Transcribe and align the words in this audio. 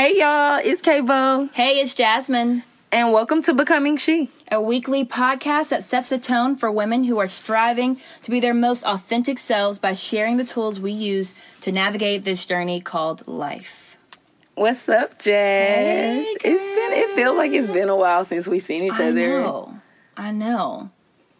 Hey 0.00 0.18
y'all, 0.18 0.58
it's 0.64 0.80
Kavo, 0.80 1.52
Hey, 1.52 1.78
it's 1.78 1.92
Jasmine, 1.92 2.62
and 2.90 3.12
welcome 3.12 3.42
to 3.42 3.52
Becoming 3.52 3.98
She. 3.98 4.30
a 4.50 4.58
weekly 4.58 5.04
podcast 5.04 5.68
that 5.68 5.84
sets 5.84 6.08
the 6.08 6.16
tone 6.16 6.56
for 6.56 6.72
women 6.72 7.04
who 7.04 7.18
are 7.18 7.28
striving 7.28 8.00
to 8.22 8.30
be 8.30 8.40
their 8.40 8.54
most 8.54 8.82
authentic 8.84 9.38
selves 9.38 9.78
by 9.78 9.92
sharing 9.92 10.38
the 10.38 10.44
tools 10.44 10.80
we 10.80 10.90
use 10.90 11.34
to 11.60 11.70
navigate 11.70 12.24
this 12.24 12.46
journey 12.46 12.80
called 12.80 13.28
life. 13.28 13.98
What's 14.54 14.88
up, 14.88 15.18
Jazz? 15.18 16.24
Hey, 16.24 16.34
it's 16.44 16.44
been. 16.44 16.98
It 16.98 17.14
feels 17.14 17.36
like 17.36 17.52
it's 17.52 17.70
been 17.70 17.90
a 17.90 17.96
while 17.96 18.24
since 18.24 18.46
we've 18.46 18.62
seen 18.62 18.84
each 18.84 18.92
I 18.98 19.08
other. 19.08 19.28
know. 19.28 19.74
I 20.16 20.30
know. 20.30 20.88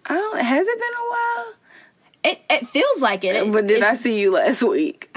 I 0.04 0.16
don't. 0.16 0.38
Has 0.38 0.66
it 0.68 0.79
been 0.79 0.87
a 0.87 1.09
while? 1.09 1.54
It 2.23 2.40
it 2.51 2.66
feels 2.66 3.01
like 3.01 3.24
it. 3.24 3.51
but 3.51 3.66
did 3.66 3.82
I 3.82 3.95
see 3.95 4.20
you 4.20 4.32
last 4.32 4.62
week? 4.62 5.09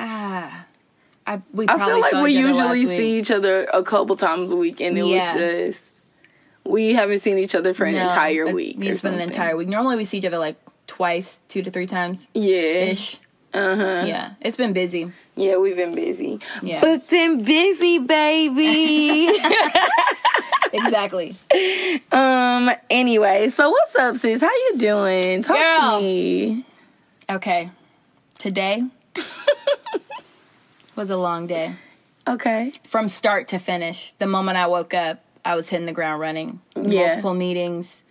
I 1.26 1.42
we 1.54 1.66
I 1.68 1.78
feel 1.78 2.00
like 2.00 2.14
we 2.14 2.36
usually 2.38 2.86
see 2.86 3.20
each 3.20 3.32
other 3.32 3.66
a 3.74 3.84
couple 3.84 4.16
times 4.16 4.52
a 4.52 4.56
week, 4.56 4.82
and 4.82 4.98
it 4.98 5.06
Yeah. 5.06 5.34
was 5.36 5.42
just 5.76 5.84
we 6.66 6.94
haven't 6.94 7.20
seen 7.20 7.38
each 7.38 7.56
other 7.56 7.74
for 7.74 7.86
an 7.86 7.96
No, 7.96 8.04
entire 8.04 8.54
week. 8.54 8.78
It's 8.80 9.02
been 9.02 9.16
an 9.16 9.22
entire 9.22 9.56
week. 9.56 9.68
Normally 9.68 9.98
we 9.98 10.06
see 10.06 10.18
each 10.18 10.26
other 10.26 10.38
like 10.38 10.56
twice, 10.88 11.40
two 11.50 11.62
to 11.62 11.72
three 11.72 11.88
times 11.88 12.30
yeah. 12.34 12.92
ish. 12.92 13.20
Uh 13.54 13.76
huh. 13.76 14.04
Yeah, 14.08 14.34
it's 14.42 14.58
been 14.58 14.74
busy. 14.74 15.12
Yeah, 15.36 15.58
we've 15.58 15.76
been 15.76 15.94
busy. 15.94 16.40
Yeah. 16.62 16.82
Booked 16.82 17.14
and 17.14 17.46
busy, 17.46 18.00
baby. 18.00 19.40
Exactly. 20.76 21.36
um. 22.12 22.72
Anyway, 22.90 23.50
so 23.50 23.70
what's 23.70 23.96
up, 23.96 24.18
sis? 24.18 24.42
How 24.42 24.50
you 24.50 24.74
doing? 24.78 25.44
Talk 25.44 25.56
Girl. 25.58 26.00
to 26.00 26.04
me. 26.04 26.66
Okay. 27.30 27.70
Today 28.40 28.84
was 30.96 31.10
a 31.10 31.18
long 31.18 31.48
day. 31.48 31.76
Okay. 32.28 32.72
From 32.84 33.08
start 33.08 33.48
to 33.50 33.60
finish. 33.60 34.14
The 34.18 34.28
moment 34.28 34.58
I 34.58 34.68
woke 34.68 34.94
up, 34.94 35.24
I 35.44 35.56
was 35.56 35.70
hitting 35.70 35.86
the 35.86 35.94
ground 35.94 36.22
running. 36.22 36.62
Yeah. 36.76 37.08
Multiple 37.08 37.34
meetings, 37.34 38.04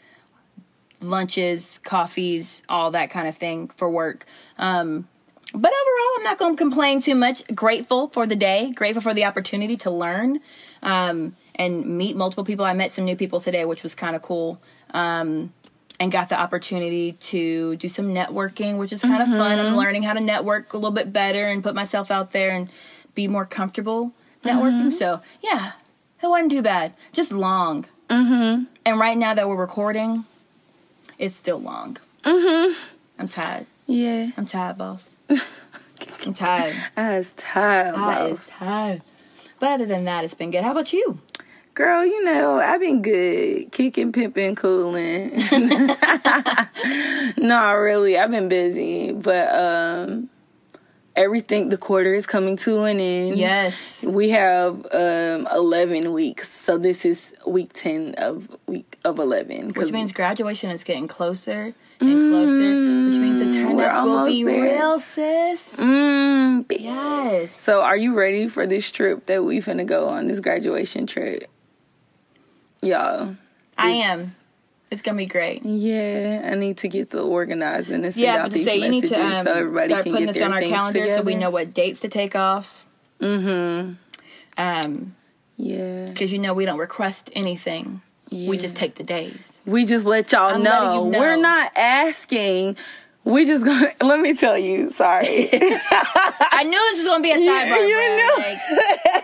lunches, 1.00 1.80
coffees, 1.82 2.62
all 2.68 2.90
that 2.90 3.10
kind 3.10 3.26
of 3.26 3.36
thing 3.36 3.68
for 3.68 3.90
work. 3.90 4.26
Um, 4.58 5.08
but 5.54 5.70
overall, 5.70 6.10
I'm 6.16 6.24
not 6.24 6.38
going 6.38 6.56
to 6.56 6.58
complain 6.58 7.00
too 7.00 7.14
much. 7.14 7.42
Grateful 7.54 8.08
for 8.08 8.26
the 8.26 8.36
day, 8.36 8.72
grateful 8.74 9.02
for 9.02 9.12
the 9.12 9.24
opportunity 9.24 9.76
to 9.78 9.90
learn 9.90 10.40
um, 10.82 11.36
and 11.54 11.86
meet 11.98 12.16
multiple 12.16 12.44
people. 12.44 12.64
I 12.64 12.72
met 12.72 12.92
some 12.92 13.04
new 13.04 13.16
people 13.16 13.38
today, 13.38 13.64
which 13.64 13.82
was 13.82 13.94
kind 13.94 14.16
of 14.16 14.22
cool. 14.22 14.60
Um, 14.94 15.52
and 16.02 16.10
got 16.10 16.28
the 16.28 16.38
opportunity 16.38 17.12
to 17.12 17.76
do 17.76 17.86
some 17.88 18.06
networking, 18.06 18.76
which 18.76 18.92
is 18.92 19.02
kind 19.02 19.22
of 19.22 19.28
fun. 19.28 19.60
I'm 19.60 19.76
learning 19.76 20.02
how 20.02 20.14
to 20.14 20.20
network 20.20 20.72
a 20.72 20.76
little 20.76 20.90
bit 20.90 21.12
better 21.12 21.46
and 21.46 21.62
put 21.62 21.76
myself 21.76 22.10
out 22.10 22.32
there 22.32 22.50
and 22.50 22.68
be 23.14 23.28
more 23.28 23.44
comfortable 23.44 24.12
networking. 24.44 24.90
So, 24.90 25.20
yeah, 25.44 25.72
it 26.20 26.26
wasn't 26.26 26.50
too 26.50 26.60
bad. 26.60 26.94
Just 27.12 27.30
long. 27.30 27.86
Mm-hmm. 28.10 28.64
And 28.84 28.98
right 28.98 29.16
now 29.16 29.32
that 29.34 29.48
we're 29.48 29.54
recording, 29.54 30.24
it's 31.18 31.36
still 31.36 31.60
long. 31.60 31.98
Mm-hmm. 32.24 32.76
I'm 33.20 33.28
tired. 33.28 33.66
Yeah. 33.86 34.32
I'm 34.36 34.46
tired, 34.46 34.78
boss. 34.78 35.12
I'm 36.26 36.34
tired. 36.34 36.74
I 36.96 37.16
was 37.16 37.30
tired, 37.36 37.94
I 37.94 38.16
bro. 38.16 38.26
is 38.26 38.46
tired. 38.48 39.02
But 39.60 39.70
other 39.70 39.86
than 39.86 40.04
that, 40.06 40.24
it's 40.24 40.34
been 40.34 40.50
good. 40.50 40.64
How 40.64 40.72
about 40.72 40.92
you? 40.92 41.20
Girl, 41.74 42.04
you 42.04 42.22
know, 42.24 42.60
I've 42.60 42.80
been 42.80 43.00
good. 43.00 43.72
Kicking, 43.72 44.12
pimping, 44.12 44.56
cooling. 44.56 45.32
no, 47.38 47.74
really, 47.74 48.18
I've 48.18 48.30
been 48.30 48.48
busy. 48.48 49.12
But 49.12 49.48
um 49.54 50.28
everything 51.16 51.68
the 51.68 51.76
quarter 51.78 52.14
is 52.14 52.26
coming 52.26 52.56
to 52.58 52.82
an 52.82 53.00
end. 53.00 53.38
Yes. 53.38 54.04
We 54.04 54.30
have 54.30 54.84
um 54.92 55.48
11 55.54 56.12
weeks. 56.12 56.50
So 56.50 56.76
this 56.76 57.04
is 57.06 57.34
week 57.46 57.72
10 57.72 58.14
of 58.18 58.54
week 58.66 58.98
of 59.04 59.18
11. 59.18 59.72
'cause 59.72 59.84
Which 59.84 59.92
means 59.92 60.12
graduation 60.12 60.70
is 60.70 60.84
getting 60.84 61.08
closer 61.08 61.74
and 62.00 62.20
closer, 62.30 62.52
which 63.08 63.18
means 63.18 63.38
the 63.38 63.50
turn 63.52 63.80
up 63.80 64.04
will 64.04 64.26
be 64.26 64.42
there. 64.44 64.62
real, 64.62 64.98
sis. 64.98 65.76
Mm. 65.76 66.66
Yes. 66.70 67.54
So 67.60 67.80
are 67.82 67.96
you 67.96 68.12
ready 68.14 68.48
for 68.48 68.66
this 68.66 68.90
trip 68.90 69.24
that 69.26 69.44
we 69.44 69.60
finna 69.60 69.86
go 69.86 70.08
on, 70.08 70.26
this 70.28 70.40
graduation 70.40 71.06
trip? 71.06 71.48
Y'all. 72.82 73.36
I 73.78 73.88
am. 73.90 74.32
It's 74.90 75.00
gonna 75.00 75.16
be 75.16 75.26
great. 75.26 75.64
Yeah, 75.64 76.50
I 76.52 76.54
need 76.56 76.76
to 76.78 76.88
get 76.88 77.12
to 77.12 77.20
organizing 77.20 78.04
and 78.04 78.12
send 78.12 78.22
Yeah, 78.22 78.44
out 78.44 78.50
these 78.50 78.66
say 78.66 78.76
you 78.76 78.90
need 78.90 79.04
to 79.04 79.10
messages 79.10 79.38
um, 79.38 79.44
so 79.44 79.52
everybody 79.54 79.88
start 79.88 80.04
can 80.04 80.12
putting 80.12 80.26
get 80.26 80.34
this 80.34 80.42
on 80.42 80.52
our 80.52 80.60
calendar 80.60 81.08
so 81.08 81.22
we 81.22 81.34
know 81.34 81.48
what 81.48 81.72
dates 81.72 82.00
to 82.00 82.08
take 82.08 82.36
off. 82.36 82.86
Mm-hmm. 83.20 83.94
Um, 84.58 85.16
Yeah. 85.56 86.06
because 86.06 86.32
you 86.32 86.38
know 86.38 86.52
we 86.52 86.66
don't 86.66 86.78
request 86.78 87.30
anything. 87.34 88.02
Yeah. 88.28 88.50
We 88.50 88.58
just 88.58 88.74
take 88.74 88.96
the 88.96 89.02
days. 89.02 89.60
We 89.64 89.86
just 89.86 90.04
let 90.04 90.32
y'all 90.32 90.54
I'm 90.54 90.62
know. 90.62 91.04
We're 91.04 91.36
not 91.36 91.70
asking. 91.76 92.76
We 93.24 93.44
just 93.46 93.64
gonna 93.64 93.92
let 94.02 94.20
me 94.20 94.34
tell 94.34 94.58
you, 94.58 94.88
sorry. 94.88 95.48
I 95.52 96.64
knew 96.64 96.72
this 96.72 96.98
was 96.98 97.06
gonna 97.06 97.22
be 97.22 97.30
a 97.30 97.36
sidebar. 97.36 97.88
you 97.88 97.94
bro. 97.94 98.16
knew. 98.16 98.34
Like, 98.38 98.58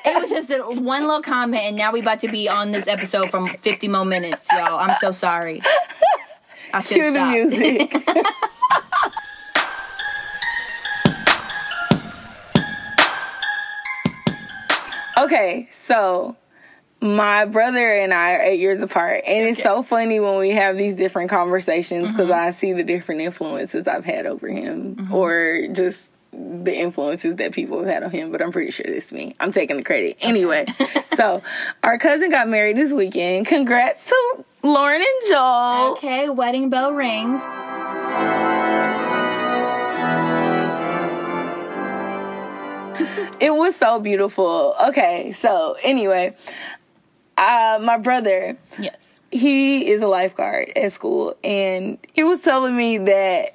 it 0.06 0.20
was 0.22 0.30
just 0.30 0.50
a, 0.50 0.80
one 0.80 1.02
little 1.02 1.20
comment, 1.20 1.62
and 1.64 1.76
now 1.76 1.90
we 1.92 2.00
about 2.00 2.20
to 2.20 2.28
be 2.28 2.48
on 2.48 2.70
this 2.70 2.86
episode 2.86 3.28
from 3.28 3.48
50 3.48 3.88
more 3.88 4.04
minutes, 4.04 4.46
y'all. 4.52 4.78
I'm 4.78 4.96
so 5.00 5.10
sorry. 5.10 5.60
I 6.72 6.80
should 6.82 7.12
stop. 7.12 7.32
Cue 7.32 7.50
the 7.50 7.58
music. 7.58 7.92
okay, 15.18 15.68
so 15.72 16.36
my 17.00 17.44
brother 17.44 17.96
and 17.96 18.12
I 18.12 18.32
are 18.32 18.40
eight 18.40 18.60
years 18.60 18.80
apart, 18.80 19.22
and 19.26 19.48
it's 19.48 19.62
so 19.62 19.82
funny 19.82 20.18
when 20.18 20.38
we 20.38 20.50
have 20.50 20.76
these 20.76 20.96
different 20.96 21.30
conversations 21.30 22.10
because 22.10 22.28
mm-hmm. 22.28 22.48
I 22.48 22.50
see 22.50 22.72
the 22.72 22.82
different 22.82 23.20
influences 23.20 23.86
I've 23.86 24.04
had 24.04 24.26
over 24.26 24.48
him, 24.48 24.96
mm-hmm. 24.96 25.14
or 25.14 25.68
just 25.72 26.10
the 26.32 26.76
influences 26.76 27.36
that 27.36 27.52
people 27.52 27.78
have 27.78 27.88
had 27.88 28.02
on 28.02 28.10
him. 28.10 28.32
But 28.32 28.42
I'm 28.42 28.52
pretty 28.52 28.70
sure 28.70 28.86
it's 28.86 29.12
me. 29.12 29.36
I'm 29.38 29.52
taking 29.52 29.76
the 29.76 29.82
credit 29.84 30.16
anyway. 30.20 30.66
so 31.14 31.42
our 31.82 31.98
cousin 31.98 32.30
got 32.30 32.48
married 32.48 32.76
this 32.76 32.92
weekend. 32.92 33.46
Congrats 33.46 34.06
to 34.06 34.44
Lauren 34.62 35.00
and 35.00 35.28
Joel. 35.28 35.92
Okay, 35.92 36.28
wedding 36.28 36.68
bell 36.68 36.92
rings. 36.92 37.42
It 43.40 43.54
was 43.54 43.76
so 43.76 44.00
beautiful. 44.00 44.74
Okay, 44.88 45.30
so 45.30 45.76
anyway, 45.82 46.34
uh, 47.38 47.78
my 47.80 47.96
brother, 47.96 48.56
Yes. 48.78 49.20
he 49.30 49.88
is 49.88 50.02
a 50.02 50.08
lifeguard 50.08 50.72
at 50.76 50.92
school, 50.92 51.36
and 51.44 51.98
he 52.12 52.22
was 52.24 52.40
telling 52.40 52.76
me 52.76 52.98
that 52.98 53.54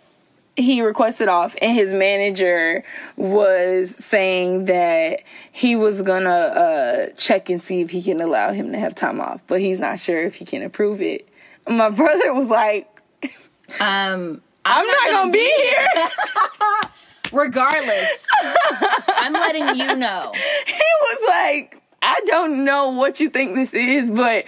he 0.55 0.81
requested 0.83 1.27
off, 1.27 1.55
and 1.61 1.71
his 1.73 1.94
manager 1.94 2.83
was 3.17 3.89
saying 3.95 4.66
that 4.66 5.21
he 5.51 5.75
was 5.75 6.01
gonna 6.03 6.29
uh, 6.29 7.07
check 7.17 7.49
and 7.49 7.61
see 7.61 7.81
if 7.81 7.89
he 7.89 8.01
can 8.03 8.21
allow 8.21 8.51
him 8.53 8.71
to 8.71 8.77
have 8.79 8.94
time 8.95 9.19
off, 9.19 9.41
but 9.47 9.59
he's 9.59 9.79
not 9.79 10.00
sure 10.00 10.17
if 10.23 10.35
he 10.35 10.45
can 10.45 10.61
approve 10.63 11.01
it. 11.01 11.27
My 11.67 11.89
brother 12.01 12.33
was 12.33 12.47
like, 12.47 12.88
Um, 13.79 14.41
"I'm, 14.65 14.85
not, 14.85 15.07
gonna, 15.11 15.31
be 15.31 15.39
here." 15.39 15.88
regardless, 17.31 18.27
I'm 19.07 19.33
letting 19.33 19.75
you 19.75 19.95
know. 19.95 20.31
he 20.68 20.74
was 21.01 21.19
like, 21.27 21.81
I 22.03 22.19
don't 22.25 22.65
know 22.65 22.89
what 22.89 23.19
you 23.19 23.29
think 23.29 23.55
this 23.55 23.73
is, 23.73 24.09
but 24.11 24.45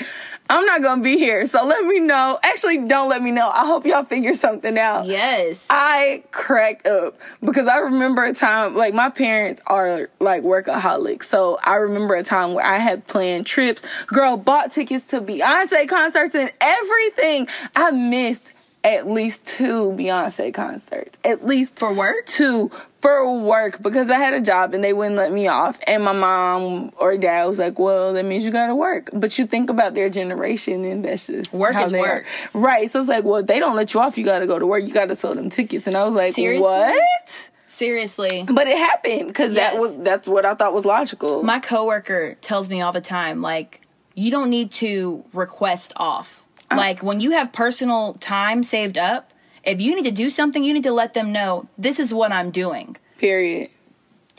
I'm 0.50 0.66
not 0.66 0.82
gonna 0.84 1.02
be 1.02 1.18
here. 1.18 1.46
So 1.48 1.66
let 1.66 1.86
me 1.86 2.00
know. 2.00 2.38
Actually, 2.44 2.80
don't 2.88 3.10
let 3.10 3.24
me 3.24 3.32
know. 3.32 3.48
I 3.52 3.66
hope 3.66 3.86
y'all 3.86 4.04
figure 4.04 4.36
something 4.36 4.78
out. 4.78 5.06
Yes. 5.06 5.66
I 5.70 6.24
cracked 6.32 6.86
up 6.86 7.18
because 7.44 7.68
I 7.68 7.78
remember 7.78 8.24
a 8.24 8.34
time 8.34 8.76
like 8.76 8.94
my 8.94 9.10
parents 9.10 9.62
are 9.66 10.10
like 10.20 10.44
workaholics. 10.44 11.24
So 11.24 11.58
I 11.64 11.76
remember 11.76 12.14
a 12.16 12.24
time 12.24 12.54
where 12.54 12.66
I 12.66 12.78
had 12.78 13.08
planned 13.08 13.46
trips, 13.46 13.84
girl, 14.08 14.38
bought 14.38 14.72
tickets 14.72 15.06
to 15.06 15.22
Beyonce 15.22 15.88
concerts 15.88 16.36
and 16.36 16.52
everything. 16.62 17.48
I 17.76 17.92
missed 17.92 18.52
at 18.84 19.10
least 19.10 19.46
two 19.46 19.96
Beyonce 19.98 20.54
concerts. 20.54 21.18
At 21.24 21.44
least 21.44 21.80
For 21.80 21.92
work? 21.92 22.28
two 22.28 22.70
for 23.06 23.40
work 23.40 23.82
because 23.84 24.10
I 24.10 24.18
had 24.18 24.34
a 24.34 24.42
job 24.42 24.74
and 24.74 24.84
they 24.84 24.92
wouldn't 24.92 25.16
let 25.16 25.32
me 25.32 25.48
off. 25.48 25.78
And 25.86 26.04
my 26.04 26.12
mom 26.12 26.92
or 26.98 27.16
dad 27.18 27.46
was 27.46 27.60
like, 27.60 27.78
"Well, 27.78 28.14
that 28.14 28.26
means 28.26 28.44
you 28.44 28.50
got 28.52 28.68
to 28.68 28.76
work." 28.76 29.12
But 29.14 29.38
you 29.38 29.46
think 29.46 29.70
about 29.70 29.94
their 29.94 30.10
generation, 30.10 30.84
and 30.84 31.06
that's 31.06 31.28
just 31.28 31.54
Work 31.54 31.74
how 31.74 31.86
is 31.86 31.92
they 31.92 32.00
are. 32.00 32.02
work. 32.02 32.26
right? 32.54 32.90
So 32.90 33.00
it's 33.00 33.08
like, 33.08 33.24
well, 33.24 33.36
if 33.42 33.48
they 33.48 33.60
don't 33.60 33.76
let 33.76 33.94
you 33.94 34.00
off, 34.00 34.18
you 34.18 34.26
got 34.26 34.40
to 34.40 34.48
go 34.48 34.58
to 34.58 34.66
work. 34.66 34.84
You 34.88 34.94
got 34.94 35.10
to 35.10 35.16
sell 35.16 35.36
them 35.36 35.50
tickets. 35.50 35.86
And 35.86 35.96
I 35.96 36.04
was 36.04 36.16
like, 36.16 36.34
Seriously? 36.34 36.64
what? 36.64 37.50
Seriously. 37.68 38.46
But 38.50 38.68
it 38.68 38.78
happened 38.78 39.28
because 39.28 39.54
that 39.54 39.78
was 39.78 39.98
that's 39.98 40.28
what 40.28 40.46
I 40.46 40.56
thought 40.56 40.74
was 40.74 40.86
logical. 40.86 41.44
My 41.44 41.60
coworker 41.60 42.36
tells 42.42 42.70
me 42.70 42.82
all 42.82 42.92
the 42.92 43.02
time, 43.02 43.42
like, 43.42 43.82
you 44.16 44.32
don't 44.32 44.50
need 44.50 44.72
to 44.72 45.24
request 45.34 45.94
off. 45.98 46.48
Uh-huh. 46.72 46.80
Like, 46.80 47.04
when 47.04 47.20
you 47.20 47.32
have 47.32 47.52
personal 47.54 48.16
time 48.16 48.64
saved 48.64 48.98
up, 48.98 49.32
if 49.66 49.82
you 49.82 49.96
need 49.96 50.06
to 50.06 50.12
do 50.12 50.30
something, 50.30 50.64
you 50.64 50.74
need 50.74 50.84
to 50.84 50.92
let 50.92 51.14
them 51.14 51.32
know 51.32 51.68
this 51.78 52.00
is 52.00 52.14
what 52.14 52.32
I'm 52.32 52.52
doing. 52.52 52.98
Period. 53.18 53.70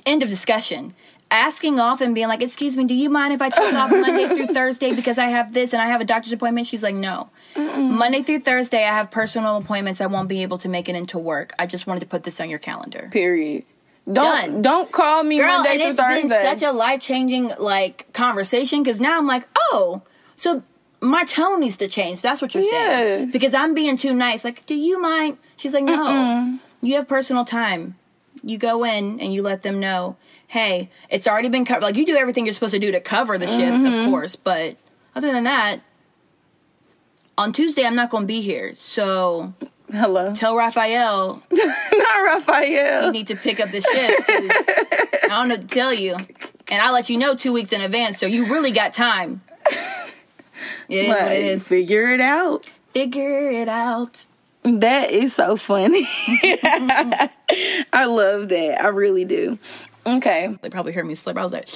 End 0.04 0.22
of 0.22 0.28
discussion. 0.28 0.94
asking 1.28 1.80
off 1.80 2.00
and 2.00 2.14
being 2.14 2.28
like, 2.28 2.40
"Excuse 2.40 2.76
me, 2.76 2.84
do 2.84 2.94
you 2.94 3.10
mind 3.10 3.32
if 3.34 3.42
I 3.42 3.48
take 3.48 3.74
off 3.74 3.90
Monday 3.90 4.28
through 4.34 4.46
Thursday 4.54 4.94
because 4.94 5.18
I 5.18 5.26
have 5.26 5.52
this 5.52 5.72
and 5.72 5.82
I 5.82 5.86
have 5.88 6.00
a 6.00 6.04
doctor's 6.04 6.32
appointment?" 6.32 6.68
She's 6.68 6.84
like, 6.84 6.94
"No, 6.94 7.30
Monday 7.56 8.22
through 8.22 8.40
Thursday 8.40 8.84
I 8.84 8.94
have 8.94 9.10
personal 9.10 9.56
appointments. 9.56 10.00
I 10.00 10.06
won't 10.06 10.28
be 10.28 10.42
able 10.42 10.56
to 10.58 10.68
make 10.68 10.88
it 10.88 10.94
into 10.94 11.18
work. 11.18 11.52
I 11.58 11.66
just 11.66 11.86
wanted 11.88 12.00
to 12.00 12.06
put 12.06 12.22
this 12.22 12.40
on 12.40 12.48
your 12.48 12.60
calendar." 12.60 13.08
Period. 13.10 13.64
Don't 14.06 14.14
Done. 14.52 14.62
don't 14.62 14.92
call 14.92 15.24
me 15.24 15.38
Girl, 15.38 15.48
Monday 15.54 15.70
and 15.70 15.80
through 15.80 15.90
it's 15.90 16.00
Thursday. 16.00 16.28
been 16.28 16.42
such 16.44 16.62
a 16.62 16.70
life 16.70 17.00
changing 17.00 17.50
like 17.58 18.06
conversation 18.12 18.84
because 18.84 19.00
now 19.00 19.18
I'm 19.18 19.26
like, 19.26 19.48
oh, 19.72 20.02
so 20.36 20.62
my 21.00 21.24
tone 21.24 21.60
needs 21.60 21.76
to 21.78 21.88
change. 21.88 22.22
That's 22.22 22.40
what 22.42 22.54
you're 22.54 22.62
saying. 22.62 23.20
Yes. 23.24 23.32
Because 23.32 23.54
I'm 23.54 23.74
being 23.74 23.96
too 23.96 24.14
nice. 24.14 24.44
Like, 24.44 24.64
do 24.66 24.74
you 24.74 25.00
mind? 25.00 25.38
She's 25.56 25.74
like, 25.74 25.84
no. 25.84 26.58
You 26.82 26.94
have 26.96 27.06
personal 27.08 27.44
time. 27.44 27.96
You 28.42 28.58
go 28.58 28.84
in 28.84 29.18
and 29.20 29.32
you 29.34 29.42
let 29.42 29.62
them 29.62 29.80
know, 29.80 30.16
hey, 30.46 30.90
it's 31.10 31.26
already 31.26 31.48
been 31.48 31.64
covered. 31.64 31.82
Like, 31.82 31.96
you 31.96 32.06
do 32.06 32.16
everything 32.16 32.44
you're 32.46 32.54
supposed 32.54 32.74
to 32.74 32.78
do 32.78 32.92
to 32.92 33.00
cover 33.00 33.38
the 33.38 33.46
shift, 33.46 33.78
Mm-hmm. 33.78 33.86
of 34.00 34.06
course. 34.10 34.36
But 34.36 34.76
other 35.14 35.32
than 35.32 35.44
that, 35.44 35.80
on 37.38 37.52
Tuesday, 37.52 37.84
I'm 37.84 37.94
not 37.94 38.10
going 38.10 38.22
to 38.22 38.26
be 38.26 38.40
here. 38.40 38.74
So 38.74 39.52
Hello. 39.90 40.32
tell 40.34 40.56
Raphael 40.56 41.42
Not 41.52 42.24
Raphael. 42.24 43.06
you 43.06 43.12
need 43.12 43.26
to 43.28 43.36
pick 43.36 43.60
up 43.60 43.70
the 43.70 43.80
shift. 43.80 44.24
I 44.28 45.28
don't 45.28 45.48
know 45.48 45.54
what 45.56 45.68
to 45.68 45.74
tell 45.74 45.92
you. 45.92 46.16
And 46.68 46.82
I'll 46.82 46.92
let 46.92 47.08
you 47.10 47.18
know 47.18 47.34
two 47.34 47.52
weeks 47.52 47.72
in 47.72 47.80
advance, 47.80 48.18
so 48.18 48.26
you 48.26 48.46
really 48.46 48.70
got 48.70 48.92
time. 48.92 49.42
It 50.88 50.96
is 50.96 51.08
what 51.08 51.32
it 51.32 51.44
is. 51.44 51.62
Figure 51.62 52.08
it 52.10 52.20
out. 52.20 52.70
Figure 52.92 53.50
it 53.50 53.68
out. 53.68 54.26
That 54.62 55.10
is 55.10 55.34
so 55.34 55.56
funny. 55.56 56.06
I 57.92 58.04
love 58.06 58.48
that. 58.48 58.82
I 58.82 58.88
really 58.88 59.24
do. 59.24 59.58
Okay. 60.04 60.56
They 60.60 60.70
probably 60.70 60.92
heard 60.92 61.06
me 61.06 61.14
slip. 61.14 61.36
I 61.36 61.42
was 61.42 61.52
like, 61.52 61.68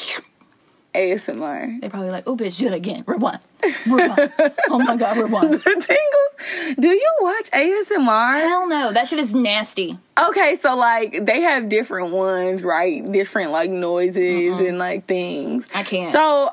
ASMR. 0.94 1.80
they 1.80 1.88
probably 1.88 2.10
like, 2.10 2.24
oh, 2.26 2.36
bitch, 2.36 2.58
do 2.58 2.66
it 2.66 2.72
again. 2.72 3.04
Rewind. 3.06 3.38
Rewind. 3.86 4.32
oh 4.70 4.78
my 4.78 4.96
God, 4.96 5.18
rewind. 5.18 5.54
The 5.54 5.58
tingles. 5.58 6.76
Do 6.78 6.88
you 6.88 7.12
watch 7.20 7.50
ASMR? 7.50 8.40
Hell 8.40 8.68
no. 8.68 8.92
That 8.92 9.06
shit 9.06 9.20
is 9.20 9.34
nasty. 9.34 9.98
Okay, 10.18 10.56
so 10.56 10.74
like 10.74 11.24
they 11.24 11.42
have 11.42 11.68
different 11.68 12.12
ones, 12.12 12.64
right? 12.64 13.10
Different 13.10 13.52
like 13.52 13.70
noises 13.70 14.58
and 14.60 14.78
like 14.78 15.06
things. 15.06 15.68
I 15.74 15.82
can't. 15.82 16.12
So 16.12 16.50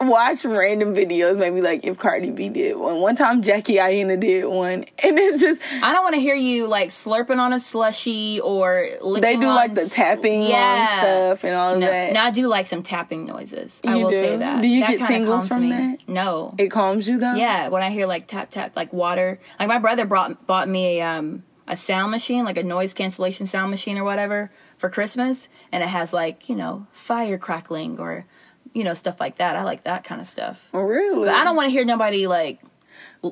I've 0.00 0.08
watched 0.08 0.44
random 0.44 0.94
videos, 0.94 1.38
maybe 1.38 1.60
like 1.60 1.84
if 1.84 1.98
Cardi 1.98 2.30
B 2.30 2.48
did 2.48 2.76
one. 2.76 3.00
One 3.00 3.16
time 3.16 3.42
Jackie 3.42 3.78
Aina 3.78 4.16
did 4.16 4.44
one, 4.46 4.84
and 5.02 5.18
it's 5.18 5.42
just 5.42 5.60
I 5.82 5.92
don't 5.92 6.02
want 6.02 6.14
to 6.14 6.20
hear 6.20 6.34
you 6.34 6.66
like 6.66 6.88
slurping 6.88 7.38
on 7.38 7.52
a 7.52 7.60
slushy 7.60 8.40
or 8.40 8.86
they 9.20 9.36
do 9.36 9.46
like 9.48 9.74
the 9.74 9.86
tapping 9.86 10.42
Yeah. 10.42 10.88
on 10.92 10.98
stuff 11.00 11.44
and 11.44 11.54
all 11.54 11.74
No, 11.78 11.86
that. 11.86 12.12
now 12.12 12.24
I 12.26 12.30
do 12.30 12.48
like 12.48 12.66
some 12.66 12.82
tapping 12.82 13.26
noises. 13.26 13.80
I 13.86 13.96
will 13.96 14.10
do? 14.10 14.20
say 14.20 14.36
that. 14.38 14.62
Do 14.62 14.68
you 14.68 14.80
that 14.80 14.98
get 14.98 15.06
tingles 15.06 15.48
from 15.48 15.62
me. 15.62 15.70
that? 15.70 16.08
No. 16.08 16.54
it 16.58 16.68
calms 16.68 17.06
you 17.08 17.18
though. 17.18 17.34
Yeah, 17.34 17.68
when 17.68 17.82
I 17.82 17.90
hear 17.90 18.06
like 18.06 18.26
tap 18.26 18.50
tap 18.50 18.76
like 18.76 18.92
water. 18.92 19.38
Like 19.58 19.68
my 19.68 19.78
brother 19.78 20.06
brought 20.06 20.46
bought 20.46 20.68
me 20.68 20.98
a 21.00 21.02
um 21.06 21.42
a 21.68 21.76
sound 21.76 22.10
machine, 22.10 22.44
like 22.44 22.56
a 22.56 22.64
noise 22.64 22.92
cancellation 22.94 23.46
sound 23.46 23.70
machine 23.70 23.96
or 23.96 24.02
whatever 24.02 24.50
for 24.76 24.88
Christmas, 24.90 25.48
and 25.70 25.84
it 25.84 25.88
has 25.88 26.12
like, 26.12 26.48
you 26.48 26.56
know, 26.56 26.86
fire 26.90 27.38
crackling 27.38 27.96
or 28.00 28.26
you 28.72 28.84
know, 28.84 28.94
stuff 28.94 29.20
like 29.20 29.36
that. 29.36 29.56
I 29.56 29.62
like 29.62 29.84
that 29.84 30.04
kind 30.04 30.20
of 30.20 30.26
stuff. 30.26 30.68
Really. 30.72 31.26
But 31.26 31.34
I 31.34 31.44
don't 31.44 31.56
want 31.56 31.66
to 31.66 31.70
hear 31.70 31.84
nobody 31.84 32.26
like 32.26 32.60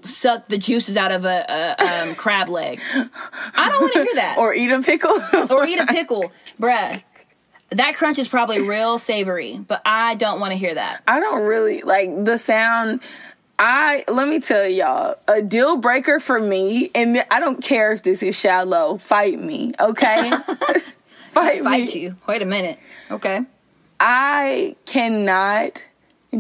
suck 0.02 0.48
the 0.48 0.58
juices 0.58 0.96
out 0.96 1.12
of 1.12 1.24
a, 1.24 1.44
a 1.48 2.08
um, 2.08 2.14
crab 2.16 2.48
leg. 2.48 2.80
I 2.94 3.68
don't 3.70 3.80
want 3.80 3.92
to 3.94 4.02
hear 4.04 4.14
that. 4.16 4.36
or 4.38 4.54
eat 4.54 4.70
a 4.70 4.80
pickle. 4.82 5.18
or 5.50 5.66
eat 5.66 5.80
a 5.80 5.86
pickle, 5.86 6.32
bruh. 6.60 7.02
That 7.70 7.94
crunch 7.96 8.18
is 8.18 8.28
probably 8.28 8.62
real 8.62 8.96
savory, 8.96 9.58
but 9.58 9.82
I 9.84 10.14
don't 10.14 10.40
want 10.40 10.52
to 10.52 10.56
hear 10.58 10.74
that. 10.74 11.02
I 11.06 11.20
don't 11.20 11.42
really 11.42 11.82
like 11.82 12.24
the 12.24 12.38
sound. 12.38 13.00
I 13.58 14.04
let 14.08 14.28
me 14.28 14.40
tell 14.40 14.66
y'all 14.66 15.16
a 15.26 15.42
deal 15.42 15.76
breaker 15.76 16.18
for 16.20 16.40
me, 16.40 16.90
and 16.94 17.24
I 17.30 17.40
don't 17.40 17.62
care 17.62 17.92
if 17.92 18.02
this 18.02 18.22
is 18.22 18.36
shallow. 18.36 18.96
Fight 18.96 19.38
me, 19.38 19.74
okay? 19.78 20.30
fight, 21.32 21.62
Fight 21.62 21.94
me. 21.94 22.00
you. 22.00 22.16
Wait 22.26 22.40
a 22.40 22.46
minute. 22.46 22.78
Okay. 23.10 23.44
I 24.00 24.76
cannot 24.86 25.84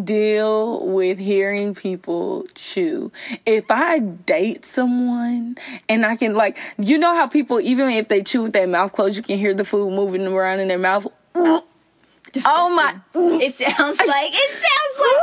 deal 0.04 0.86
with 0.86 1.18
hearing 1.18 1.74
people 1.74 2.46
chew. 2.54 3.10
If 3.46 3.70
I 3.70 4.00
date 4.00 4.64
someone 4.64 5.56
and 5.88 6.04
I 6.04 6.16
can 6.16 6.34
like, 6.34 6.58
you 6.78 6.98
know 6.98 7.14
how 7.14 7.26
people 7.26 7.60
even 7.60 7.88
if 7.90 8.08
they 8.08 8.22
chew 8.22 8.42
with 8.42 8.52
their 8.52 8.66
mouth 8.66 8.92
closed, 8.92 9.16
you 9.16 9.22
can 9.22 9.38
hear 9.38 9.54
the 9.54 9.64
food 9.64 9.92
moving 9.92 10.26
around 10.26 10.60
in 10.60 10.68
their 10.68 10.78
mouth. 10.78 11.06
Oh 12.46 12.74
my! 12.74 12.94
It 13.40 13.54
sounds 13.54 13.98
like 13.98 14.30
it 14.32 14.50
sounds 14.52 14.98
like 14.98 15.22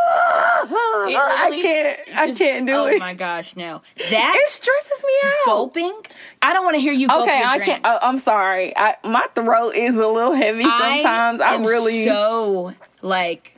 I 1.18 1.60
can't. 1.62 2.00
I 2.18 2.32
can't 2.34 2.66
do 2.66 2.74
oh 2.74 2.86
it. 2.86 2.96
Oh 2.96 3.00
my 3.00 3.14
gosh, 3.14 3.56
no. 3.56 3.82
That 4.10 4.36
It 4.38 4.50
stresses 4.50 5.04
me 5.04 5.14
out. 5.24 5.46
gulping? 5.46 6.02
I 6.42 6.54
don't 6.54 6.64
want 6.64 6.76
to 6.76 6.82
hear 6.82 6.94
you 6.94 7.08
gulp 7.08 7.24
Okay, 7.24 7.40
your 7.40 7.48
I 7.48 7.58
drink. 7.58 7.72
can't. 7.72 7.86
I, 7.86 8.00
I'm 8.02 8.18
sorry. 8.20 8.76
I, 8.76 8.96
my 9.04 9.26
throat 9.36 9.72
is 9.76 9.96
a 9.96 10.08
little 10.08 10.34
heavy 10.34 10.64
sometimes. 10.64 11.42
I, 11.42 11.54
am 11.56 11.64
really, 11.64 12.06
so 12.06 12.74
like 13.02 13.55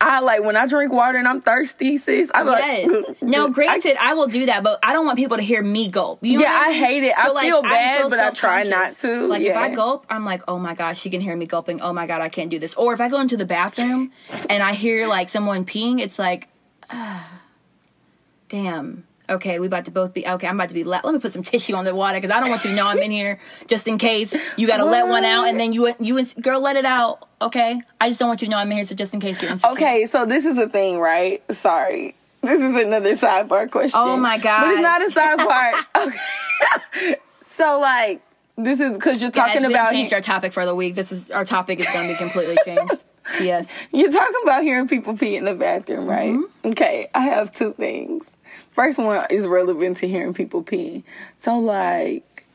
I 0.00 0.20
like 0.20 0.42
when 0.42 0.56
I 0.56 0.66
drink 0.66 0.92
water 0.92 1.18
and 1.18 1.26
I'm 1.26 1.40
thirsty, 1.40 1.96
sis. 1.98 2.30
I'm 2.34 2.46
yes. 2.46 2.90
like, 3.08 3.22
no, 3.22 3.46
I- 3.46 3.50
granted, 3.50 3.96
I, 4.00 4.14
will 4.14 4.26
do 4.26 4.46
that, 4.46 4.62
but 4.62 4.78
I 4.82 4.92
don't 4.92 5.06
want 5.06 5.18
people 5.18 5.36
to 5.36 5.42
hear 5.42 5.62
me 5.62 5.88
gulp. 5.88 6.22
You 6.22 6.38
know 6.38 6.44
Yeah, 6.44 6.58
I 6.62 6.68
mean? 6.68 6.78
hate 6.84 7.02
it. 7.04 7.14
I 7.16 7.24
feel 7.42 7.56
I'm 7.58 7.62
bad, 7.62 8.02
so 8.02 8.10
but 8.10 8.18
I 8.20 8.30
try 8.30 8.62
not 8.64 8.94
to. 9.00 9.26
Like 9.26 9.42
if 9.42 9.56
I 9.56 9.74
gulp, 9.74 10.06
I'm 10.10 10.24
like, 10.24 10.42
oh 10.48 10.58
my 10.58 10.74
gosh, 10.74 10.98
she 11.00 11.10
can 11.10 11.20
hear 11.20 11.36
me 11.36 11.46
gulping. 11.46 11.80
Oh 11.80 11.92
my 11.92 12.06
god, 12.06 12.20
I 12.20 12.28
can't 12.28 12.50
do 12.50 12.58
this. 12.58 12.74
Or 12.74 12.92
if 12.94 13.00
I 13.00 13.08
go 13.08 13.20
into 13.20 13.36
the 13.36 13.46
bathroom 13.46 14.12
and 14.50 14.62
I 14.62 14.74
hear 14.74 15.06
like 15.06 15.28
someone 15.28 15.64
peeing, 15.64 16.00
it's 16.00 16.18
like, 16.18 16.48
ah, 16.90 17.40
damn. 18.48 19.06
Okay, 19.28 19.58
we 19.58 19.66
about 19.66 19.86
to 19.86 19.90
both 19.90 20.12
be 20.12 20.26
okay. 20.26 20.46
I'm 20.46 20.56
about 20.56 20.68
to 20.68 20.74
be. 20.74 20.84
La- 20.84 21.00
Let 21.02 21.14
me 21.14 21.20
put 21.20 21.32
some 21.32 21.42
tissue 21.42 21.74
on 21.74 21.84
the 21.84 21.94
water 21.94 22.18
because 22.20 22.30
I 22.30 22.40
don't 22.40 22.50
want 22.50 22.64
you 22.64 22.70
to 22.70 22.76
know 22.76 22.86
I'm 22.86 22.98
in 22.98 23.10
here 23.10 23.38
just 23.66 23.88
in 23.88 23.96
case 23.96 24.36
you 24.56 24.66
got 24.66 24.76
to 24.78 24.84
let 24.84 25.08
one 25.08 25.24
out 25.24 25.48
and 25.48 25.58
then 25.58 25.72
you 25.72 25.94
you 25.98 26.18
ins- 26.18 26.34
girl 26.34 26.60
let 26.60 26.76
it 26.76 26.84
out. 26.84 27.26
Okay, 27.40 27.80
I 28.00 28.08
just 28.08 28.20
don't 28.20 28.28
want 28.28 28.42
you 28.42 28.48
to 28.48 28.50
know 28.50 28.58
I'm 28.58 28.70
in 28.70 28.76
here. 28.76 28.84
So 28.84 28.94
just 28.94 29.14
in 29.14 29.20
case 29.20 29.40
you're 29.40 29.50
insecure. 29.50 29.72
Okay, 29.72 30.06
so 30.06 30.26
this 30.26 30.44
is 30.44 30.58
a 30.58 30.68
thing, 30.68 30.98
right? 30.98 31.42
Sorry. 31.54 32.14
This 32.42 32.60
is 32.60 32.76
another 32.76 33.14
sidebar 33.14 33.70
question. 33.70 33.98
Oh 33.98 34.18
my 34.18 34.36
God. 34.36 34.60
But 34.60 34.72
it's 34.72 34.82
not 34.82 35.00
a 35.02 35.10
sidebar. 35.10 36.06
okay. 37.02 37.16
so 37.42 37.80
like 37.80 38.20
this 38.56 38.78
is 38.78 38.96
because 38.96 39.22
you're 39.22 39.30
talking 39.30 39.66
we 39.66 39.72
about 39.72 39.90
changed 39.90 40.12
our 40.12 40.20
topic 40.20 40.52
for 40.52 40.66
the 40.66 40.74
week. 40.74 40.94
This 40.94 41.10
is 41.12 41.30
our 41.30 41.44
topic 41.46 41.80
is 41.80 41.86
going 41.86 42.08
to 42.08 42.12
be 42.12 42.18
completely 42.18 42.58
changed. 42.64 42.94
yes. 43.40 43.66
you're 43.90 44.12
talking 44.12 44.40
about 44.42 44.62
hearing 44.62 44.86
people 44.86 45.16
pee 45.16 45.36
in 45.36 45.44
the 45.44 45.54
bathroom, 45.54 46.06
right? 46.06 46.34
Mm-hmm. 46.34 46.68
Okay, 46.70 47.08
I 47.14 47.20
have 47.20 47.52
two 47.54 47.72
things. 47.72 48.30
First 48.74 48.98
one 48.98 49.24
is 49.30 49.46
relevant 49.46 49.98
to 49.98 50.08
hearing 50.08 50.34
people 50.34 50.62
pee. 50.62 51.04
So 51.38 51.58
like 51.58 52.46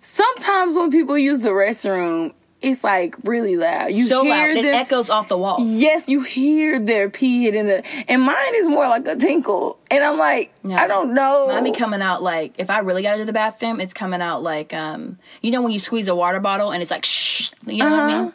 sometimes 0.00 0.76
when 0.76 0.90
people 0.90 1.18
use 1.18 1.42
the 1.42 1.50
restroom, 1.50 2.32
it's 2.62 2.82
like 2.82 3.16
really 3.24 3.56
loud. 3.56 3.88
You 3.88 4.06
So 4.06 4.22
hear 4.22 4.54
loud, 4.54 4.64
it 4.64 4.74
echoes 4.74 5.10
off 5.10 5.28
the 5.28 5.36
walls. 5.36 5.62
Yes, 5.74 6.08
you 6.08 6.22
hear 6.22 6.78
their 6.78 7.10
pee 7.10 7.42
hitting 7.42 7.66
the, 7.66 7.82
and 8.08 8.22
mine 8.22 8.54
is 8.54 8.68
more 8.68 8.88
like 8.88 9.06
a 9.06 9.16
tinkle, 9.16 9.78
and 9.90 10.02
I'm 10.02 10.16
like, 10.18 10.52
No. 10.62 10.76
I 10.76 10.86
don't 10.86 11.14
know. 11.14 11.48
Mine 11.48 11.64
be 11.64 11.72
coming 11.72 12.00
out 12.00 12.22
like 12.22 12.54
if 12.58 12.70
I 12.70 12.78
really 12.78 13.02
got 13.02 13.16
to 13.16 13.24
the 13.24 13.32
bathroom, 13.32 13.80
it's 13.80 13.92
coming 13.92 14.22
out 14.22 14.42
like 14.42 14.72
um 14.72 15.18
you 15.42 15.50
know 15.50 15.62
when 15.62 15.72
you 15.72 15.78
squeeze 15.78 16.08
a 16.08 16.14
water 16.14 16.40
bottle 16.40 16.70
and 16.70 16.80
it's 16.80 16.90
like 16.90 17.04
shh, 17.04 17.50
you 17.66 17.78
know 17.78 17.90
what 17.90 18.00
I 18.00 18.22
mean? 18.22 18.32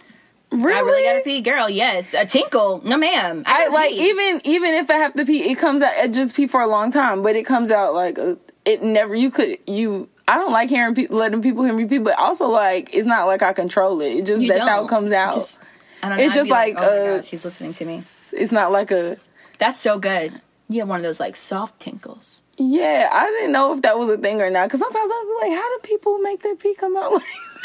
Really? 0.51 0.73
I 0.75 0.79
really 0.81 1.03
gotta 1.03 1.21
pee, 1.21 1.41
girl. 1.41 1.69
Yes, 1.69 2.13
a 2.13 2.25
tinkle. 2.25 2.81
No, 2.83 2.97
ma'am. 2.97 3.43
I, 3.45 3.65
I 3.65 3.67
like 3.69 3.91
pee. 3.91 4.09
even 4.09 4.41
even 4.43 4.73
if 4.73 4.89
I 4.89 4.95
have 4.97 5.13
to 5.15 5.25
pee, 5.25 5.49
it 5.51 5.57
comes 5.57 5.81
out. 5.81 5.91
It 5.95 6.13
just 6.13 6.35
pee 6.35 6.47
for 6.47 6.61
a 6.61 6.67
long 6.67 6.91
time, 6.91 7.23
but 7.23 7.35
it 7.35 7.45
comes 7.45 7.71
out 7.71 7.93
like 7.93 8.17
it 8.65 8.83
never. 8.83 9.15
You 9.15 9.31
could 9.31 9.57
you. 9.67 10.09
I 10.27 10.35
don't 10.35 10.51
like 10.53 10.69
hearing 10.69 10.95
people 10.95 11.17
letting 11.17 11.41
people 11.41 11.63
hear 11.63 11.73
me 11.73 11.85
pee, 11.85 11.97
but 11.97 12.17
also 12.17 12.47
like 12.47 12.93
it's 12.93 13.07
not 13.07 13.25
like 13.25 13.41
I 13.41 13.53
control 13.53 13.99
it. 14.01 14.13
It 14.17 14.25
just 14.25 14.41
You 14.43 14.49
that's 14.49 14.61
how 14.67 14.77
don't. 14.77 14.85
it 14.85 14.89
comes 14.89 15.11
out. 15.11 15.33
Just- 15.33 15.59
I 16.03 16.09
don't 16.09 16.17
know. 16.17 16.23
it's 16.23 16.31
I'd 16.31 16.35
just 16.35 16.47
be 16.47 16.51
like, 16.51 16.75
oh 16.77 16.81
my 16.81 16.87
uh, 16.87 17.15
god, 17.17 17.25
she's 17.25 17.45
listening 17.45 17.73
to 17.73 17.85
me. 17.85 18.01
It's 18.33 18.51
not 18.51 18.71
like 18.71 18.89
a 18.91 19.17
That's 19.59 19.79
so 19.79 19.99
good. 19.99 20.41
You 20.67 20.79
have 20.79 20.87
one 20.89 20.97
of 20.97 21.03
those 21.03 21.19
like 21.19 21.35
soft 21.35 21.79
tinkles. 21.81 22.43
yeah. 22.57 23.09
I 23.11 23.25
didn't 23.25 23.51
know 23.51 23.73
if 23.73 23.81
that 23.81 23.99
was 23.99 24.09
a 24.09 24.17
thing 24.17 24.41
or 24.41 24.49
not 24.49 24.67
because 24.67 24.79
sometimes 24.79 25.11
I 25.11 25.23
was 25.25 25.41
like, 25.43 25.51
how 25.59 25.69
do 25.77 25.79
people 25.83 26.17
make 26.19 26.41
their 26.43 26.55
pee 26.55 26.73
come 26.75 26.95
out 26.97 27.11
like? 27.13 27.23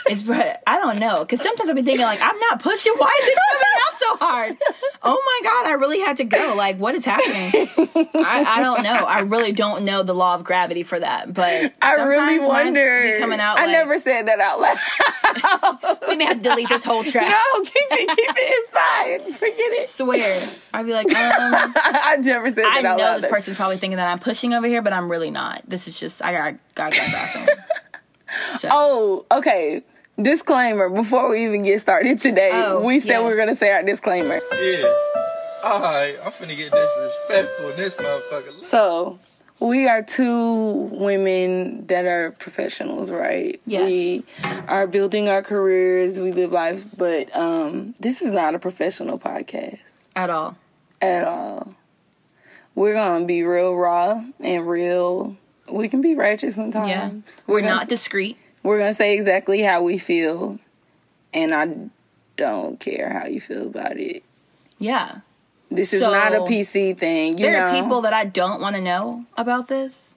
It's 0.09 0.23
I 0.67 0.79
don't 0.79 0.99
know 0.99 1.21
because 1.25 1.41
sometimes 1.41 1.69
I'll 1.69 1.75
be 1.75 1.83
thinking 1.83 2.05
like 2.05 2.21
I'm 2.21 2.39
not 2.39 2.63
pushing. 2.63 2.93
Why 2.97 3.19
is 3.23 3.29
it 3.29 3.39
coming 3.51 3.67
out 3.87 3.99
so 3.99 4.17
hard? 4.27 4.57
Oh 5.03 5.23
my 5.43 5.49
god! 5.49 5.67
I 5.67 5.73
really 5.75 6.01
had 6.01 6.17
to 6.19 6.25
go. 6.25 6.55
Like 6.57 6.77
what 6.79 6.95
is 6.95 7.05
happening? 7.05 7.69
I, 8.15 8.45
I 8.47 8.61
don't 8.61 8.83
know. 8.83 8.91
I 8.95 9.21
really 9.21 9.53
don't 9.53 9.85
know 9.85 10.03
the 10.03 10.15
law 10.15 10.35
of 10.35 10.45
gravity 10.45 10.83
for 10.83 10.99
that. 10.99 11.33
But 11.33 11.73
I 11.83 11.95
really 11.95 12.39
wonder. 12.39 13.17
coming 13.19 13.41
out. 13.41 13.59
I 13.59 13.63
like- 13.67 13.73
never 13.73 13.99
said 13.99 14.29
that 14.29 14.41
out 14.41 14.61
loud. 14.61 14.79
We 16.09 16.17
may 16.17 16.25
have 16.25 16.39
to 16.39 16.43
delete 16.43 16.69
this 16.69 16.85
whole 16.85 17.03
track. 17.05 17.29
no, 17.31 17.63
keep 17.65 17.75
it, 17.75 18.09
keep 18.09 18.19
it. 18.19 18.37
It's 18.39 18.71
fine. 18.71 19.33
Forget 19.35 19.55
it. 19.59 19.89
Swear. 19.89 20.49
I'd 20.73 20.87
be 20.87 20.93
like, 20.93 21.07
um, 21.15 21.15
I 21.77 22.17
never 22.21 22.49
said 22.49 22.65
that 22.65 22.73
I 22.73 22.79
out 22.79 22.83
loud. 22.85 23.01
I 23.01 23.15
know 23.15 23.21
this 23.21 23.31
person's 23.31 23.57
probably 23.57 23.77
thinking 23.77 23.97
that 23.97 24.09
I'm 24.11 24.19
pushing 24.19 24.55
over 24.55 24.67
here, 24.67 24.83
but 24.83 24.93
I'm 24.93 25.11
really 25.11 25.31
not. 25.31 25.63
This 25.67 25.89
is 25.89 25.99
just 25.99 26.23
I 26.23 26.33
got 26.33 26.55
got 26.75 26.93
to 26.93 26.99
go 26.99 27.07
bathroom. 27.07 27.49
So, 28.57 28.69
Oh, 28.73 29.27
okay. 29.31 29.83
disclaimer 30.21 30.89
before 30.89 31.29
we 31.31 31.45
even 31.45 31.63
get 31.63 31.81
started 31.81 32.21
today. 32.21 32.51
Oh, 32.53 32.83
we 32.85 33.01
said 33.01 33.19
we 33.19 33.25
yes. 33.25 33.31
were 33.31 33.37
gonna 33.37 33.55
say 33.55 33.71
our 33.73 33.83
disclaimer. 33.83 34.41
Yeah. 34.61 34.95
Alright, 35.65 36.15
I'm 36.25 36.33
finna 36.33 36.57
get 36.57 36.71
disrespectful 36.73 37.71
in 37.71 37.77
this 37.77 37.95
motherfucker. 37.97 38.65
So 38.65 39.19
we 39.59 39.89
are 39.89 40.03
two 40.03 40.89
women 40.93 41.87
that 41.89 42.05
are 42.07 42.31
professionals, 42.33 43.11
right? 43.11 43.61
Yes. 43.67 43.85
We 43.85 44.25
are 44.69 44.87
building 44.87 45.29
our 45.29 45.43
careers, 45.43 46.19
we 46.21 46.31
live 46.33 46.53
lives, 46.53 46.85
but 46.85 47.35
um 47.37 47.95
this 48.01 48.23
is 48.23 48.31
not 48.31 48.55
a 48.55 48.59
professional 48.59 49.19
podcast 49.19 49.79
At 50.15 50.31
all. 50.31 50.57
at 51.03 51.25
all. 51.25 51.75
We're 52.75 52.95
gonna 52.95 53.25
be 53.25 53.43
real 53.43 53.75
raw 53.75 54.23
and 54.41 54.67
real 54.69 55.37
we 55.71 55.89
can 55.89 56.01
be 56.01 56.15
ratchet 56.15 56.53
sometimes. 56.55 56.89
Yeah. 56.89 57.11
We're 57.47 57.61
gonna 57.61 57.75
not 57.75 57.89
discreet. 57.89 58.37
we're 58.63 58.79
gonna 58.79 58.93
say 58.95 59.15
exactly 59.15 59.63
how 59.63 59.83
we 59.83 59.99
feel 59.99 60.59
and 61.35 61.55
I 61.55 61.69
don't 62.37 62.79
care 62.81 63.11
how 63.11 63.27
you 63.27 63.41
feel 63.41 63.67
about 63.67 63.97
it. 63.99 64.23
Yeah. 64.79 65.19
This 65.71 65.93
is 65.93 66.01
So, 66.01 66.11
not 66.13 66.33
a 66.35 66.41
PC 66.41 66.97
thing. 66.97 67.39
You 67.39 67.47
There 67.47 67.53
know? 67.67 67.67
are 67.73 67.83
people 67.83 68.01
that 68.03 68.13
I 68.13 68.25
don't 68.25 68.61
want 68.61 68.77
to 68.77 68.83
know 68.83 69.25
about 69.37 69.67
this, 69.69 70.15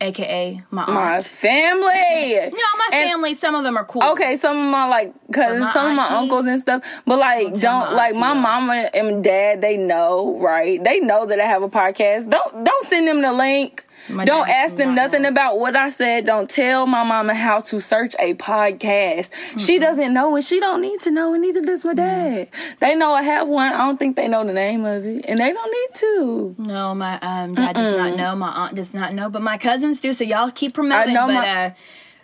aka 0.00 0.62
my 0.70 0.84
aunt. 0.84 0.94
my 0.94 1.20
family. 1.20 2.34
no, 2.50 2.50
my 2.78 2.88
And- 2.92 3.10
family. 3.10 3.34
Some 3.34 3.54
of 3.54 3.64
them 3.64 3.76
are 3.76 3.84
cool. 3.84 4.02
Okay, 4.12 4.36
some 4.36 4.56
of 4.56 4.70
my 4.70 4.86
like 4.88 5.12
cousins, 5.32 5.72
some 5.72 5.90
of 5.90 5.96
my 5.96 6.08
uncles 6.08 6.46
and 6.46 6.58
stuff, 6.60 6.82
but 7.06 7.18
like 7.18 7.52
Don't 7.54 7.60
don't 7.60 7.80
my 7.90 7.92
like 7.92 8.14
my 8.14 8.34
though. 8.34 8.40
mama 8.40 8.90
and 8.94 9.22
dad. 9.24 9.60
They 9.60 9.76
know, 9.76 10.38
right? 10.40 10.82
They 10.82 11.00
know 11.00 11.26
that 11.26 11.40
I 11.40 11.44
have 11.46 11.62
a 11.62 11.68
podcast. 11.68 12.30
Don't 12.30 12.64
don't 12.64 12.84
send 12.84 13.06
them 13.08 13.20
the 13.22 13.32
link. 13.32 13.85
My 14.08 14.24
don't 14.24 14.48
ask 14.48 14.76
them 14.76 14.94
nothing 14.94 15.22
know. 15.22 15.28
about 15.28 15.58
what 15.58 15.74
I 15.76 15.90
said. 15.90 16.26
Don't 16.26 16.48
tell 16.48 16.86
my 16.86 17.02
mama 17.02 17.34
how 17.34 17.60
to 17.60 17.80
search 17.80 18.14
a 18.18 18.34
podcast. 18.34 19.30
She 19.58 19.78
doesn't 19.78 20.12
know 20.12 20.36
and 20.36 20.44
she 20.44 20.60
don't 20.60 20.80
need 20.80 21.00
to 21.00 21.10
know, 21.10 21.34
and 21.34 21.42
neither 21.42 21.62
does 21.62 21.84
my 21.84 21.94
dad. 21.94 22.48
They 22.80 22.94
know 22.94 23.12
I 23.12 23.22
have 23.22 23.48
one. 23.48 23.72
I 23.72 23.78
don't 23.78 23.98
think 23.98 24.16
they 24.16 24.28
know 24.28 24.44
the 24.44 24.52
name 24.52 24.84
of 24.84 25.04
it, 25.04 25.24
and 25.26 25.38
they 25.38 25.52
don't 25.52 25.70
need 25.72 25.94
to. 26.00 26.54
No, 26.58 26.94
my 26.94 27.18
um, 27.20 27.54
dad 27.54 27.74
does 27.74 27.96
not 27.96 28.16
know. 28.16 28.36
My 28.36 28.50
aunt 28.50 28.74
does 28.74 28.94
not 28.94 29.14
know, 29.14 29.28
but 29.28 29.42
my 29.42 29.58
cousins 29.58 30.00
do. 30.00 30.12
So 30.12 30.24
y'all 30.24 30.50
keep 30.50 30.74
promoting. 30.74 31.14
but 31.14 31.26
my- 31.28 31.48
uh, 31.48 31.70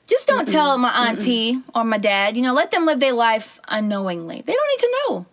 just 0.07 0.27
don't 0.27 0.49
tell 0.49 0.77
my 0.79 1.09
auntie 1.09 1.59
or 1.75 1.85
my 1.85 1.97
dad. 1.97 2.37
You 2.37 2.43
know, 2.43 2.53
let 2.53 2.71
them 2.71 2.85
live 2.85 3.01
their 3.01 3.13
life 3.13 3.61
unknowingly. 3.69 4.43
They 4.45 4.53
don't 4.53 4.69
need 4.69 4.79
to 4.79 4.97
know. 5.09 5.27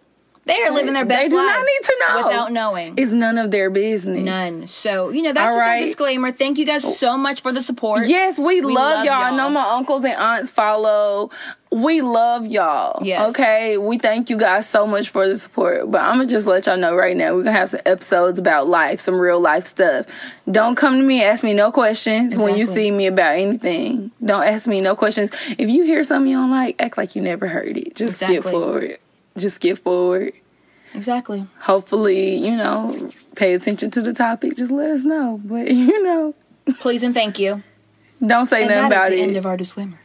They 0.50 0.64
are 0.64 0.72
living 0.72 0.94
their 0.94 1.06
best 1.06 1.22
They 1.22 1.30
do 1.30 1.36
not 1.36 1.60
need 1.66 1.86
to 1.86 1.96
know 2.00 2.24
without 2.28 2.52
knowing. 2.52 2.94
It's 2.98 3.12
none 3.12 3.38
of 3.38 3.52
their 3.52 3.70
business. 3.70 4.18
None. 4.24 4.68
So 4.68 5.10
you 5.10 5.22
know 5.22 5.32
that's 5.34 5.46
All 5.52 5.56
just 5.58 5.60
right. 5.60 5.84
a 5.84 5.86
disclaimer. 5.86 6.32
Thank 6.32 6.58
you 6.58 6.66
guys 6.66 6.98
so 6.98 7.18
much 7.18 7.42
for 7.42 7.52
the 7.52 7.62
support. 7.62 8.08
Yes, 8.08 8.38
we, 8.40 8.62
We 8.62 8.74
love, 8.74 8.76
love 8.76 9.06
y'all. 9.06 9.14
I 9.14 9.28
y'all. 9.30 9.38
know 9.38 9.50
my 9.50 9.76
uncles 9.76 10.04
and 10.04 10.14
aunts 10.16 10.50
follow. 10.52 11.30
We 11.72 12.02
love 12.02 12.48
y'all. 12.48 13.06
Yes. 13.06 13.30
Okay. 13.30 13.78
We 13.78 14.00
thank 14.00 14.32
you 14.32 14.38
guys 14.38 14.68
so 14.68 14.88
much 14.88 15.10
for 15.10 15.28
the 15.28 15.38
support. 15.38 15.92
But 15.92 16.02
I'm 16.02 16.16
gonna 16.18 16.26
just 16.26 16.48
let 16.48 16.66
y'all 16.66 16.78
know 16.78 16.96
right 16.96 17.16
now, 17.16 17.36
we're 17.36 17.44
gonna 17.44 17.58
have 17.58 17.70
some 17.70 17.82
episodes 17.86 18.40
about 18.40 18.68
life, 18.68 19.00
some 19.00 19.20
real 19.20 19.40
life 19.40 19.68
stuff. 19.68 20.08
Don't 20.50 20.76
come 20.76 20.96
to 20.98 21.04
me, 21.04 21.24
ask 21.24 21.44
me 21.44 21.54
no 21.54 21.72
questions 21.72 22.36
when 22.38 22.56
you 22.56 22.62
Exactly. 22.64 22.84
see 22.86 22.92
me 22.92 23.06
about 23.06 23.36
anything. 23.36 24.10
Don't 24.26 24.44
ask 24.44 24.66
me 24.68 24.82
no 24.82 24.96
questions. 24.96 25.32
If 25.60 25.70
you 25.70 25.84
hear 25.84 26.04
something 26.04 26.32
you 26.32 26.38
don't 26.42 26.50
like, 26.50 26.82
act 26.82 26.98
like 26.98 27.16
you 27.16 27.22
never 27.22 27.46
heard 27.48 27.78
it. 27.78 27.96
Just 27.96 28.16
skip 28.16 28.30
Exactly. 28.30 28.52
forward. 28.52 28.98
Just 29.38 29.60
get 29.60 29.78
forward. 29.80 30.34
exactly. 30.94 31.46
Hopefully, 31.62 32.36
you 32.38 32.56
know, 32.56 33.10
pay 33.36 33.54
attention 33.54 33.92
to 33.92 34.02
the 34.02 34.14
topic. 34.14 34.56
Just 34.58 34.72
let 34.72 34.90
us 34.90 35.04
know. 35.04 35.40
But 35.44 35.72
you 35.72 36.04
know, 36.04 36.34
Please 36.80 37.04
and 37.04 37.14
thank 37.14 37.40
you. 37.40 37.64
don't 38.26 38.46
say 38.46 38.62
And 38.64 38.70
nothing 38.72 38.86
about 38.88 39.10
the 39.12 39.18
it. 39.20 39.22
end 39.24 39.38
of 39.38 39.46
our 39.46 39.58
disclaimer. 39.58 40.00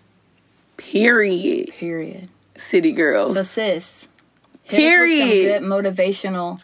Period. 0.76 1.68
Period. 1.70 2.28
City 2.56 2.92
girls. 2.92 3.34
So 3.34 3.42
sis, 3.42 4.08
Period. 4.68 5.60
good 5.60 5.62
motivational 5.68 6.60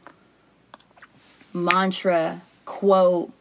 mantra, 1.52 2.42
quote, 2.64 3.32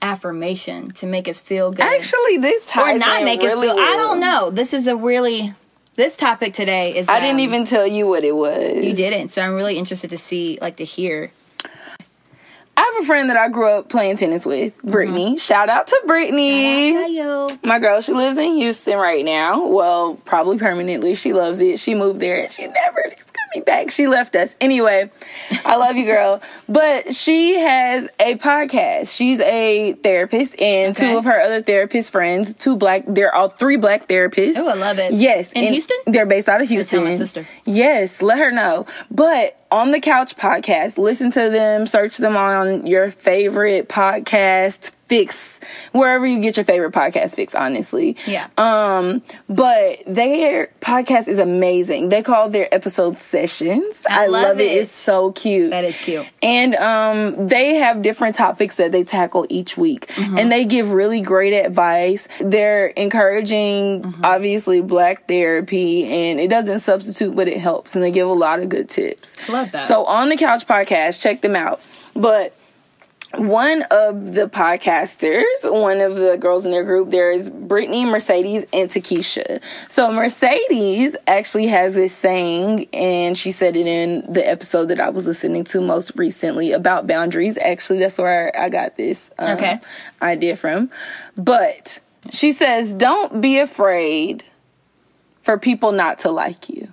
affirmation 0.00 0.90
to 0.92 1.06
make 1.06 1.28
us 1.28 1.40
feel 1.40 1.70
good. 1.70 1.84
Actually, 1.84 2.38
this 2.38 2.64
or 2.76 2.96
not 2.98 3.24
make 3.24 3.40
us 3.42 3.54
really 3.54 3.68
feel. 3.68 3.76
I 3.78 3.96
don't 3.96 4.20
know. 4.20 4.50
This 4.50 4.72
is 4.74 4.86
a 4.86 4.96
really 4.96 5.54
this 5.96 6.16
topic 6.16 6.54
today 6.54 6.96
is. 6.96 7.08
I 7.08 7.20
didn't 7.20 7.36
um, 7.36 7.40
even 7.40 7.64
tell 7.64 7.86
you 7.86 8.06
what 8.06 8.24
it 8.24 8.34
was. 8.34 8.84
You 8.84 8.94
didn't, 8.94 9.30
so 9.30 9.42
I'm 9.42 9.54
really 9.54 9.78
interested 9.78 10.10
to 10.10 10.18
see, 10.18 10.58
like, 10.60 10.76
to 10.76 10.84
hear. 10.84 11.32
I 12.74 12.90
have 12.94 13.04
a 13.04 13.06
friend 13.06 13.28
that 13.28 13.36
I 13.36 13.48
grew 13.48 13.68
up 13.68 13.90
playing 13.90 14.16
tennis 14.16 14.46
with, 14.46 14.76
Brittany. 14.82 15.36
Shout 15.36 15.68
out 15.68 15.88
to 15.88 16.02
Brittany. 16.06 16.94
Tayo. 16.94 17.64
My 17.64 17.78
girl, 17.78 18.00
she 18.00 18.12
lives 18.12 18.38
in 18.38 18.56
Houston 18.56 18.96
right 18.96 19.24
now. 19.24 19.66
Well, 19.66 20.14
probably 20.24 20.58
permanently. 20.58 21.14
She 21.14 21.34
loves 21.34 21.60
it. 21.60 21.78
She 21.78 21.94
moved 21.94 22.20
there 22.20 22.40
and 22.40 22.50
she 22.50 22.66
never 22.66 23.04
coming 23.52 23.64
back. 23.64 23.90
She 23.90 24.06
left 24.06 24.34
us. 24.36 24.56
Anyway, 24.60 25.10
I 25.64 25.76
love 25.76 25.96
you, 25.96 26.04
girl. 26.04 26.40
But 26.68 27.14
she 27.14 27.58
has 27.58 28.08
a 28.18 28.36
podcast. 28.36 29.14
She's 29.14 29.40
a 29.40 29.92
therapist, 29.94 30.60
and 30.60 30.96
Okay. 30.96 31.10
two 31.12 31.18
of 31.18 31.24
her 31.24 31.40
other 31.40 31.62
therapist 31.62 32.12
friends, 32.12 32.54
two 32.54 32.76
black, 32.76 33.04
they're 33.06 33.34
all 33.34 33.48
three 33.48 33.76
black 33.76 34.08
therapists. 34.08 34.56
Oh, 34.56 34.68
I 34.68 34.74
love 34.74 34.98
it. 34.98 35.12
Yes. 35.12 35.52
In 35.52 35.64
and 35.64 35.72
Houston? 35.74 35.96
They're 36.06 36.26
based 36.26 36.48
out 36.48 36.60
of 36.60 36.68
Houston. 36.68 37.04
my 37.04 37.16
sister. 37.16 37.46
Yes, 37.64 38.22
let 38.22 38.38
her 38.38 38.50
know. 38.52 38.86
But 39.10 39.56
on 39.70 39.90
the 39.90 40.00
couch 40.00 40.36
podcast, 40.36 40.98
listen 40.98 41.30
to 41.32 41.50
them, 41.50 41.86
search 41.86 42.18
them 42.18 42.36
on 42.36 42.86
your 42.86 43.10
favorite 43.10 43.88
podcast 43.88 44.92
fix, 45.12 45.60
wherever 45.92 46.26
you 46.26 46.40
get 46.40 46.56
your 46.56 46.64
favorite 46.64 46.92
podcast 46.92 47.34
fix, 47.34 47.54
honestly. 47.54 48.16
Yeah. 48.26 48.48
Um, 48.56 49.22
but 49.48 50.02
their 50.06 50.68
podcast 50.80 51.28
is 51.28 51.38
amazing. 51.38 52.08
They 52.08 52.22
call 52.22 52.48
their 52.48 52.72
episode 52.74 53.18
sessions. 53.18 54.04
I 54.08 54.26
love 54.26 54.58
it. 54.60 54.64
it. 54.72 54.78
It's 54.78 54.90
so 54.90 55.32
cute. 55.32 55.70
That 55.70 55.84
is 55.84 55.98
cute. 55.98 56.26
And 56.42 56.74
um, 56.76 57.48
they 57.48 57.74
have 57.76 58.02
different 58.02 58.36
topics 58.36 58.76
that 58.76 58.92
they 58.92 59.04
tackle 59.04 59.46
each 59.48 59.76
week. 59.76 60.06
Mm-hmm. 60.08 60.38
And 60.38 60.50
they 60.52 60.64
give 60.64 60.92
really 60.92 61.20
great 61.20 61.52
advice. 61.52 62.26
They're 62.40 62.86
encouraging, 62.86 63.82
Mm-hmm. 64.02 64.24
obviously, 64.24 64.80
black 64.80 65.28
therapy, 65.28 66.04
and 66.06 66.40
it 66.40 66.48
doesn't 66.48 66.78
substitute, 66.80 67.34
but 67.36 67.48
it 67.48 67.58
helps. 67.58 67.94
And 67.94 68.02
they 68.02 68.10
give 68.10 68.28
a 68.28 68.32
lot 68.32 68.60
of 68.60 68.68
good 68.68 68.88
tips. 68.88 69.36
Love 69.48 69.70
that. 69.72 69.86
So, 69.88 70.04
on 70.04 70.28
the 70.28 70.36
Couch 70.36 70.66
podcast, 70.66 71.20
check 71.20 71.40
them 71.42 71.54
out. 71.56 71.80
But 72.14 72.54
one 73.36 73.82
of 73.90 74.34
the 74.34 74.48
podcasters, 74.48 75.44
one 75.64 76.00
of 76.00 76.16
the 76.16 76.36
girls 76.36 76.64
in 76.64 76.70
their 76.70 76.84
group, 76.84 77.10
there 77.10 77.30
is 77.30 77.48
Brittany, 77.50 78.04
Mercedes, 78.04 78.64
and 78.72 78.88
Takesha. 78.90 79.60
So 79.88 80.10
Mercedes 80.12 81.16
actually 81.26 81.66
has 81.68 81.94
this 81.94 82.14
saying, 82.14 82.88
and 82.92 83.36
she 83.36 83.52
said 83.52 83.76
it 83.76 83.86
in 83.86 84.30
the 84.32 84.46
episode 84.48 84.86
that 84.86 85.00
I 85.00 85.10
was 85.10 85.26
listening 85.26 85.64
to 85.64 85.80
most 85.80 86.12
recently 86.16 86.72
about 86.72 87.06
boundaries. 87.06 87.56
Actually, 87.58 87.98
that's 88.00 88.18
where 88.18 88.52
I 88.58 88.68
got 88.68 88.96
this 88.96 89.30
um, 89.38 89.56
Okay. 89.56 89.80
idea 90.20 90.56
from. 90.56 90.90
But 91.36 92.00
she 92.30 92.52
says, 92.52 92.94
"Don't 92.94 93.40
be 93.40 93.58
afraid 93.58 94.44
for 95.42 95.58
people 95.58 95.92
not 95.92 96.18
to 96.20 96.30
like 96.30 96.68
you 96.68 96.88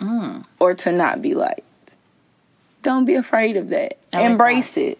Mm. 0.00 0.44
or 0.60 0.74
to 0.74 0.92
not 0.92 1.22
be 1.22 1.34
liked. 1.34 1.62
Don't 2.82 3.04
be 3.04 3.14
afraid 3.14 3.56
of 3.56 3.68
that. 3.70 3.96
I 4.12 4.18
like 4.22 4.30
Embrace 4.30 4.74
that. 4.74 4.80
it." 4.82 4.98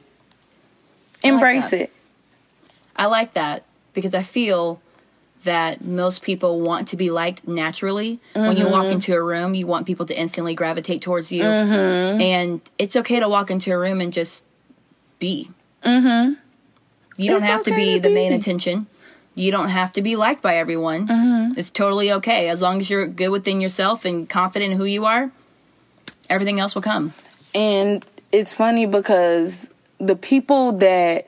Embrace 1.23 1.71
that. 1.71 1.81
it. 1.81 1.93
I 2.97 3.07
like 3.07 3.35
that 3.35 3.65
because 3.95 4.15
I 4.15 4.23
feel 4.23 4.81
that 5.45 5.85
most 5.85 6.23
people 6.23 6.61
want 6.61 6.89
to 6.89 6.97
be 6.97 7.11
liked 7.11 7.47
naturally. 7.47 8.19
When 8.35 8.57
you 8.57 8.65
Mm-hmm. 8.65 8.73
walk 8.73 8.87
into 8.87 9.15
a 9.15 9.23
room, 9.23 9.55
you 9.55 9.67
want 9.67 9.87
people 9.87 10.05
to 10.07 10.19
instantly 10.19 10.55
gravitate 10.55 11.01
towards 11.01 11.31
you. 11.31 11.45
Mm-hmm. 11.45 12.21
And 12.21 12.61
it's 12.79 12.97
okay 12.97 13.21
to 13.21 13.29
walk 13.29 13.51
into 13.51 13.71
a 13.73 13.79
room 13.79 14.01
and 14.01 14.13
just 14.13 14.43
be. 15.19 15.51
Mm-hmm. 15.85 16.35
You 17.17 17.31
don't 17.31 17.43
It's 17.43 17.47
have 17.51 17.63
to 17.65 17.75
be 17.75 17.95
to 17.95 18.01
the 18.01 18.11
main 18.11 18.33
attention. 18.33 18.87
You 19.35 19.53
don't 19.53 19.69
have 19.69 19.93
to 19.93 20.03
be 20.03 20.17
liked 20.17 20.43
by 20.43 20.57
everyone. 20.57 21.07
Mm-hmm. 21.07 21.59
It's 21.59 21.71
totally 21.71 22.11
okay. 22.13 22.49
As 22.49 22.61
long 22.61 22.81
as 22.81 22.91
you're 22.91 23.07
good 23.07 23.29
within 23.29 23.61
yourself 23.61 24.05
and 24.05 24.29
confident 24.29 24.73
in 24.73 24.79
who 24.79 24.85
you 24.85 25.05
are, 25.05 25.31
everything 26.29 26.59
else 26.59 26.75
will 26.75 26.83
come. 26.83 27.15
And 27.55 28.05
it's 28.33 28.53
funny 28.53 28.87
because 28.87 29.69
the 29.99 30.17
people 30.17 30.73
that 30.79 31.27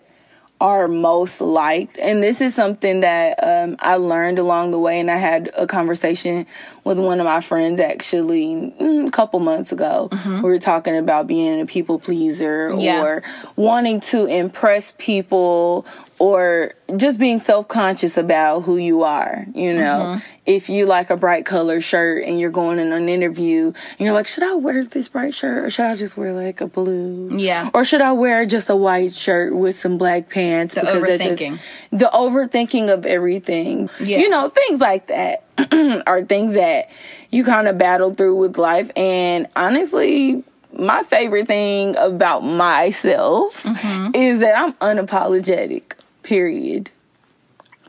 are 0.60 0.88
most 0.88 1.40
liked, 1.40 1.98
and 1.98 2.22
this 2.22 2.42
is 2.42 2.54
something 2.54 3.00
that 3.00 3.42
um, 3.42 3.76
I 3.78 3.96
learned 3.96 4.38
along 4.38 4.72
the 4.72 4.78
way, 4.78 5.00
and 5.00 5.10
I 5.10 5.16
had 5.16 5.50
a 5.56 5.66
conversation 5.66 6.46
with 6.84 6.98
one 6.98 7.18
of 7.18 7.24
my 7.24 7.40
friends 7.40 7.80
actually 7.80 8.44
mm, 8.78 9.08
a 9.08 9.10
couple 9.10 9.40
months 9.40 9.72
ago. 9.72 10.10
We 10.26 10.40
were 10.42 10.58
talking 10.58 10.98
about 10.98 11.26
being 11.26 11.62
a 11.62 11.66
people 11.66 11.98
pleaser 11.98 12.74
Yeah. 12.76 13.02
or 13.02 13.22
wanting 13.56 14.00
to 14.00 14.26
impress 14.26 14.92
people 14.98 15.86
or 16.20 16.72
just 16.96 17.18
being 17.18 17.40
self-conscious 17.40 18.18
about 18.18 18.60
who 18.60 18.76
you 18.76 19.02
are 19.02 19.46
you 19.54 19.72
know 19.72 20.20
if 20.44 20.68
you 20.68 20.84
like 20.84 21.08
a 21.08 21.16
bright 21.16 21.46
color 21.46 21.80
shirt 21.80 22.22
and 22.24 22.38
you're 22.38 22.50
going 22.50 22.78
in 22.78 22.92
an 22.92 23.08
interview 23.08 23.66
and 23.66 24.00
you're 24.00 24.12
like 24.12 24.26
should 24.26 24.42
i 24.42 24.54
wear 24.54 24.84
this 24.84 25.08
bright 25.08 25.34
shirt 25.34 25.64
or 25.64 25.70
should 25.70 25.86
i 25.86 25.96
just 25.96 26.16
wear 26.18 26.32
like 26.34 26.60
a 26.60 26.66
blue 26.66 27.30
Yeah. 27.36 27.70
or 27.72 27.84
should 27.86 28.02
i 28.02 28.12
wear 28.12 28.44
just 28.44 28.68
a 28.68 28.76
white 28.76 29.14
shirt 29.14 29.54
with 29.56 29.76
some 29.78 29.96
black 29.96 30.28
pants 30.28 30.74
The 30.74 30.82
because 30.82 31.02
that 31.02 31.18
just- 31.20 31.40
overthinking. 31.40 31.58
the 31.90 32.10
overthinking 32.12 32.92
of 32.92 33.06
everything 33.06 33.88
Yeah. 33.98 34.18
you 34.18 34.28
know 34.28 34.50
things 34.50 34.78
like 34.80 35.06
that 35.06 35.44
are 36.06 36.22
things 36.22 36.52
that 36.54 36.90
you 37.30 37.44
kind 37.44 37.66
of 37.66 37.78
battle 37.78 38.12
through 38.14 38.36
with 38.36 38.58
life 38.58 38.90
and 38.94 39.46
honestly 39.56 40.44
my 40.72 41.02
favorite 41.02 41.46
thing 41.48 41.96
about 41.96 42.44
myself 42.44 43.62
Mm-hmm. 43.64 44.14
is 44.14 44.40
that 44.40 44.54
i'm 44.58 44.72
unapologetic 44.74 45.92
period 46.22 46.90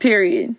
period 0.00 0.54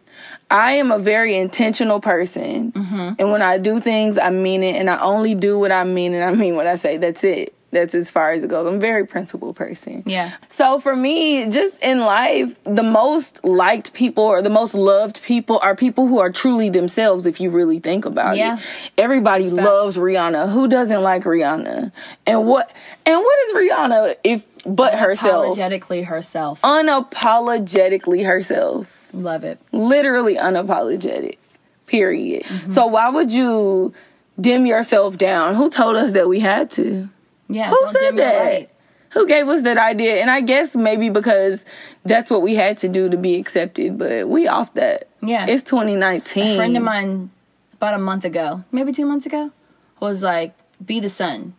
i 0.49 0.73
am 0.73 0.91
a 0.91 0.99
very 0.99 1.35
intentional 1.35 1.99
person 1.99 2.71
Mm-hmm. 2.71 3.13
and 3.19 3.31
when 3.31 3.41
i 3.41 3.57
do 3.57 3.79
things 3.79 4.17
i 4.17 4.29
mean 4.29 4.63
it 4.63 4.75
and 4.75 4.89
i 4.89 4.97
only 4.99 5.35
do 5.35 5.59
what 5.59 5.71
i 5.71 5.83
mean 5.83 6.13
and 6.13 6.23
i 6.29 6.33
mean 6.33 6.55
what 6.55 6.65
i 6.67 6.75
say 6.75 6.97
that's 6.97 7.23
it 7.23 7.53
that's 7.71 7.95
as 7.95 8.09
far 8.11 8.31
as 8.31 8.43
it 8.43 8.47
goes 8.49 8.65
i'm 8.67 8.75
a 8.75 8.79
very 8.79 9.05
principled 9.05 9.55
person 9.55 10.03
Yeah. 10.05 10.31
so 10.47 10.79
for 10.79 10.95
me, 10.95 11.49
just 11.49 11.81
in 11.81 12.01
life, 12.01 12.55
the 12.65 12.83
most 12.83 13.43
liked 13.43 13.93
people 13.93 14.23
or 14.25 14.43
the 14.43 14.51
most 14.51 14.75
loved 14.75 15.23
people 15.23 15.57
are 15.63 15.75
people 15.75 16.05
who 16.05 16.19
are 16.19 16.31
truly 16.31 16.69
themselves 16.69 17.25
if 17.25 17.41
you 17.41 17.49
really 17.49 17.79
think 17.79 18.05
about 18.05 18.37
Yeah. 18.37 18.57
it. 18.59 18.63
Everybody 18.99 19.49
loves 19.49 19.97
Rihanna. 19.97 20.51
Who 20.51 20.67
doesn't 20.67 21.01
like 21.01 21.23
Rihanna? 21.23 21.91
And 22.27 22.45
what 22.45 22.71
and 23.07 23.17
what 23.19 23.37
is 23.47 23.53
Rihanna 23.55 24.15
if 24.23 24.45
but 24.65 24.93
herself? 24.95 25.43
Apologetically 25.43 26.03
herself. 26.03 26.61
Unapologetically 26.61 28.25
herself. 28.25 28.87
Love 29.13 29.43
it. 29.43 29.59
Literally 29.71 30.35
unapologetic. 30.35 31.37
Period. 31.85 32.43
Mm-hmm. 32.43 32.71
So 32.71 32.87
why 32.87 33.09
would 33.09 33.31
you 33.31 33.93
dim 34.39 34.65
yourself 34.65 35.17
down? 35.17 35.55
Who 35.55 35.69
told 35.69 35.95
us 35.95 36.13
that 36.13 36.27
we 36.27 36.39
had 36.39 36.71
to? 36.71 37.09
Yeah. 37.47 37.69
Who 37.69 37.75
don't 37.75 37.91
said 37.91 38.15
that? 38.17 38.69
Who 39.11 39.27
gave 39.27 39.47
us 39.47 39.61
that 39.61 39.77
idea? 39.77 40.21
And 40.21 40.31
I 40.31 40.41
guess 40.41 40.75
maybe 40.75 41.09
because 41.09 41.65
that's 42.03 42.31
what 42.31 42.41
we 42.41 42.55
had 42.55 42.79
to 42.79 42.89
do 42.89 43.09
to 43.09 43.17
be 43.17 43.35
accepted, 43.35 43.99
but 43.99 44.27
we 44.27 44.47
off 44.47 44.73
that. 44.73 45.07
Yeah. 45.21 45.45
It's 45.47 45.61
2019. 45.63 46.43
A 46.43 46.55
friend 46.55 46.75
of 46.75 46.81
mine 46.81 47.29
about 47.73 47.93
a 47.93 47.99
month 47.99 48.25
ago, 48.25 48.63
maybe 48.71 48.91
two 48.91 49.05
months 49.05 49.27
ago, 49.27 49.51
was 49.99 50.23
like, 50.23 50.55
"Be 50.83 50.99
the 50.99 51.09
sun." 51.09 51.53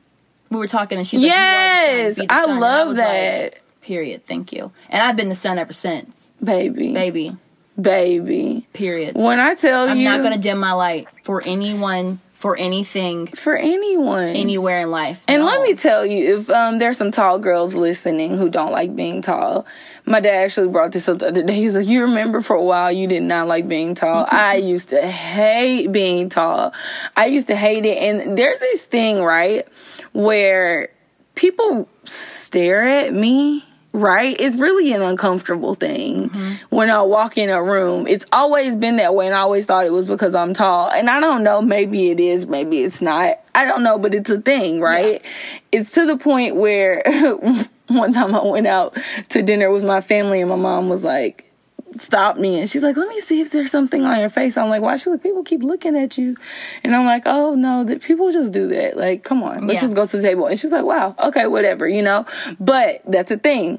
We 0.54 0.61
were 0.61 0.66
talking, 0.68 0.99
and 0.99 1.06
she's 1.06 1.20
like, 1.23 1.30
Yes, 1.30 1.90
"You 1.92 2.02
are 2.02 2.06
the 2.08 2.14
sun. 2.14 2.23
Be 2.23 2.26
the 2.26 2.32
I 2.34 2.44
sun." 2.46 2.61
Love 2.61 2.88
was 2.88 2.96
that. 2.96 3.42
Like, 3.42 3.61
Period. 3.82 4.25
Thank 4.26 4.52
you. 4.52 4.73
And 4.88 5.02
I've 5.02 5.16
been 5.16 5.28
the 5.28 5.34
sun 5.34 5.58
ever 5.58 5.73
since. 5.75 6.32
baby. 6.42 6.92
Baby. 6.94 7.37
Baby. 7.80 8.66
Period. 8.73 9.14
When 9.16 9.40
I 9.40 9.54
tell 9.54 9.87
you 9.87 9.92
I'm 9.92 10.04
not 10.04 10.23
gonna 10.23 10.38
dim 10.38 10.58
my 10.58 10.73
light 10.73 11.06
for 11.23 11.42
anyone, 11.44 12.20
for 12.32 12.56
anything, 12.56 13.26
for 13.26 13.56
anyone. 13.56 14.28
anywhere 14.28 14.80
in 14.80 14.90
life. 14.90 15.25
And 15.28 15.42
No. 15.42 15.46
let 15.49 15.61
me 15.62 15.75
tell 15.75 16.06
you, 16.06 16.38
if 16.38 16.50
um, 16.50 16.78
there's 16.78 16.96
some 16.99 17.11
tall 17.11 17.38
girls 17.38 17.75
listening 17.75 18.37
who 18.38 18.49
don't 18.49 18.70
like 18.73 18.94
being 18.94 19.23
tall, 19.23 19.66
my 20.06 20.20
dad 20.20 20.44
actually 20.44 20.68
brought 20.68 20.92
this 20.92 21.08
up 21.08 21.18
the 21.18 21.28
other 21.28 21.42
day. 21.42 21.54
He 21.54 21.64
was 21.64 21.75
like, 21.75 21.87
"You 21.87 22.02
remember 22.02 22.40
for 22.42 22.54
a 22.54 22.62
while 22.62 22.92
you 22.92 23.06
did 23.08 23.23
not 23.23 23.49
like 23.49 23.66
being 23.68 23.94
tall. 23.94 24.26
I 24.30 24.56
used 24.56 24.90
to 24.90 25.02
hate 25.06 25.90
being 25.90 26.28
tall. 26.28 26.73
I 27.16 27.26
used 27.26 27.49
to 27.49 27.56
hate 27.56 27.84
it." 27.84 27.99
And 27.99 28.38
there's 28.38 28.61
this 28.61 28.84
thing, 28.84 29.23
right, 29.23 29.66
where 30.14 30.88
people 31.35 31.88
stare 32.04 32.87
at 32.87 33.12
me. 33.12 33.64
Right? 33.92 34.35
It's 34.40 34.56
really 34.56 34.92
an 34.92 35.02
uncomfortable 35.02 35.76
thing 35.76 36.28
mm-hmm. 36.28 36.54
when 36.75 36.90
I 36.90 37.02
walk 37.02 37.38
in 37.38 37.49
a 37.49 37.62
room. 37.62 38.09
It's 38.09 38.26
always 38.33 38.75
been 38.75 38.97
that 38.97 39.14
way, 39.14 39.26
and 39.26 39.37
I 39.37 39.38
always 39.38 39.66
thought 39.66 39.87
it 39.87 39.92
was 39.92 40.04
because 40.04 40.35
I'm 40.35 40.52
tall. 40.52 40.90
And 40.90 41.09
I 41.09 41.21
don't 41.21 41.44
know, 41.44 41.62
maybe 41.62 42.11
it 42.11 42.18
is, 42.18 42.49
maybe 42.49 42.83
it's 42.83 43.00
not. 43.00 43.38
I 43.54 43.64
don't 43.64 43.85
know, 43.85 43.97
but 43.97 44.12
it's 44.12 44.30
a 44.30 44.40
thing, 44.40 44.80
right? 44.80 45.22
It's 45.70 45.92
to 45.92 46.07
the 46.07 46.16
point 46.16 46.57
where 46.57 47.05
one 47.87 48.12
time 48.12 48.35
I 48.35 48.44
went 48.44 48.66
out 48.66 48.98
to 49.29 49.42
dinner 49.42 49.70
with 49.70 49.85
my 49.85 50.00
family, 50.00 50.40
and 50.40 50.50
my 50.50 50.57
mom 50.57 50.88
was 50.88 51.05
like, 51.05 51.53
stopped 52.00 52.38
me 52.38 52.59
and 52.61 52.68
she's 52.68 52.83
like, 52.83 52.96
let 52.96 53.09
me 53.09 53.20
see 53.20 53.40
if 53.40 53.50
there's 53.50 53.70
something 53.70 54.04
on 54.04 54.18
your 54.20 54.28
face. 54.28 54.57
I'm 54.57 54.68
like, 54.68 54.83
why? 54.83 54.96
She's 54.96 55.07
like, 55.09 55.22
people 55.22 55.42
keep 55.44 55.62
looking 55.62 55.96
at 55.96 56.18
you. 56.18 56.37
And 56.83 56.94
I'm 56.94 57.04
like, 57.04 57.22
oh 57.26 57.54
no, 57.54 57.85
that 57.85 58.02
people 58.02 58.30
just 58.33 58.52
do 58.52 58.68
that. 58.68 58.96
Like, 58.96 59.22
come 59.24 59.42
on, 59.42 59.66
let's 59.66 59.74
Yeah. 59.74 59.80
just 59.83 59.94
go 59.94 60.07
to 60.07 60.16
the 60.16 60.22
table. 60.22 60.46
And 60.46 60.59
she's 60.59 60.72
like, 60.72 60.85
wow, 60.85 61.14
okay, 61.18 61.46
whatever, 61.46 61.88
you 61.88 62.02
know? 62.02 62.26
But 62.61 63.02
that's 63.07 63.30
a 63.30 63.37
thing. 63.38 63.78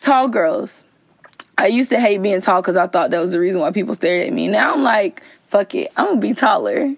Tall 0.00 0.28
girls. 0.28 0.84
I 1.56 1.66
used 1.66 1.90
to 1.90 2.00
hate 2.00 2.22
being 2.22 2.40
tall 2.40 2.62
because 2.62 2.76
I 2.76 2.86
thought 2.86 3.10
that 3.10 3.20
was 3.20 3.32
the 3.32 3.40
reason 3.40 3.60
why 3.60 3.72
people 3.72 3.94
stared 3.94 4.26
at 4.26 4.32
me. 4.32 4.46
Now 4.48 4.74
I'm 4.74 4.82
like, 4.84 5.22
fuck 5.48 5.74
it, 5.74 5.90
I'm 5.96 6.06
gonna 6.06 6.20
be 6.20 6.34
taller. 6.34 6.94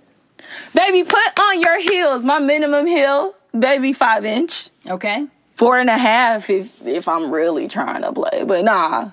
Baby, 0.75 1.05
put 1.05 1.39
on 1.41 1.61
your 1.61 1.81
heels. 1.81 2.25
My 2.25 2.39
minimum 2.39 2.87
heel, 2.87 3.35
baby, 3.59 3.93
five 3.93 4.25
inch. 4.25 4.71
Okay. 4.87 5.27
Four 5.55 5.79
and 5.79 5.91
a 5.91 5.99
half 5.99 6.49
if 6.51 6.87
if 6.87 7.07
I'm 7.09 7.31
really 7.31 7.69
trying 7.69 8.03
to 8.03 8.13
play. 8.13 8.45
But 8.45 8.65
nah, 8.65 9.11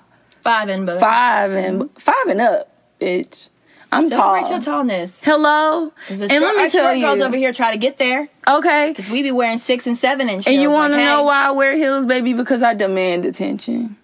Five 0.48 0.68
and 0.70 0.86
but 0.86 0.98
five 0.98 1.52
and 1.52 1.90
five 2.00 2.26
and 2.26 2.40
up, 2.40 2.72
bitch. 2.98 3.50
I'm 3.92 4.08
Celebrate 4.08 4.48
your 4.48 4.60
tallness. 4.60 5.22
Hello, 5.22 5.92
and 6.08 6.18
short, 6.18 6.30
let 6.30 6.56
me 6.56 6.70
tell 6.70 6.94
you, 6.94 7.04
girls 7.04 7.20
over 7.20 7.36
here 7.36 7.52
try 7.52 7.72
to 7.72 7.76
get 7.78 7.98
there. 7.98 8.28
okay. 8.48 8.88
Because 8.88 9.10
we 9.10 9.22
be 9.22 9.30
wearing 9.30 9.58
six 9.58 9.86
and 9.86 9.96
seven 9.96 10.28
inch 10.30 10.46
And 10.46 10.60
you 10.60 10.70
want 10.70 10.92
to 10.92 10.96
like, 10.96 11.04
know 11.04 11.18
hey, 11.18 11.24
why 11.24 11.48
I 11.48 11.50
wear 11.50 11.76
heels, 11.76 12.06
baby? 12.06 12.32
Because 12.32 12.62
I 12.62 12.72
demand 12.72 13.26
attention. 13.26 13.96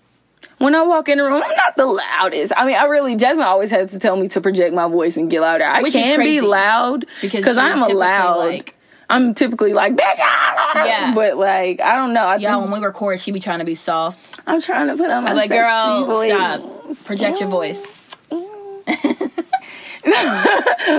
When 0.59 0.75
I 0.75 0.83
walk 0.83 1.09
in 1.09 1.17
the 1.19 1.25
room, 1.25 1.43
I'm 1.43 1.57
not 1.57 1.77
the 1.77 1.87
loudest. 1.87 2.53
I 2.57 2.67
mean, 2.67 2.77
I 2.77 2.85
really, 2.87 3.17
Jasmine 3.17 3.45
always 3.47 3.71
has 3.71 3.91
to 3.93 3.99
tell 3.99 4.17
me 4.17 4.29
to 4.29 4.41
project 4.43 4.75
my 4.75 4.87
voice 4.89 5.17
and 5.17 5.31
get 5.31 5.41
louder. 5.41 5.65
I 5.65 5.81
Which 5.83 5.95
can 5.95 6.21
be 6.21 6.41
loud 6.43 7.07
because 7.23 7.41
because 7.41 7.57
I'm 7.59 7.83
a 7.83 7.89
loud. 7.89 8.39
like- 8.39 8.75
I'm 9.11 9.35
typically 9.35 9.75
like, 9.75 9.95
bitch, 9.97 10.17
ah, 10.19 10.54
Yeah. 10.75 11.13
But 11.15 11.37
like, 11.37 11.81
I 11.81 11.97
don't 11.97 12.13
know. 12.15 12.25
I 12.25 12.37
Y'all, 12.37 12.61
think 12.61 12.71
when 12.73 12.81
we 12.81 12.87
record, 12.87 13.21
she 13.21 13.31
be 13.33 13.41
trying 13.41 13.61
to 13.61 13.65
be 13.65 13.75
soft. 13.75 14.41
I'm 14.47 14.61
trying 14.61 14.89
to 14.89 14.97
put 14.97 15.11
on 15.11 15.25
my 15.25 15.31
I'm 15.31 15.37
like, 15.37 15.51
girl, 15.51 16.05
voice. 16.07 16.29
stop. 16.31 17.05
Project 17.05 17.41
your 17.41 17.49
voice. 17.49 18.01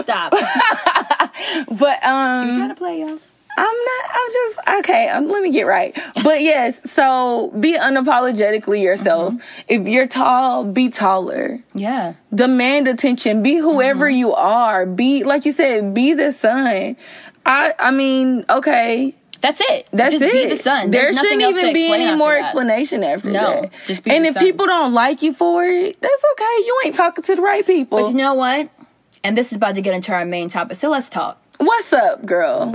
Stop. 0.02 0.32
But 0.32 2.04
um, 2.04 2.56
trying 2.56 2.70
to 2.70 2.76
play, 2.76 3.00
y'all. 3.02 3.20
I'm 3.58 3.78
not. 3.86 4.10
I'm 4.10 4.32
just 4.34 4.60
okay. 4.80 5.08
Um, 5.10 5.28
let 5.30 5.42
me 5.42 5.52
get 5.52 5.64
right. 5.64 5.96
But 6.24 6.42
yes, 6.42 6.92
so 6.92 7.54
be 7.60 7.78
unapologetically 7.78 8.82
yourself. 8.82 9.34
Mm-hmm. 9.34 9.42
If 9.70 9.88
you're 9.88 10.08
tall, 10.08 10.66
be 10.66 10.90
taller. 10.90 11.60
Yeah. 11.74 12.16
Demand 12.34 12.88
attention. 12.88 13.44
Be 13.44 13.56
whoever 13.58 14.08
Mm-hmm. 14.08 14.18
you 14.18 14.34
are. 14.34 14.86
Be 14.86 15.24
like 15.24 15.46
you 15.46 15.52
said. 15.52 15.94
Be 15.94 16.14
the 16.14 16.32
sun. 16.32 16.98
I. 17.46 17.74
I 17.80 17.92
mean, 17.92 18.44
okay. 18.50 19.16
That's 19.46 19.62
it. 19.62 19.88
That's 19.94 20.12
just 20.14 20.24
it. 20.26 20.32
be 20.34 20.50
the 20.50 20.56
sun. 20.56 20.90
There 20.90 21.04
There's 21.04 21.20
shouldn't 21.20 21.42
even 21.44 21.72
be 21.72 21.92
any 21.94 22.16
more 22.18 22.34
that. 22.34 22.46
explanation 22.46 23.04
after 23.04 23.30
No, 23.30 23.62
that. 23.62 23.72
just 23.86 24.04
be 24.04 24.10
and 24.10 24.26
if 24.26 24.34
sun. 24.34 24.44
people 24.44 24.66
don't 24.66 24.94
like 24.94 25.22
you 25.22 25.34
for 25.34 25.64
it, 25.64 26.02
that's 26.02 26.24
okay. 26.34 26.66
You 26.66 26.82
ain't 26.86 26.96
talking 26.96 27.24
to 27.26 27.36
the 27.36 27.42
right 27.44 27.64
people. 27.66 28.00
But 28.02 28.08
you 28.10 28.16
know 28.16 28.34
what? 28.34 28.72
And 29.24 29.38
this 29.38 29.52
is 29.52 29.58
about 29.58 29.76
to 29.76 29.82
get 29.82 29.94
into 29.94 30.14
our 30.14 30.26
main 30.26 30.50
topic. 30.50 30.78
So 30.78 30.90
let's 30.90 31.10
talk. 31.10 31.40
What's 31.60 31.94
up, 31.94 32.26
girl? 32.26 32.72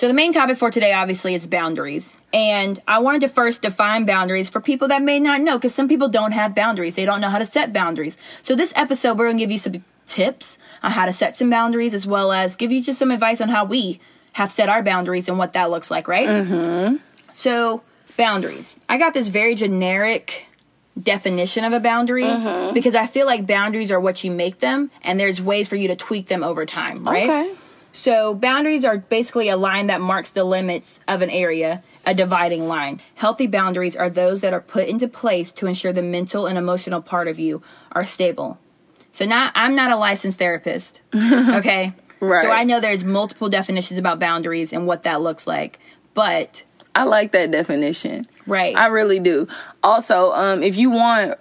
So 0.00 0.08
the 0.08 0.14
main 0.14 0.32
topic 0.32 0.56
for 0.56 0.70
today 0.70 0.94
obviously 0.94 1.34
is 1.34 1.46
boundaries. 1.46 2.16
And 2.32 2.80
I 2.88 3.00
wanted 3.00 3.20
to 3.20 3.28
first 3.28 3.60
define 3.60 4.06
boundaries 4.06 4.48
for 4.48 4.58
people 4.58 4.88
that 4.88 5.02
may 5.02 5.20
not 5.20 5.42
know 5.42 5.58
cuz 5.58 5.74
some 5.74 5.88
people 5.88 6.08
don't 6.08 6.32
have 6.32 6.54
boundaries. 6.54 6.94
They 6.94 7.04
don't 7.04 7.20
know 7.20 7.28
how 7.28 7.38
to 7.38 7.44
set 7.44 7.74
boundaries. 7.74 8.16
So 8.40 8.54
this 8.54 8.72
episode 8.74 9.18
we're 9.18 9.26
going 9.26 9.36
to 9.36 9.42
give 9.42 9.50
you 9.50 9.58
some 9.58 9.84
tips 10.06 10.56
on 10.82 10.92
how 10.92 11.04
to 11.04 11.12
set 11.12 11.36
some 11.36 11.50
boundaries 11.50 11.92
as 11.92 12.06
well 12.06 12.32
as 12.32 12.56
give 12.56 12.72
you 12.72 12.80
just 12.82 12.98
some 12.98 13.10
advice 13.10 13.42
on 13.42 13.50
how 13.50 13.66
we 13.66 14.00
have 14.32 14.50
set 14.50 14.70
our 14.70 14.82
boundaries 14.82 15.28
and 15.28 15.36
what 15.36 15.52
that 15.52 15.68
looks 15.68 15.90
like, 15.90 16.08
right? 16.08 16.30
Mhm. 16.30 17.00
So, 17.34 17.82
boundaries. 18.16 18.76
I 18.88 18.96
got 18.96 19.12
this 19.12 19.28
very 19.28 19.54
generic 19.54 20.46
definition 20.98 21.62
of 21.62 21.74
a 21.74 21.78
boundary 21.78 22.24
because 22.72 22.94
I 22.94 23.04
feel 23.04 23.26
like 23.26 23.46
boundaries 23.46 23.92
are 23.92 24.00
what 24.00 24.24
you 24.24 24.30
make 24.30 24.60
them 24.60 24.90
and 25.02 25.20
there's 25.20 25.42
ways 25.42 25.68
for 25.68 25.76
you 25.76 25.88
to 25.88 25.94
tweak 25.94 26.28
them 26.28 26.42
over 26.42 26.64
time, 26.64 27.06
right? 27.06 27.28
Okay. 27.28 27.50
So, 27.92 28.34
boundaries 28.34 28.84
are 28.84 28.98
basically 28.98 29.48
a 29.48 29.56
line 29.56 29.88
that 29.88 30.00
marks 30.00 30.30
the 30.30 30.44
limits 30.44 31.00
of 31.08 31.22
an 31.22 31.30
area, 31.30 31.82
a 32.06 32.14
dividing 32.14 32.68
line. 32.68 33.00
Healthy 33.16 33.48
boundaries 33.48 33.96
are 33.96 34.08
those 34.08 34.40
that 34.42 34.52
are 34.52 34.60
put 34.60 34.88
into 34.88 35.08
place 35.08 35.50
to 35.52 35.66
ensure 35.66 35.92
the 35.92 36.02
mental 36.02 36.46
and 36.46 36.56
emotional 36.56 37.02
part 37.02 37.28
of 37.28 37.38
you 37.38 37.62
are 37.92 38.06
stable. 38.06 38.58
So, 39.10 39.24
now 39.24 39.50
I'm 39.54 39.74
not 39.74 39.90
a 39.90 39.96
licensed 39.96 40.38
therapist, 40.38 41.02
okay? 41.14 41.92
Right. 42.20 42.44
So, 42.44 42.50
I 42.50 42.64
know 42.64 42.80
there's 42.80 43.04
multiple 43.04 43.48
definitions 43.48 43.98
about 43.98 44.20
boundaries 44.20 44.72
and 44.72 44.86
what 44.86 45.02
that 45.02 45.20
looks 45.20 45.46
like, 45.46 45.80
but 46.14 46.64
I 46.94 47.04
like 47.04 47.32
that 47.32 47.50
definition. 47.50 48.26
right. 48.46 48.76
I 48.76 48.86
really 48.86 49.20
do. 49.20 49.48
Also, 49.82 50.32
um, 50.32 50.62
if 50.62 50.76
you 50.76 50.90
want 50.90 51.38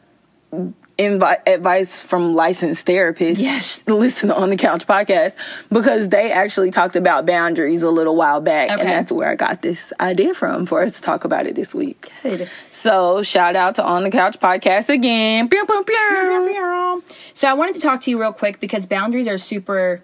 invi- 0.99 1.41
advice 1.47 1.99
from 1.99 2.35
licensed 2.35 2.85
therapists. 2.85 3.39
Yes. 3.39 3.81
listen 3.87 4.29
on 4.29 4.49
the 4.51 4.57
couch 4.57 4.85
podcast 4.85 5.33
because 5.71 6.09
they 6.09 6.31
actually 6.31 6.69
talked 6.71 6.95
about 6.95 7.25
boundaries 7.25 7.81
a 7.81 7.89
little 7.89 8.15
while 8.15 8.41
back, 8.41 8.69
Okay. 8.69 8.81
and 8.81 8.89
that's 8.89 9.11
where 9.11 9.29
I 9.31 9.35
got 9.35 9.61
this 9.63 9.91
idea 9.99 10.33
from 10.33 10.65
for 10.65 10.83
us 10.83 10.93
to 10.97 11.01
talk 11.01 11.23
about 11.23 11.47
it 11.47 11.55
this 11.55 11.73
week. 11.73 12.07
Good. 12.21 12.49
So 12.71 13.21
shout 13.23 13.55
out 13.55 13.75
to 13.75 13.83
on 13.83 14.03
the 14.03 14.11
couch 14.11 14.39
podcast 14.39 14.89
again. 14.89 15.49
Pew, 15.49 15.65
pew, 15.65 15.83
pew. 15.83 17.03
So 17.33 17.47
I 17.47 17.53
wanted 17.53 17.75
to 17.75 17.81
talk 17.81 18.01
to 18.01 18.11
you 18.11 18.19
real 18.19 18.31
quick 18.33 18.59
because 18.59 18.85
boundaries 18.85 19.27
are 19.27 19.37
super, 19.37 20.03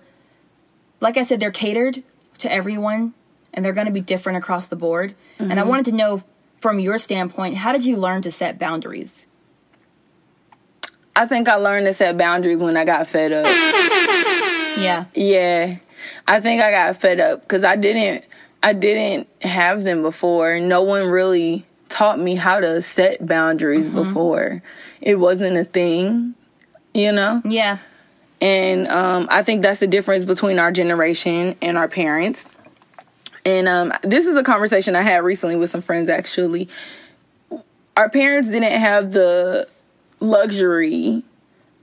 like 1.01 1.17
I 1.17 1.23
said, 1.23 1.39
they're 1.39 1.51
catered 1.51 2.03
to 2.39 2.51
everyone 2.51 3.13
and 3.53 3.63
they're 3.63 3.73
going 3.73 3.87
to 3.87 3.93
be 3.93 4.01
different 4.01 4.37
across 4.37 4.67
the 4.67 4.75
board. 4.75 5.15
And 5.39 5.51
I 5.53 5.55
Mm-hmm. 5.57 5.69
wanted 5.69 5.85
to 5.85 5.91
know 5.93 6.23
from 6.61 6.79
your 6.79 6.97
standpoint, 6.97 7.55
how 7.55 7.71
did 7.71 7.85
you 7.85 7.95
learn 7.97 8.21
to 8.23 8.31
set 8.31 8.57
boundaries? 8.59 9.25
I 11.15 11.25
think 11.27 11.47
I 11.47 11.55
learned 11.55 11.85
to 11.85 11.93
set 11.93 12.17
boundaries 12.17 12.59
when 12.59 12.75
I 12.75 12.85
got 12.85 13.07
fed 13.07 13.31
up. 13.31 13.45
Yeah. 14.77 15.05
Yeah, 15.15 15.77
I 16.27 16.41
think 16.41 16.61
I 16.61 16.71
got 16.71 16.97
fed 16.97 17.19
up 17.19 17.41
because 17.41 17.63
I 17.63 17.75
didn't. 17.75 18.25
I 18.61 18.73
didn't 18.73 19.27
have 19.41 19.83
them 19.83 20.01
before. 20.01 20.59
No 20.59 20.81
one 20.81 21.07
really 21.07 21.65
taught 21.87 22.19
me 22.19 22.35
how 22.35 22.59
to 22.59 22.81
set 22.81 23.25
boundaries 23.25 23.87
before. 23.87 24.63
It 25.01 25.15
wasn't 25.15 25.55
a 25.55 25.63
thing, 25.63 26.33
you 26.93 27.11
know. 27.11 27.41
Yeah. 27.45 27.77
And 28.41 28.87
um, 28.87 29.27
I 29.29 29.43
think 29.43 29.61
that's 29.61 29.79
the 29.79 29.87
difference 29.87 30.25
between 30.25 30.57
our 30.57 30.71
generation 30.71 31.55
and 31.61 31.77
our 31.77 31.87
parents. 31.87 32.45
And 33.45 33.67
um, 33.67 33.93
this 34.01 34.25
is 34.25 34.35
a 34.35 34.43
conversation 34.43 34.95
I 34.95 35.03
had 35.03 35.23
recently 35.23 35.55
with 35.55 35.69
some 35.69 35.83
friends. 35.83 36.09
Actually, 36.09 36.67
our 37.95 38.09
parents 38.09 38.49
didn't 38.49 38.71
have 38.71 39.11
the 39.11 39.67
luxury 40.19 41.23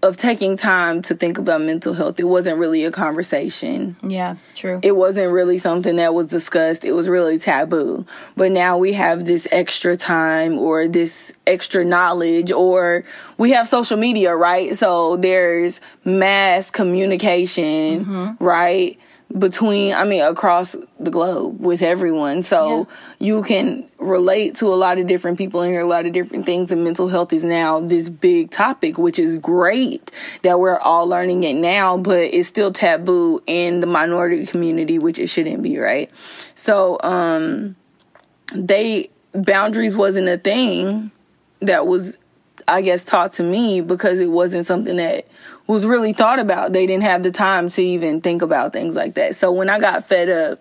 of 0.02 0.16
taking 0.16 0.56
time 0.56 1.00
to 1.00 1.14
think 1.14 1.38
about 1.38 1.60
mental 1.60 1.94
health. 1.94 2.18
It 2.18 2.24
wasn't 2.24 2.58
really 2.58 2.84
a 2.84 2.90
conversation 2.90 3.96
Yeah. 4.02 4.34
True. 4.54 4.80
it 4.82 4.96
wasn't 4.96 5.32
really 5.32 5.58
something 5.58 5.94
that 5.96 6.12
was 6.12 6.26
discussed. 6.26 6.84
It 6.84 6.92
was 6.92 7.08
really 7.08 7.38
taboo. 7.38 8.04
But 8.36 8.50
now 8.50 8.78
we 8.78 8.94
have 8.94 9.26
this 9.26 9.46
extra 9.52 9.96
time 9.96 10.58
or 10.58 10.88
this 10.88 11.32
extra 11.46 11.84
knowledge 11.84 12.50
or 12.50 13.04
we 13.38 13.52
have 13.52 13.68
social 13.68 13.96
media, 13.96 14.34
right? 14.34 14.76
So 14.76 15.18
there's 15.18 15.80
mass 16.04 16.68
communication, 16.70 18.04
mm-hmm. 18.04 18.44
right? 18.44 18.98
Between, 19.38 19.94
I 19.94 20.04
mean, 20.04 20.22
across 20.22 20.76
the 21.00 21.10
globe 21.10 21.60
with 21.60 21.80
everyone. 21.80 22.42
So 22.42 22.86
you 23.18 23.42
can 23.42 23.88
relate 23.98 24.56
to 24.56 24.66
a 24.66 24.74
lot 24.74 24.98
of 24.98 25.06
different 25.06 25.38
people 25.38 25.62
and 25.62 25.72
hear 25.72 25.80
a 25.80 25.86
lot 25.86 26.04
of 26.04 26.12
different 26.12 26.44
things. 26.44 26.70
And 26.70 26.84
mental 26.84 27.08
health 27.08 27.32
is 27.32 27.42
now 27.42 27.80
this 27.80 28.10
big 28.10 28.50
topic, 28.50 28.98
which 28.98 29.18
is 29.18 29.38
great 29.38 30.10
that 30.42 30.60
we're 30.60 30.78
all 30.78 31.08
learning 31.08 31.44
it 31.44 31.54
now, 31.54 31.96
but 31.96 32.18
it's 32.18 32.48
still 32.48 32.72
taboo 32.72 33.42
in 33.46 33.80
the 33.80 33.86
minority 33.86 34.44
community, 34.44 34.98
which 34.98 35.18
it 35.18 35.28
shouldn't 35.28 35.62
be, 35.62 35.78
right? 35.78 36.12
So, 36.54 36.98
um, 37.02 37.76
they, 38.54 39.10
boundaries 39.32 39.96
wasn't 39.96 40.28
a 40.28 40.36
thing 40.36 41.10
that 41.60 41.86
was, 41.86 42.18
I 42.68 42.82
guess, 42.82 43.02
taught 43.04 43.34
to 43.34 43.42
me 43.42 43.80
because 43.80 44.20
it 44.20 44.30
wasn't 44.30 44.66
something 44.66 44.96
that 44.96 45.26
was 45.66 45.86
really 45.86 46.12
thought 46.12 46.38
about. 46.38 46.72
They 46.72 46.86
didn't 46.86 47.04
have 47.04 47.22
the 47.22 47.30
time 47.30 47.68
to 47.70 47.82
even 47.82 48.20
think 48.20 48.42
about 48.42 48.72
things 48.72 48.94
like 48.94 49.14
that. 49.14 49.36
So 49.36 49.52
when 49.52 49.68
I 49.68 49.78
got 49.78 50.06
fed 50.06 50.28
up, 50.28 50.60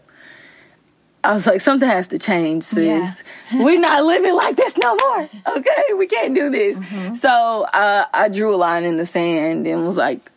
I 1.24 1.34
was 1.34 1.46
like, 1.46 1.62
something 1.62 1.88
has 1.88 2.08
to 2.08 2.18
change, 2.18 2.64
sis. 2.64 3.24
Yeah. 3.52 3.64
We're 3.64 3.80
not 3.80 4.04
living 4.04 4.34
like 4.34 4.56
this 4.56 4.76
no 4.76 4.96
more. 4.96 5.30
Okay, 5.56 5.94
we 5.96 6.08
can't 6.08 6.34
do 6.34 6.50
this. 6.50 6.78
So 7.22 7.30
uh, 7.30 8.06
I 8.12 8.28
drew 8.30 8.56
a 8.56 8.58
line 8.58 8.86
in 8.86 8.98
the 8.98 9.06
sand 9.06 9.68
and 9.68 9.86
was 9.86 9.98
like, 9.98 10.31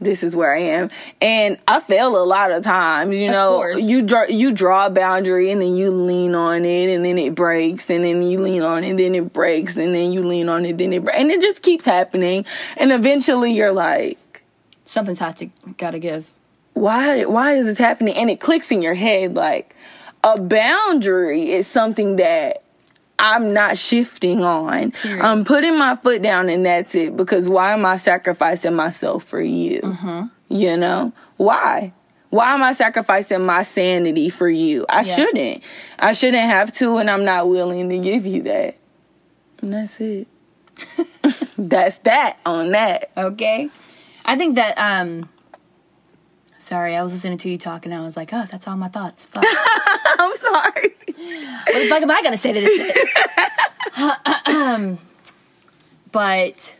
this 0.00 0.22
is 0.22 0.36
where 0.36 0.54
I 0.54 0.60
am. 0.60 0.90
And 1.22 1.56
I 1.66 1.80
fail 1.80 2.22
a 2.22 2.24
lot 2.24 2.52
of 2.52 2.62
times, 2.62 3.16
you 3.16 3.28
Of 3.28 3.32
know. 3.32 3.50
course. 3.56 3.82
You 3.82 4.02
draw 4.02 4.24
you 4.24 4.52
draw 4.52 4.86
a 4.86 4.90
boundary 4.90 5.50
and 5.50 5.60
then 5.62 5.74
you 5.76 5.90
lean 5.90 6.34
on 6.34 6.64
it 6.64 6.94
and 6.94 7.04
then 7.04 7.16
it 7.18 7.34
breaks 7.34 7.88
and 7.88 8.04
then 8.04 8.22
you 8.22 8.38
lean 8.40 8.62
on 8.62 8.84
it 8.84 8.90
and 8.90 8.98
then 8.98 9.14
it 9.14 9.32
breaks 9.32 9.76
and 9.76 9.94
then 9.94 10.12
you 10.12 10.22
lean 10.22 10.48
on 10.48 10.66
it 10.66 10.76
then 10.78 10.92
it 10.92 11.02
breaks 11.04 11.18
and 11.18 11.30
it 11.30 11.40
just 11.40 11.62
keeps 11.62 11.84
happening 11.84 12.44
and 12.76 12.92
eventually 12.92 13.52
you're 13.52 13.72
like 13.72 14.42
Something's 14.84 15.18
had 15.18 15.36
to 15.38 15.46
gotta 15.78 15.98
give. 15.98 16.30
why 16.74 17.24
why 17.24 17.54
is 17.54 17.66
this 17.66 17.78
happening 17.78 18.14
and 18.14 18.28
it 18.30 18.38
clicks 18.38 18.70
in 18.70 18.82
your 18.82 18.94
head 18.94 19.34
like 19.34 19.74
a 20.22 20.40
boundary 20.40 21.50
is 21.52 21.66
something 21.66 22.16
that 22.16 22.62
I'm 23.18 23.52
not 23.54 23.78
shifting 23.78 24.44
on. 24.44 24.92
Period. 24.92 25.24
I'm 25.24 25.44
putting 25.44 25.78
my 25.78 25.96
foot 25.96 26.22
down 26.22 26.48
and 26.48 26.66
that's 26.66 26.94
it 26.94 27.16
because 27.16 27.48
why 27.48 27.72
am 27.72 27.86
I 27.86 27.96
sacrificing 27.96 28.74
myself 28.74 29.24
for 29.24 29.40
you? 29.40 29.80
You 30.48 30.76
know? 30.76 31.12
Why? 31.38 31.92
Why 32.30 32.52
am 32.54 32.62
I 32.62 32.72
sacrificing 32.72 33.44
my 33.46 33.62
sanity 33.62 34.28
for 34.28 34.48
you? 34.48 34.84
I 34.88 35.02
Yeah. 35.02 35.14
shouldn't. 35.14 35.62
I 35.98 36.12
shouldn't 36.12 36.42
have 36.44 36.72
to 36.74 36.96
and 36.98 37.10
I'm 37.10 37.24
not 37.24 37.48
willing 37.48 37.88
to 37.88 37.98
give 37.98 38.26
you 38.26 38.42
that. 38.42 38.76
And 39.62 39.72
that's 39.72 39.98
it. 40.00 40.26
that's 41.58 41.98
that 41.98 42.36
on 42.44 42.72
that. 42.72 43.10
Okay. 43.16 43.70
I 44.26 44.36
think 44.36 44.56
that 44.56 44.76
um 44.78 45.28
sorry, 46.66 46.96
I 46.96 47.02
was 47.02 47.12
listening 47.12 47.38
to 47.38 47.48
you 47.48 47.58
talk 47.58 47.84
and 47.86 47.94
I 47.94 48.00
was 48.00 48.16
like, 48.16 48.32
oh, 48.32 48.44
that's 48.50 48.66
all 48.66 48.76
my 48.76 48.88
thoughts. 48.88 49.26
Fuck. 49.26 49.44
I'm 50.18 50.36
sorry. 50.36 50.94
what 51.06 51.72
the 51.74 51.86
fuck 51.88 52.02
am 52.02 52.10
I 52.10 52.22
gonna 52.22 52.36
say 52.36 52.52
to 52.52 52.60
this 52.60 52.76
shit? 52.76 53.08
Um, 54.46 54.98
but 56.12 56.76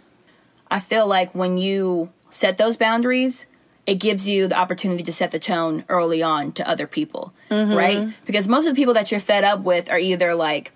I 0.70 0.80
feel 0.80 1.06
like 1.06 1.34
when 1.34 1.56
you 1.56 2.10
set 2.30 2.56
those 2.56 2.76
boundaries, 2.76 3.46
it 3.86 4.00
gives 4.00 4.26
you 4.26 4.48
the 4.48 4.58
opportunity 4.58 5.04
to 5.04 5.12
set 5.12 5.30
the 5.30 5.38
tone 5.38 5.84
early 5.88 6.20
on 6.20 6.50
to 6.52 6.68
other 6.68 6.88
people, 6.88 7.32
right? 7.76 8.12
Because 8.24 8.48
most 8.48 8.66
of 8.66 8.74
the 8.74 8.80
people 8.80 8.94
that 8.94 9.12
you're 9.12 9.20
fed 9.20 9.44
up 9.44 9.60
with 9.60 9.88
are 9.88 9.98
either 9.98 10.34
like 10.34 10.72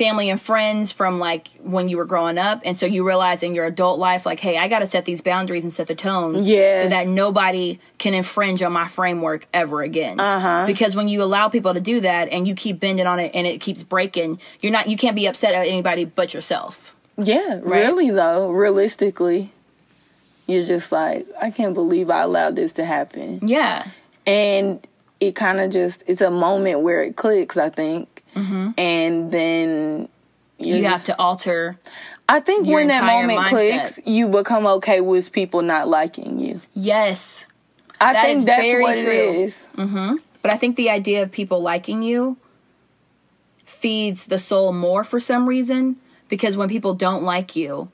family 0.00 0.30
and 0.30 0.40
friends 0.40 0.92
from 0.92 1.18
like 1.18 1.48
when 1.62 1.88
you 1.90 1.96
were 2.00 2.06
growing 2.06 2.38
up 2.38 2.58
and 2.64 2.74
so 2.80 2.86
you 2.86 3.06
realize 3.06 3.42
in 3.42 3.54
your 3.54 3.66
adult 3.66 3.98
life 3.98 4.24
like 4.24 4.40
hey 4.40 4.56
i 4.56 4.66
gotta 4.74 4.86
set 4.86 5.04
these 5.04 5.20
boundaries 5.20 5.62
and 5.64 5.72
set 5.78 5.86
the 5.86 5.94
tone 5.94 6.42
Yeah. 6.42 6.80
so 6.82 6.88
that 6.88 7.06
nobody 7.06 7.78
can 7.98 8.14
infringe 8.14 8.62
on 8.62 8.72
my 8.72 8.88
framework 8.88 9.46
ever 9.52 9.82
again 9.82 10.18
uh-huh. 10.18 10.64
because 10.66 10.96
when 10.96 11.08
you 11.08 11.22
allow 11.22 11.48
people 11.48 11.74
to 11.74 11.80
do 11.92 12.00
that 12.00 12.28
and 12.34 12.48
you 12.48 12.54
keep 12.54 12.80
bending 12.80 13.06
on 13.06 13.18
it 13.20 13.30
and 13.34 13.46
it 13.46 13.60
keeps 13.60 13.82
breaking 13.84 14.40
you're 14.62 14.72
not 14.72 14.88
you 14.88 14.96
can't 14.96 15.16
be 15.16 15.26
upset 15.26 15.54
at 15.54 15.66
anybody 15.66 16.04
but 16.06 16.32
yourself 16.32 16.96
Yeah, 17.18 17.60
really 17.62 18.10
though, 18.10 18.50
realistically, 18.50 19.52
you're 20.46 20.64
just 20.66 20.90
like, 20.90 21.26
I 21.40 21.50
can't 21.50 21.74
believe 21.74 22.08
I 22.08 22.22
allowed 22.22 22.56
this 22.56 22.72
to 22.74 22.84
happen. 22.84 23.40
yeah 23.42 23.86
And 24.26 24.80
it 25.20 25.34
kind 25.36 25.60
of 25.60 25.70
just, 25.70 26.02
it's 26.06 26.22
a 26.22 26.30
moment 26.30 26.80
where 26.80 27.02
it 27.02 27.16
clicks, 27.16 27.58
I 27.58 27.68
think. 27.68 28.19
Mm-hmm. 28.34 28.70
And 28.78 29.32
then 29.32 30.08
you're 30.58 30.78
you 30.78 30.84
have 30.84 31.04
to 31.04 31.18
alter 31.18 31.78
I 32.28 32.38
think 32.40 32.68
when 32.68 32.88
that 32.88 33.04
moment 33.04 33.40
mindset. 33.40 33.50
clicks, 33.50 34.00
you 34.06 34.28
become 34.28 34.66
okay 34.66 35.00
with 35.00 35.32
people 35.32 35.62
not 35.62 35.88
liking 35.88 36.38
you. 36.38 36.60
yes 36.74 37.46
I 38.00 38.12
That 38.14 38.24
think 38.26 38.44
that's 38.46 38.60
very 38.62 38.82
what 38.82 38.96
true. 38.96 39.10
it 39.10 39.36
is. 39.40 39.66
Mm-hmm. 39.76 40.16
But 40.42 40.52
I 40.52 40.56
think 40.56 40.76
the 40.76 40.88
idea 40.90 41.22
of 41.22 41.30
people 41.32 41.60
liking 41.60 42.02
you 42.02 42.38
feeds 43.64 44.26
the 44.26 44.38
soul 44.38 44.72
more 44.72 45.04
for 45.04 45.20
some 45.20 45.46
reason 45.48 45.96
because 46.28 46.56
when 46.56 46.68
people 46.68 46.94
don't 46.94 47.22
like 47.22 47.56
you, 47.56 47.90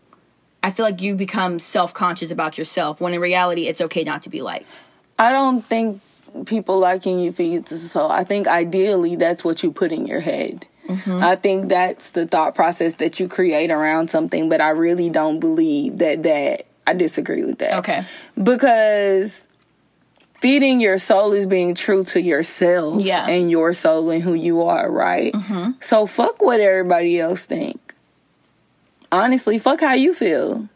I 0.62 0.70
feel 0.70 0.84
like 0.86 1.00
you 1.00 1.14
become 1.14 1.58
self 1.58 1.92
conscious 1.94 2.30
about 2.30 2.58
yourself 2.58 3.00
when 3.00 3.14
in 3.14 3.20
reality 3.20 3.66
it's 3.66 3.80
okay 3.80 4.04
not 4.04 4.22
to 4.22 4.30
be 4.30 4.42
liked. 4.42 4.80
I 5.18 5.30
don't 5.30 5.62
think 5.64 6.00
people 6.44 6.78
liking 6.78 7.18
you 7.18 7.32
feeds 7.32 7.70
the 7.70 7.78
soul. 7.78 8.10
I 8.10 8.24
think 8.24 8.46
ideally 8.46 9.16
that's 9.16 9.42
what 9.44 9.62
you 9.62 9.72
put 9.72 9.92
in 9.92 10.06
your 10.06 10.20
head. 10.20 10.66
Mm-hmm. 10.88 11.18
I 11.22 11.34
think 11.36 11.68
that's 11.68 12.12
the 12.12 12.26
thought 12.26 12.54
process 12.54 12.94
that 12.96 13.18
you 13.18 13.26
create 13.28 13.70
around 13.70 14.08
something, 14.10 14.48
but 14.48 14.60
I 14.60 14.70
really 14.70 15.10
don't 15.10 15.40
believe 15.40 15.98
that 15.98 16.22
that 16.22 16.66
I 16.86 16.94
disagree 16.94 17.42
with 17.42 17.58
that. 17.58 17.78
Okay. 17.78 18.04
Because 18.40 19.46
feeding 20.34 20.80
your 20.80 20.98
soul 20.98 21.32
is 21.32 21.46
being 21.46 21.74
true 21.74 22.04
to 22.04 22.20
yourself 22.22 23.02
Yeah. 23.02 23.22
Mm-hmm. 23.22 23.30
and 23.30 23.50
your 23.50 23.74
soul 23.74 24.10
and 24.10 24.22
who 24.22 24.34
you 24.34 24.62
are, 24.62 24.88
right? 24.90 25.34
So 25.80 26.06
fuck 26.06 26.40
what 26.40 26.60
everybody 26.60 27.18
else 27.18 27.46
think. 27.46 27.94
Honestly, 29.10 29.58
fuck 29.58 29.80
how 29.80 29.94
you 29.94 30.14
feel. 30.14 30.68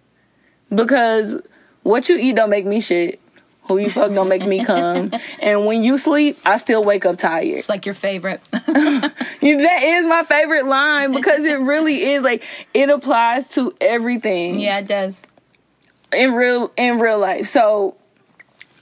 Because 0.75 1.41
what 1.83 2.09
you 2.09 2.17
eat 2.17 2.37
don't 2.37 2.51
make 2.51 2.67
me 2.67 2.81
shit. 2.81 3.21
Who 3.65 3.79
you 3.79 3.89
fuck 3.89 4.13
don't 4.13 4.29
make 4.29 4.45
me 4.45 4.65
come. 4.65 5.13
and 5.39 5.65
when 5.65 5.85
you 5.85 5.97
sleep, 5.97 6.39
I 6.45 6.57
still 6.57 6.83
wake 6.83 7.07
up 7.07 7.19
tired. 7.19 7.47
It's 7.47 7.69
like 7.69 7.87
your 7.87 7.95
favorite. 7.95 8.41
That 9.43 9.83
is 9.83 10.07
my 10.07 10.23
favorite 10.25 10.67
line 10.67 11.13
because 11.13 11.45
it 11.45 11.61
really 11.61 12.03
is 12.03 12.23
like 12.23 12.45
it 12.75 12.91
applies 12.91 13.49
to 13.55 13.73
everything 13.81 14.61
yeah, 14.61 14.81
it 14.81 14.87
does. 14.87 15.21
in 16.13 16.35
real 16.35 16.71
in 16.77 16.99
real 16.99 17.19
life. 17.19 17.47
So 17.47 17.97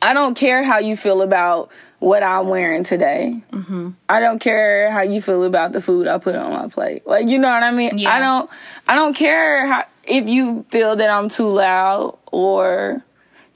I 0.02 0.14
don't 0.14 0.34
care 0.34 0.62
how 0.62 0.78
you 0.78 0.96
feel 0.96 1.22
about 1.22 1.70
what 2.00 2.22
I'm 2.22 2.48
wearing 2.48 2.84
today. 2.84 3.40
Mm-hmm. 3.52 3.90
I 4.08 4.20
don't 4.20 4.38
care 4.38 4.90
how 4.90 5.02
you 5.02 5.20
feel 5.20 5.44
about 5.44 5.72
the 5.72 5.80
food 5.80 6.06
I 6.06 6.18
put 6.18 6.34
on 6.34 6.52
my 6.52 6.68
plate. 6.68 7.06
Like 7.06 7.28
you 7.28 7.38
know 7.38 7.48
what 7.48 7.62
I 7.62 7.70
mean? 7.70 7.98
Yeah. 7.98 8.14
I 8.14 8.20
don't. 8.20 8.50
I 8.86 8.94
don't 8.94 9.14
care 9.14 9.66
how 9.66 9.84
if 10.04 10.28
you 10.28 10.64
feel 10.70 10.96
that 10.96 11.10
I'm 11.10 11.28
too 11.28 11.48
loud 11.48 12.18
or 12.32 13.02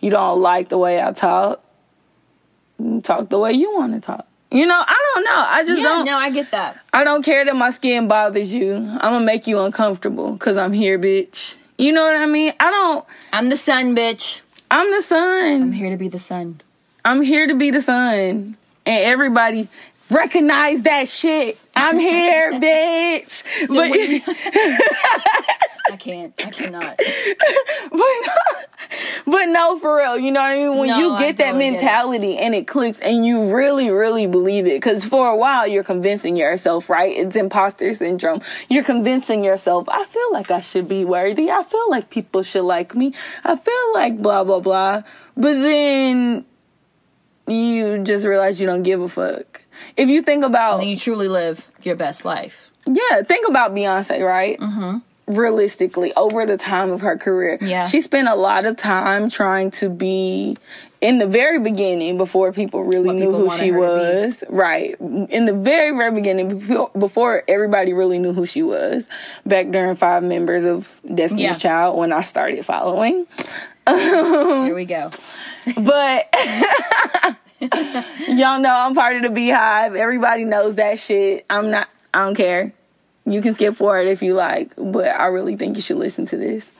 you 0.03 0.11
don't 0.11 0.41
like 0.41 0.69
the 0.69 0.77
way 0.77 1.03
I 1.03 1.13
talk. 1.13 1.63
Talk 3.03 3.29
the 3.31 3.39
way 3.39 3.53
you 3.53 3.73
want 3.75 3.95
to 3.95 4.01
talk. 4.01 4.27
You 4.51 4.67
know, 4.67 4.79
I 4.87 5.13
don't 5.15 5.25
know. 5.25 5.37
I 5.49 5.65
just 5.65 5.81
Yeah, 5.81 5.89
don't. 5.89 6.05
no, 6.05 6.17
I 6.17 6.29
get 6.31 6.51
that. 6.51 6.77
I 6.93 7.05
don't 7.05 7.23
care 7.23 7.45
that 7.45 7.57
my 7.57 7.71
skin 7.71 8.07
bothers 8.09 8.53
you. 8.53 8.75
I'm 8.75 8.99
gonna 9.13 9.25
make 9.25 9.47
you 9.47 9.61
uncomfortable 9.61 10.33
because 10.33 10.57
I'm 10.59 10.73
here, 10.75 10.99
bitch. 10.99 11.57
You 11.79 11.93
know 11.93 12.03
what 12.05 12.17
I 12.17 12.27
mean? 12.27 12.53
I 12.61 12.71
don't. 12.71 13.07
I'm 13.33 13.49
the 13.49 13.57
sun, 13.57 13.97
bitch. 13.97 14.43
I'm 14.71 14.91
the 14.93 15.01
sun. 15.03 15.63
I'm 15.63 15.73
here 15.73 15.91
to 15.91 15.97
be 15.97 16.09
the 16.09 16.19
sun. 16.19 16.61
I'm 17.05 17.23
here 17.23 17.47
to 17.47 17.55
be 17.55 17.71
the 17.71 17.81
sun. 17.81 18.57
And 18.85 19.05
everybody 19.05 19.69
recognize 20.11 20.83
that 20.83 21.09
shit. 21.09 21.59
I'm 21.83 21.99
here, 21.99 22.53
bitch. 22.53 23.43
but, 23.69 23.91
when 23.91 24.23
I 25.91 25.97
can't. 25.97 26.33
I 26.47 26.51
cannot. 26.51 26.97
but, 26.97 27.99
no, 27.99 28.33
but 29.27 29.45
no, 29.47 29.79
for 29.79 29.97
real. 29.97 30.17
You 30.17 30.31
know 30.31 30.41
what 30.41 30.51
I 30.51 30.57
mean? 30.57 30.79
When 30.79 30.89
No, 30.89 30.99
you 30.99 31.11
I 31.13 31.19
get 31.19 31.37
that 31.39 31.47
totally 31.47 31.65
get 31.65 31.73
mentality 31.73 32.39
and 32.39 32.55
it 32.55 32.67
clicks 32.67 33.01
and 33.01 33.27
you 33.27 33.55
really, 33.55 33.91
really 33.91 34.27
believe 34.27 34.67
it. 34.67 34.77
Because 34.77 35.05
for 35.05 35.29
a 35.29 35.37
while, 35.37 35.67
you're 35.67 35.83
convincing 35.85 36.37
yourself, 36.37 36.89
right? 36.89 37.15
It's 37.17 37.37
imposter 37.37 37.93
syndrome. 37.95 38.43
You're 38.69 38.85
convincing 38.85 39.43
yourself, 39.45 39.89
I 39.89 40.05
feel 40.05 40.33
like 40.33 40.51
I 40.51 40.61
should 40.61 40.89
be 40.89 41.05
worthy. 41.05 41.51
I 41.51 41.63
feel 41.65 41.91
like 41.91 42.11
people 42.11 42.43
should 42.43 42.65
like 42.65 42.95
me. 42.95 43.13
I 43.45 43.57
feel 43.57 43.93
like 43.95 44.23
blah, 44.23 44.45
blah, 44.45 44.61
blah. 44.61 45.03
But 45.37 45.55
then 45.55 46.45
you 47.49 47.99
just 48.05 48.25
realize 48.25 48.61
you 48.61 48.67
don't 48.67 48.85
give 48.85 49.01
a 49.01 49.09
fuck. 49.09 49.62
If 49.97 50.09
you 50.09 50.23
think 50.23 50.45
about 50.45 50.81
And 50.81 50.89
you 50.91 50.97
truly 50.97 51.29
live 51.29 51.71
your 51.83 51.97
best 51.97 52.25
life. 52.25 52.71
yeah, 52.87 53.23
think 53.23 53.49
about 53.49 53.75
Beyonce, 53.75 54.25
right? 54.27 54.59
Mm-hmm. 54.59 54.99
Realistically, 55.29 56.13
over 56.15 56.45
the 56.47 56.57
time 56.57 56.91
of 56.91 57.01
her 57.03 57.17
career, 57.17 57.57
Yeah. 57.61 57.87
she 57.87 58.01
spent 58.01 58.27
a 58.29 58.35
lot 58.35 58.65
of 58.65 58.77
time 58.77 59.31
trying 59.31 59.71
to 59.73 59.89
be 59.89 60.57
in 61.01 61.19
the 61.19 61.27
very 61.27 61.59
beginning 61.61 62.17
before 62.19 62.53
people 62.53 62.83
really 62.85 63.07
What 63.09 63.17
knew 63.17 63.27
people 63.27 63.49
who 63.49 63.57
she 63.57 63.69
her 63.69 63.73
to 63.73 63.73
be. 63.73 64.25
was. 64.27 64.45
Right. 64.49 64.97
In 65.01 65.45
the 65.47 65.53
very, 65.55 65.97
very 65.97 66.11
beginning, 66.13 66.59
before- 66.59 66.91
before 66.99 67.43
everybody 67.49 67.93
really 67.93 68.19
knew 68.19 68.33
who 68.33 68.47
she 68.47 68.63
was, 68.63 69.07
back 69.47 69.71
during 69.71 69.95
Five 69.97 70.23
Members 70.25 70.65
of 70.65 70.89
Destiny's 71.13 71.43
Yeah. 71.45 71.53
Child 71.55 71.99
when 71.99 72.13
I 72.13 72.23
started 72.23 72.65
following. 72.67 73.27
Here 73.89 74.75
we 74.75 74.85
go. 74.85 75.11
But 75.77 76.35
y'all 78.29 78.61
know 78.61 78.75
I'm 78.75 78.95
part 78.95 79.17
of 79.17 79.23
the 79.23 79.29
BeyHive. 79.29 79.97
Everybody 79.97 80.45
knows 80.45 80.75
that 80.77 80.99
shit. 80.99 81.47
I'm 81.49 81.71
not. 81.71 81.89
I 82.13 82.25
don't 82.25 82.35
care. 82.35 82.73
You 83.25 83.41
can 83.41 83.55
skip 83.55 83.77
forward 83.77 84.09
if 84.09 84.21
you 84.21 84.35
like, 84.35 84.73
but 84.77 85.07
I 85.07 85.27
really 85.27 85.57
think 85.57 85.77
you 85.77 85.83
should 85.83 85.99
listen 85.99 86.27
to 86.27 86.37
this. 86.37 86.73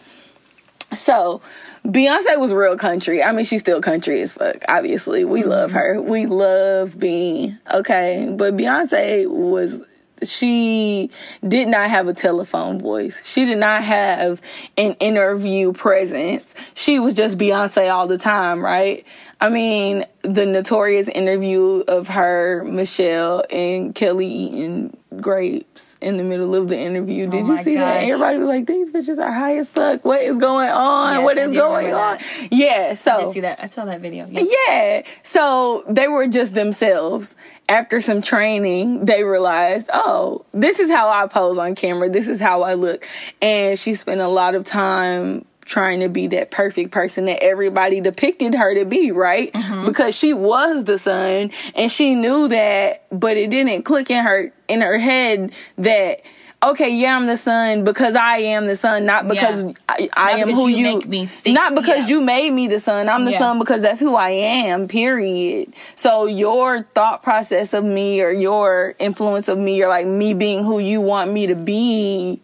So, 0.93 1.41
Beyonce 1.87 2.39
was 2.39 2.53
real 2.53 2.77
country. 2.77 3.23
I 3.23 3.33
mean, 3.33 3.45
she's 3.45 3.61
still 3.61 3.81
country 3.81 4.21
as 4.23 4.35
fuck. 4.35 4.65
Obviously, 4.69 5.25
we 5.25 5.45
love 5.45 5.71
mm-hmm. 5.71 5.79
her. 5.79 6.03
We 6.03 6.27
love 6.27 6.99
being 6.99 7.59
okay, 7.73 8.29
but 8.37 8.57
Beyonce 8.57 9.29
was. 9.29 9.81
She 10.25 11.11
did 11.47 11.69
not 11.69 11.91
have 11.91 12.09
a 12.09 12.15
telephone 12.15 12.81
voice. 12.81 13.25
She 13.25 13.45
did 13.45 13.59
not 13.59 13.83
have 13.85 14.41
an 14.77 14.95
interview 14.95 15.73
presence. 15.73 16.55
She 16.75 16.99
was 16.99 17.15
just 17.15 17.39
Beyonce 17.39 17.93
all 17.93 18.07
the 18.07 18.19
time, 18.19 18.65
right? 18.65 19.05
I 19.43 19.49
mean, 19.49 20.07
the 20.23 20.47
notorious 20.47 21.09
interview 21.09 21.83
of 21.89 22.07
her, 22.07 22.63
Michelle, 22.65 23.45
and 23.51 23.93
Kelly 23.93 24.29
eating 24.29 24.97
grapes 25.21 25.97
in 26.01 26.17
the 26.17 26.23
middle 26.23 26.55
of 26.55 26.69
the 26.69 26.79
interview. 26.79 27.27
Did 27.27 27.35
oh 27.43 27.47
you 27.47 27.53
Oh 27.53 27.57
my 27.57 27.63
see 27.65 27.75
that? 27.77 28.05
Everybody 28.05 28.39
was 28.39 28.47
like, 28.47 28.67
"These 28.67 28.91
bitches 28.91 29.19
are 29.19 29.33
high 29.33 29.59
as 29.59 29.69
fuck. 29.69 30.05
What 30.05 30.23
is 30.23 30.37
going 30.37 30.71
on? 30.71 31.15
Yes, 31.15 31.25
what 31.25 31.39
is 31.39 31.53
going 31.53 31.93
on?" 31.93 32.19
Yeah. 32.53 32.95
So 32.95 33.11
I 33.11 33.25
did 33.25 33.33
see 33.33 33.41
that. 33.41 33.63
I 33.63 33.69
saw 33.69 33.85
that 33.85 34.01
video. 34.01 34.29
Yeah. 34.31 34.45
yeah. 34.69 35.03
So 35.25 35.85
they 35.89 36.07
were 36.07 36.29
just 36.29 36.55
themselves. 36.55 37.35
After 37.73 38.03
some 38.03 38.21
training, 38.21 39.07
they 39.07 39.25
realized, 39.25 39.89
oh, 39.95 40.45
this 40.53 40.79
is 40.79 40.91
how 40.91 41.09
I 41.09 41.27
pose 41.27 41.57
on 41.57 41.75
camera. 41.75 42.11
This 42.11 42.29
is 42.29 42.39
how 42.39 42.61
I 42.61 42.75
look. 42.75 43.09
And 43.41 43.79
she 43.79 43.95
spent 43.95 44.21
a 44.21 44.29
lot 44.29 44.55
of 44.55 44.67
time 44.67 45.47
trying 45.65 46.01
to 46.01 46.11
be 46.11 46.27
that 46.27 46.51
perfect 46.51 46.91
person 46.91 47.25
that 47.25 47.43
everybody 47.43 48.03
depicted 48.03 48.55
her 48.55 48.75
to 48.75 48.85
be, 48.85 49.11
right? 49.11 49.51
Mm-hmm. 49.55 49.87
Because 49.87 50.15
she 50.15 50.35
was 50.35 50.85
the 50.85 50.99
sun 50.99 51.51
and 51.75 51.91
she 51.91 52.15
knew 52.15 52.47
that, 52.49 53.07
but 53.11 53.39
it 53.39 53.49
didn't 53.49 53.85
click 53.85 54.11
in 54.11 54.23
her 54.23 54.53
in 54.69 54.83
her 54.83 54.99
head 54.99 55.53
that 55.79 56.21
okay, 56.63 56.95
yeah, 56.95 57.17
I'm 57.17 57.27
the 57.27 57.37
sun 57.37 57.85
because 57.85 58.15
I 58.15 58.39
am 58.39 58.67
the 58.67 58.77
sun, 58.77 59.05
not 59.07 59.29
because 59.29 59.63
Yeah. 59.65 59.73
I, 59.89 60.09
I 60.17 60.31
Not 60.33 60.41
am 60.41 60.47
because 60.49 60.61
who 60.61 60.69
you 60.69 60.83
make 60.83 61.09
me 61.09 61.27
think- 61.27 61.55
not 61.55 61.75
because 61.75 62.09
yeah. 62.09 62.17
you 62.17 62.21
made 62.23 62.53
me 62.53 62.69
the 62.69 62.81
sun. 62.81 63.09
I'm 63.09 63.25
the 63.25 63.33
Yeah. 63.33 63.39
sun 63.39 63.59
because 63.59 63.83
that's 63.83 64.01
who 64.01 64.15
I 64.15 64.31
am, 64.31 64.89
period. 64.89 65.73
So 65.97 66.27
your 66.27 66.85
thought 66.95 67.23
process 67.23 67.73
of 67.75 67.85
me 67.85 68.21
or 68.23 68.31
your 68.31 68.95
influence 68.99 69.49
of 69.49 69.59
me 69.59 69.83
or 69.83 69.89
like 69.89 70.07
me 70.07 70.35
being 70.35 70.65
who 70.65 70.79
you 70.79 71.01
want 71.01 71.33
me 71.33 71.47
to 71.49 71.55
be 71.55 72.41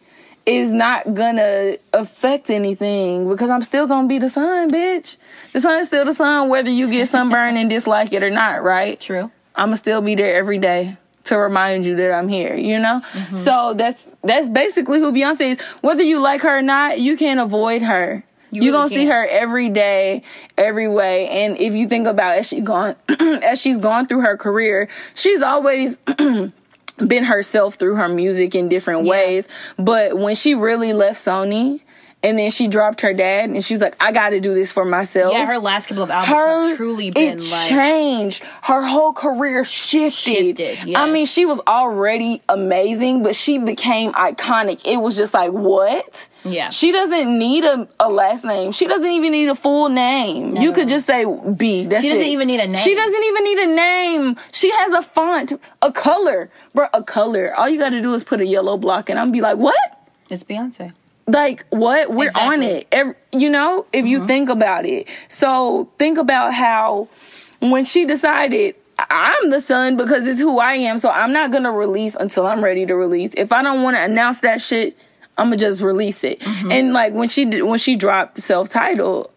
is 0.46 0.70
not 0.70 1.12
gonna 1.14 1.76
affect 1.92 2.48
anything 2.50 3.28
because 3.28 3.50
I'm 3.50 3.62
still 3.62 3.86
gonna 3.86 4.08
be 4.08 4.18
the 4.18 4.30
sun, 4.30 4.70
bitch. 4.70 5.16
The 5.52 5.60
sun 5.60 5.80
is 5.80 5.88
still 5.88 6.04
the 6.06 6.14
sun 6.14 6.48
whether 6.48 6.70
you 6.70 6.90
get 6.90 7.08
sunburned 7.08 7.58
and 7.58 7.68
dislike 7.68 8.12
it 8.14 8.22
or 8.22 8.30
not, 8.30 8.62
right? 8.62 8.98
True. 8.98 9.30
I'ma 9.54 9.74
still 9.74 10.00
be 10.00 10.14
there 10.14 10.34
every 10.36 10.58
day 10.58 10.96
to 11.28 11.38
remind 11.38 11.86
you 11.86 11.96
that 11.96 12.12
I'm 12.12 12.28
here, 12.28 12.54
you 12.54 12.78
know? 12.78 13.00
Mm-hmm. 13.12 13.36
So 13.36 13.74
that's 13.74 14.08
that's 14.22 14.48
basically 14.48 14.98
who 15.00 15.12
Beyonce 15.12 15.52
is. 15.52 15.60
Whether 15.80 16.02
you 16.02 16.20
like 16.20 16.42
her 16.42 16.58
or 16.58 16.62
not, 16.62 17.00
you 17.00 17.16
can't 17.16 17.40
avoid 17.40 17.82
her. 17.82 18.24
You 18.50 18.62
are 18.62 18.64
really 18.64 18.72
gonna 18.78 18.88
see 18.88 19.06
her 19.06 19.26
every 19.26 19.68
day, 19.68 20.22
every 20.56 20.88
way. 20.88 21.28
And 21.28 21.58
if 21.58 21.74
you 21.74 21.86
think 21.86 22.06
about 22.06 22.38
as 22.38 22.48
she 22.48 22.60
gone 22.62 22.96
as 23.20 23.60
she's 23.60 23.78
gone 23.78 24.06
through 24.06 24.22
her 24.22 24.36
career, 24.36 24.88
she's 25.14 25.42
always 25.42 25.98
been 27.06 27.24
herself 27.24 27.74
through 27.76 27.94
her 27.96 28.08
music 28.08 28.54
in 28.54 28.68
different 28.68 29.04
Yeah. 29.04 29.10
ways. 29.10 29.48
But 29.78 30.18
when 30.18 30.34
she 30.34 30.54
really 30.54 30.92
left 30.94 31.24
Sony 31.24 31.80
and 32.22 32.36
then 32.36 32.50
she 32.50 32.66
dropped 32.66 33.00
her 33.02 33.14
dad 33.14 33.48
and 33.50 33.64
she 33.64 33.74
was 33.74 33.80
like, 33.80 33.94
I 34.00 34.10
gotta 34.10 34.40
do 34.40 34.52
this 34.52 34.72
for 34.72 34.84
myself. 34.84 35.32
Yeah, 35.32 35.46
her 35.46 35.58
last 35.58 35.86
couple 35.86 36.02
of 36.02 36.10
albums 36.10 36.32
her 36.36 36.68
have 36.68 36.76
truly 36.76 37.10
been 37.12 37.38
it 37.38 37.40
like 37.42 37.68
changed. 37.68 38.42
Her 38.62 38.84
whole 38.84 39.12
career 39.12 39.64
shifted, 39.64 40.58
Shifted, 40.58 40.94
i 40.96 41.08
mean 41.08 41.26
she 41.26 41.46
was 41.46 41.60
already 41.68 42.42
amazing 42.48 43.22
but 43.22 43.36
she 43.36 43.58
became 43.58 44.12
iconic. 44.14 44.84
It 44.84 44.96
was 44.96 45.16
just 45.16 45.32
like 45.32 45.52
what? 45.52 46.28
Yeah. 46.44 46.70
she 46.70 46.92
doesn't 46.92 47.38
need 47.38 47.64
a, 47.64 47.88
a 48.00 48.08
last 48.08 48.44
name. 48.44 48.72
She 48.72 48.86
doesn't 48.88 49.10
even 49.10 49.32
need 49.32 49.48
a 49.48 49.54
full 49.54 49.88
name. 49.88 50.56
You 50.56 50.72
could 50.72 50.88
just 50.88 51.06
say 51.06 51.24
b. 51.24 51.84
That's 51.86 52.02
She 52.02 52.08
doesn't 52.08 52.22
it. 52.24 52.28
even 52.28 52.48
need 52.48 52.60
a 52.60 52.66
name. 52.66 52.82
she 52.82 52.94
doesn't 52.94 53.24
even 53.24 53.44
need 53.44 53.58
a 53.58 53.66
name. 53.74 54.36
She 54.52 54.70
has 54.72 54.92
a 54.92 55.02
font 55.02 55.52
a 55.82 55.92
color. 55.92 56.50
Bro 56.74 56.86
a 56.92 57.02
color. 57.04 57.54
All 57.56 57.68
you 57.68 57.78
gotta 57.78 58.02
do 58.02 58.12
is 58.14 58.24
put 58.24 58.40
a 58.40 58.46
yellow 58.46 58.76
block 58.76 59.08
and 59.08 59.18
i'm 59.20 59.30
be 59.30 59.40
like 59.40 59.56
what? 59.58 59.76
It's 60.30 60.42
Beyonce. 60.42 60.94
Like 61.28 61.66
what? 61.68 62.10
We're 62.10 62.32
on 62.34 62.62
it. 62.62 62.88
Every, 62.90 63.14
you 63.32 63.50
know 63.50 63.86
if 63.92 64.06
you 64.06 64.18
mm-hmm. 64.18 64.26
think 64.26 64.48
about 64.48 64.86
it. 64.86 65.08
So 65.28 65.88
think 65.98 66.18
about 66.18 66.54
how 66.54 67.08
when 67.60 67.84
she 67.84 68.04
decided 68.04 68.74
i'm 69.10 69.50
the 69.50 69.60
sun 69.60 69.96
because 69.96 70.26
it's 70.26 70.40
who 70.40 70.58
i 70.58 70.74
am 70.74 70.98
so 70.98 71.08
i'm 71.08 71.32
not 71.32 71.52
gonna 71.52 71.70
release 71.70 72.16
until 72.16 72.46
i'm 72.46 72.62
ready 72.62 72.84
to 72.84 72.96
release. 72.96 73.32
If 73.36 73.52
i 73.52 73.62
don't 73.62 73.82
want 73.82 73.96
to 73.96 74.02
announce 74.02 74.38
that 74.40 74.60
shit 74.60 74.96
i'm 75.36 75.46
gonna 75.46 75.56
just 75.56 75.80
release 75.80 76.24
it. 76.24 76.40
Mm-hmm. 76.40 76.72
And 76.72 76.92
like 76.92 77.12
when 77.14 77.28
she 77.28 77.44
did 77.44 77.62
when 77.62 77.78
she 77.78 77.94
dropped 77.94 78.40
self-titled 78.40 79.30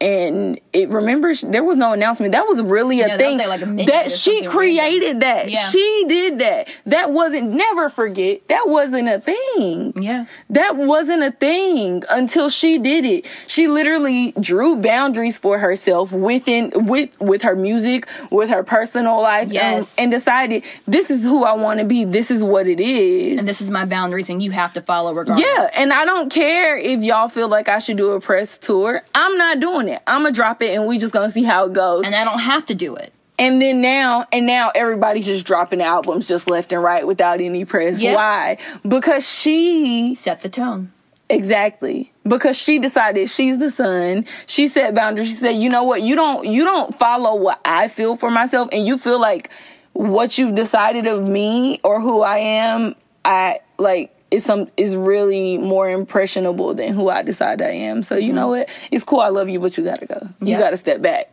and 0.00 0.60
it 0.72 0.88
remembers 0.90 1.40
there 1.40 1.64
was 1.64 1.76
no 1.76 1.92
announcement. 1.92 2.30
That 2.32 2.46
was 2.46 2.62
really 2.62 3.00
a 3.00 3.08
Yeah, 3.08 3.16
thing 3.16 3.40
at, 3.40 3.48
like, 3.48 3.62
a 3.62 3.84
that 3.86 4.12
she 4.12 4.44
created. 4.46 5.20
That 5.20 5.50
Yeah. 5.50 5.68
she 5.70 6.04
did 6.06 6.38
that. 6.38 6.68
That 6.86 7.10
wasn't 7.10 7.50
never 7.52 7.88
forget. 7.88 8.46
That 8.48 8.68
wasn't 8.68 9.08
a 9.08 9.18
thing. 9.18 9.92
Yeah. 10.00 10.26
That 10.50 10.76
wasn't 10.76 11.24
a 11.24 11.32
thing 11.32 12.04
until 12.08 12.48
she 12.48 12.78
did 12.78 13.04
it. 13.04 13.26
She 13.48 13.66
literally 13.66 14.32
drew 14.38 14.76
boundaries 14.76 15.38
for 15.38 15.58
herself 15.58 16.12
within 16.12 16.70
with 16.86 17.10
with 17.20 17.42
her 17.42 17.56
music, 17.56 18.06
with 18.30 18.50
her 18.50 18.62
personal 18.62 19.20
life, 19.20 19.48
Yes. 19.50 19.96
and, 19.98 20.04
and 20.04 20.12
decided 20.12 20.62
this 20.86 21.10
is 21.10 21.24
who 21.24 21.42
I 21.42 21.54
want 21.54 21.80
to 21.80 21.84
be. 21.84 22.04
This 22.04 22.30
is 22.30 22.44
what 22.44 22.68
it 22.68 22.78
is. 22.78 23.38
And 23.40 23.48
this 23.48 23.60
is 23.60 23.68
my 23.70 23.84
boundaries 23.84 24.30
and 24.30 24.40
you 24.40 24.52
have 24.52 24.72
to 24.74 24.80
follow 24.80 25.12
regardless. 25.12 25.44
yeah, 25.44 25.68
and 25.76 25.92
I 25.92 26.04
don't 26.04 26.30
care 26.30 26.76
if 26.76 27.02
y'all 27.02 27.28
feel 27.28 27.48
like 27.48 27.68
I 27.68 27.80
should 27.80 27.96
do 27.96 28.10
a 28.12 28.20
press 28.20 28.58
tour. 28.58 29.02
I'm 29.14 29.36
not 29.36 29.58
doing 29.58 29.87
it. 29.88 30.00
I'm 30.06 30.22
gonna 30.22 30.34
drop 30.34 30.62
it, 30.62 30.74
and 30.74 30.86
we 30.86 30.98
just 30.98 31.12
gonna 31.12 31.30
see 31.30 31.42
how 31.42 31.64
it 31.66 31.72
goes. 31.72 32.04
And 32.04 32.14
I 32.14 32.24
don't 32.24 32.40
have 32.40 32.66
to 32.66 32.74
do 32.74 32.94
it. 32.96 33.12
And 33.38 33.62
then 33.62 33.80
now, 33.80 34.26
and 34.32 34.46
now 34.46 34.72
everybody's 34.74 35.26
just 35.26 35.46
dropping 35.46 35.80
albums 35.80 36.26
just 36.26 36.50
left 36.50 36.72
and 36.72 36.82
right 36.82 37.06
without 37.06 37.40
any 37.40 37.64
press. 37.64 38.02
Yep. 38.02 38.16
Why? 38.16 38.58
Because 38.86 39.28
she 39.28 40.14
Set 40.14 40.40
the 40.40 40.48
tone. 40.48 40.92
Exactly. 41.30 42.12
Because 42.26 42.56
she 42.56 42.78
decided 42.78 43.30
she's 43.30 43.58
the 43.58 43.70
sun. 43.70 44.24
She 44.46 44.66
set 44.66 44.94
boundaries. 44.94 45.28
She 45.28 45.34
said, 45.34 45.52
"You 45.52 45.68
know 45.68 45.84
what? 45.84 46.02
You 46.02 46.16
don't 46.16 46.46
you 46.46 46.64
don't 46.64 46.94
follow 46.98 47.36
what 47.36 47.60
I 47.64 47.88
feel 47.88 48.16
for 48.16 48.30
myself 48.30 48.70
and 48.72 48.86
you 48.86 48.98
feel 48.98 49.20
like 49.20 49.50
what 49.92 50.38
you've 50.38 50.54
decided 50.54 51.06
of 51.06 51.28
me 51.28 51.80
or 51.82 52.00
who 52.00 52.20
I 52.20 52.38
am, 52.38 52.94
I 53.24 53.60
like 53.78 54.14
is 54.30 54.44
some 54.44 54.68
is 54.76 54.94
really 54.96 55.58
more 55.58 55.88
impressionable 55.88 56.74
than 56.74 56.92
who 56.92 57.08
I 57.08 57.22
decide 57.22 57.62
I 57.62 57.70
am. 57.70 58.02
So 58.02 58.16
you 58.16 58.32
know 58.32 58.48
mm-hmm. 58.48 58.60
what? 58.60 58.68
It's 58.90 59.04
cool. 59.04 59.20
I 59.20 59.28
love 59.28 59.48
you, 59.48 59.60
but 59.60 59.76
you 59.76 59.84
got 59.84 60.00
to 60.00 60.06
go. 60.06 60.28
You 60.40 60.48
Yeah. 60.48 60.60
got 60.60 60.70
to 60.70 60.76
step 60.76 61.00
back. 61.02 61.30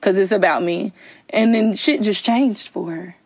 Cuz 0.00 0.18
it's 0.18 0.32
about 0.32 0.62
me." 0.62 0.92
And 1.30 1.54
then 1.54 1.74
shit 1.74 2.02
just 2.02 2.24
changed 2.24 2.68
for 2.68 2.90
her. 2.90 3.16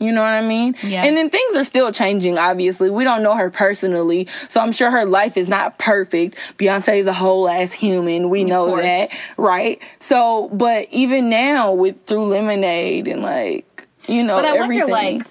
You 0.00 0.12
know 0.12 0.20
what 0.20 0.28
I 0.28 0.42
mean? 0.42 0.76
Yeah. 0.82 1.04
And 1.04 1.16
then 1.16 1.28
things 1.28 1.56
are 1.56 1.64
still 1.64 1.90
changing, 1.90 2.38
obviously. 2.38 2.88
We 2.88 3.02
don't 3.02 3.22
know 3.22 3.34
her 3.34 3.50
personally, 3.50 4.28
so 4.48 4.60
I'm 4.60 4.70
sure 4.70 4.90
her 4.92 5.04
life 5.04 5.36
is 5.36 5.48
not 5.48 5.76
perfect. 5.78 6.36
Beyonce 6.56 6.98
is 6.98 7.08
a 7.08 7.12
whole 7.12 7.48
ass 7.48 7.72
human. 7.72 8.30
We 8.30 8.44
know 8.44 8.76
that, 8.76 9.10
right? 9.36 9.82
So, 9.98 10.50
but 10.52 10.86
even 10.92 11.28
now 11.30 11.72
with 11.72 11.96
through 12.06 12.26
Lemonade 12.26 13.08
and 13.08 13.22
like, 13.22 13.88
you 14.06 14.22
know, 14.22 14.36
But 14.36 14.44
I 14.44 14.58
everything. 14.58 14.88
wonder, 14.88 14.92
like, 15.18 15.22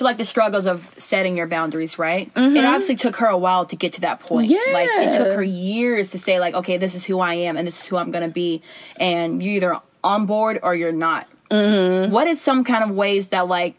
so 0.00 0.06
like 0.06 0.16
the 0.16 0.24
struggles 0.24 0.64
of 0.64 0.94
setting 0.96 1.36
your 1.36 1.46
boundaries, 1.46 1.98
right? 1.98 2.32
Mm-hmm. 2.32 2.56
It 2.56 2.64
obviously 2.64 2.94
took 2.94 3.16
her 3.16 3.26
a 3.26 3.36
while 3.36 3.66
to 3.66 3.76
get 3.76 3.92
to 3.92 4.00
that 4.00 4.20
point. 4.20 4.48
Yeah. 4.48 4.58
Like 4.72 4.88
it 4.88 5.14
took 5.14 5.34
her 5.34 5.42
years 5.42 6.12
to 6.12 6.18
say, 6.18 6.40
like, 6.40 6.54
okay, 6.54 6.78
this 6.78 6.94
is 6.94 7.04
who 7.04 7.20
I 7.20 7.34
am 7.34 7.58
and 7.58 7.66
this 7.66 7.78
is 7.82 7.86
who 7.86 7.98
I'm 7.98 8.10
gonna 8.10 8.28
be, 8.28 8.62
and 8.96 9.42
you're 9.42 9.56
either 9.56 9.78
on 10.02 10.24
board 10.24 10.58
or 10.62 10.74
you're 10.74 10.90
not. 10.90 11.28
Mm-hmm. 11.50 12.10
What 12.10 12.28
is 12.28 12.40
some 12.40 12.64
kind 12.64 12.82
of 12.82 12.92
ways 12.92 13.28
that, 13.28 13.46
like, 13.46 13.74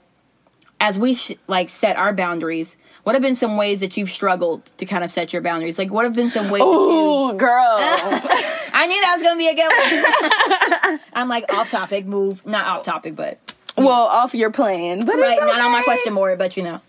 as 0.80 1.00
we 1.00 1.16
sh- 1.16 1.34
like 1.48 1.70
set 1.70 1.98
our 1.98 2.14
boundaries? 2.14 2.78
What 3.02 3.16
have 3.16 3.24
been 3.24 3.36
some 3.36 3.58
ways 3.58 3.80
that 3.80 3.98
you've 3.98 4.12
struggled 4.12 4.66
to 4.78 4.86
kind 4.86 5.04
of 5.04 5.10
set 5.10 5.34
your 5.34 5.42
boundaries? 5.42 5.80
Like, 5.80 5.90
what 5.90 6.06
have 6.06 6.14
been 6.14 6.30
some 6.30 6.52
ways 6.52 6.62
that 6.62 6.68
you? 6.68 7.34
Girl. 7.36 7.78
I 8.74 8.86
knew 8.86 9.02
that 9.02 9.16
was 9.18 9.24
gonna 9.24 9.40
be 9.40 9.50
a 9.50 9.56
good 9.56 10.92
one. 10.92 11.00
I'm 11.14 11.30
like 11.30 11.52
off 11.52 11.72
topic, 11.72 12.06
move 12.06 12.46
not 12.46 12.68
off 12.68 12.84
topic, 12.84 13.16
but 13.16 13.40
well, 13.78 13.90
off 13.90 14.34
your 14.34 14.52
plan, 14.52 15.00
but 15.00 15.16
right, 15.16 15.32
it's 15.34 15.42
not 15.42 15.62
on 15.62 15.72
my 15.72 15.82
question 15.84 16.14
board, 16.14 16.38
but 16.38 16.58
you 16.58 16.64
know. 16.64 16.82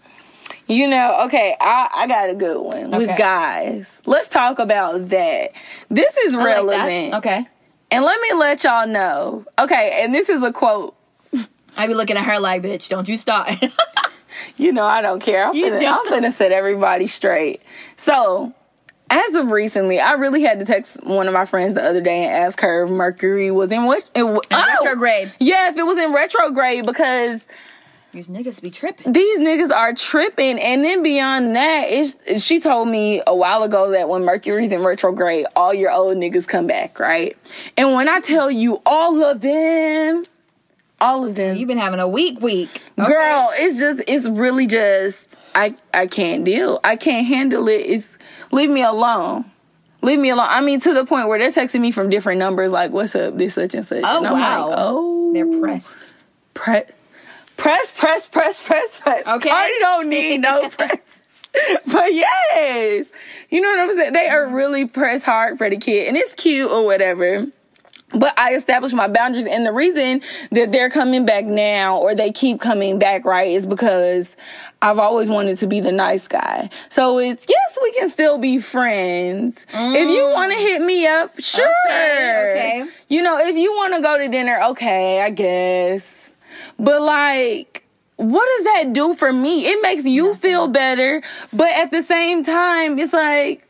You 0.68 0.86
know, 0.88 1.22
okay, 1.26 1.56
I, 1.60 1.88
I 1.92 2.06
got 2.06 2.30
a 2.30 2.34
good 2.34 2.60
one 2.60 2.90
with 2.92 3.16
guys. 3.18 4.00
Let's 4.06 4.28
talk 4.28 4.58
about 4.58 5.08
that. 5.08 5.52
This 5.90 6.16
is 6.18 6.34
I 6.34 6.36
like 6.38 6.46
relevant. 6.46 7.14
Okay. 7.14 7.46
And 7.90 8.04
let 8.04 8.20
me 8.20 8.32
let 8.34 8.64
y'all 8.64 8.86
know. 8.86 9.44
Okay, 9.58 10.00
and 10.02 10.14
this 10.14 10.28
is 10.28 10.42
a 10.42 10.52
quote. 10.52 10.94
I 11.76 11.86
be 11.86 11.94
looking 11.94 12.16
at 12.16 12.24
her 12.24 12.38
like, 12.38 12.62
bitch, 12.62 12.88
don't 12.88 13.08
you 13.08 13.18
start. 13.18 13.50
You 14.56 14.72
know, 14.72 14.84
I 14.84 15.02
don't 15.02 15.20
care. 15.20 15.46
I'm 15.46 15.54
You 15.54 15.66
finna, 15.66 15.80
don't. 15.80 16.12
I'm 16.12 16.22
finna 16.22 16.32
set 16.32 16.52
everybody 16.52 17.06
straight. 17.06 17.62
So, 17.96 18.52
as 19.12 19.34
of 19.34 19.50
recently, 19.50 20.00
I 20.00 20.12
really 20.12 20.42
had 20.42 20.58
to 20.60 20.64
text 20.64 21.02
one 21.04 21.28
of 21.28 21.34
my 21.34 21.44
friends 21.44 21.74
the 21.74 21.82
other 21.84 22.00
day 22.00 22.24
and 22.24 22.34
ask 22.34 22.60
her 22.60 22.84
if 22.84 22.90
Mercury 22.90 23.50
was 23.50 23.70
in 23.70 23.84
what 23.84 24.08
in, 24.14 24.22
oh, 24.22 24.40
retrograde. 24.50 25.32
Yeah, 25.38 25.68
if 25.70 25.76
it 25.76 25.82
was 25.82 25.98
in 25.98 26.12
retrograde 26.12 26.86
because 26.86 27.46
These 28.12 28.28
niggas 28.28 28.60
be 28.62 28.70
tripping. 28.70 29.12
these 29.12 29.38
niggas 29.38 29.70
are 29.74 29.92
tripping. 29.94 30.58
And 30.58 30.82
then 30.84 31.02
beyond 31.02 31.54
that, 31.56 31.84
it's, 31.88 32.42
she 32.42 32.58
told 32.60 32.88
me 32.88 33.22
a 33.26 33.34
while 33.36 33.62
ago 33.62 33.90
that 33.90 34.08
when 34.08 34.24
Mercury's 34.24 34.72
in 34.72 34.82
retrograde, 34.82 35.46
all 35.56 35.74
your 35.74 35.90
old 35.90 36.16
niggas 36.16 36.48
come 36.48 36.66
back, 36.66 36.98
right? 36.98 37.36
And 37.76 37.92
when 37.94 38.08
I 38.08 38.20
tell 38.20 38.50
you 38.50 38.80
all 38.86 39.22
of 39.22 39.40
them, 39.42 40.24
all 41.00 41.24
of 41.26 41.34
them, 41.34 41.56
You've 41.56 41.68
been 41.68 41.78
having 41.78 42.00
a 42.00 42.06
week 42.08 42.40
week. 42.40 42.80
Okay. 42.98 43.12
girl 43.12 43.50
it's 43.54 43.76
just 43.76 44.02
it's 44.06 44.28
really 44.28 44.66
just 44.68 45.36
i 45.56 45.74
i 45.92 46.06
can't 46.06 46.44
deal 46.44 46.78
i 46.84 46.94
can't 46.94 47.26
handle 47.26 47.66
it 47.68 47.80
it's 47.80 48.06
leave 48.52 48.70
me 48.70 48.82
alone. 48.82 49.44
Leave 50.02 50.18
me 50.18 50.30
alone. 50.30 50.48
I 50.48 50.60
mean 50.60 50.80
to 50.80 50.94
the 50.94 51.04
point 51.04 51.28
where 51.28 51.38
they're 51.38 51.50
texting 51.50 51.80
me 51.80 51.90
from 51.90 52.10
different 52.10 52.38
numbers 52.38 52.70
like 52.70 52.92
what's 52.92 53.14
up? 53.14 53.36
This 53.36 53.54
such 53.54 53.74
and 53.74 53.84
such. 53.84 54.02
Oh, 54.04 54.24
and 54.24 54.32
wow. 54.32 54.68
like 54.68 54.78
oh. 54.78 55.32
They're 55.32 55.60
pressed. 55.60 55.98
pre- 56.54 56.84
press 57.56 57.92
press 57.92 58.28
press 58.28 58.62
press 58.62 59.00
press. 59.00 59.26
Okay. 59.26 59.50
i 59.50 59.78
don't 59.80 60.08
need 60.08 60.38
no 60.38 60.68
press. 60.70 60.98
But 61.86 62.14
yes. 62.14 63.10
You 63.50 63.60
know 63.60 63.68
what 63.68 63.80
i'm 63.80 63.96
saying? 63.96 64.12
They 64.12 64.28
are 64.28 64.48
really 64.48 64.86
press 64.86 65.22
hard 65.24 65.58
for 65.58 65.68
the 65.70 65.76
kid 65.76 66.08
and 66.08 66.16
it's 66.16 66.34
cute 66.34 66.70
or 66.70 66.84
whatever 66.84 67.46
but 68.14 68.38
I 68.38 68.54
established 68.54 68.94
my 68.94 69.08
boundaries, 69.08 69.46
and 69.46 69.64
the 69.64 69.72
reason 69.72 70.22
that 70.50 70.72
they're 70.72 70.90
coming 70.90 71.24
back 71.24 71.44
now, 71.44 71.98
or 71.98 72.14
they 72.14 72.32
keep 72.32 72.60
coming 72.60 72.98
back, 72.98 73.24
right, 73.24 73.50
is 73.50 73.66
because 73.66 74.36
I've 74.80 74.98
always 74.98 75.28
wanted 75.28 75.58
to 75.58 75.66
be 75.66 75.80
the 75.80 75.92
nice 75.92 76.28
guy. 76.28 76.70
So 76.88 77.18
it's 77.18 77.46
yes, 77.48 77.78
we 77.80 77.92
can 77.92 78.10
still 78.10 78.38
be 78.38 78.58
friends. 78.58 79.64
If 79.72 80.08
you 80.08 80.22
want 80.24 80.52
to 80.52 80.58
hit 80.58 80.82
me 80.82 81.06
up, 81.06 81.38
sure. 81.38 81.66
Mm. 81.66 81.86
Okay, 81.86 82.82
okay. 82.82 82.90
You 83.08 83.22
know, 83.22 83.38
if 83.38 83.56
you 83.56 83.72
want 83.72 83.94
to 83.94 84.02
go 84.02 84.18
to 84.18 84.28
dinner, 84.28 84.60
okay, 84.70 85.22
I 85.22 85.30
guess. 85.30 86.34
But 86.78 87.02
like, 87.02 87.86
what 88.16 88.46
does 88.56 88.64
that 88.64 88.92
do 88.92 89.14
for 89.14 89.32
me? 89.32 89.66
It 89.66 89.80
makes 89.82 90.04
you 90.04 90.34
feel 90.34 90.68
better, 90.68 91.22
but 91.52 91.70
at 91.70 91.90
the 91.90 92.02
same 92.02 92.42
time, 92.44 92.98
it's 92.98 93.12
like 93.12 93.66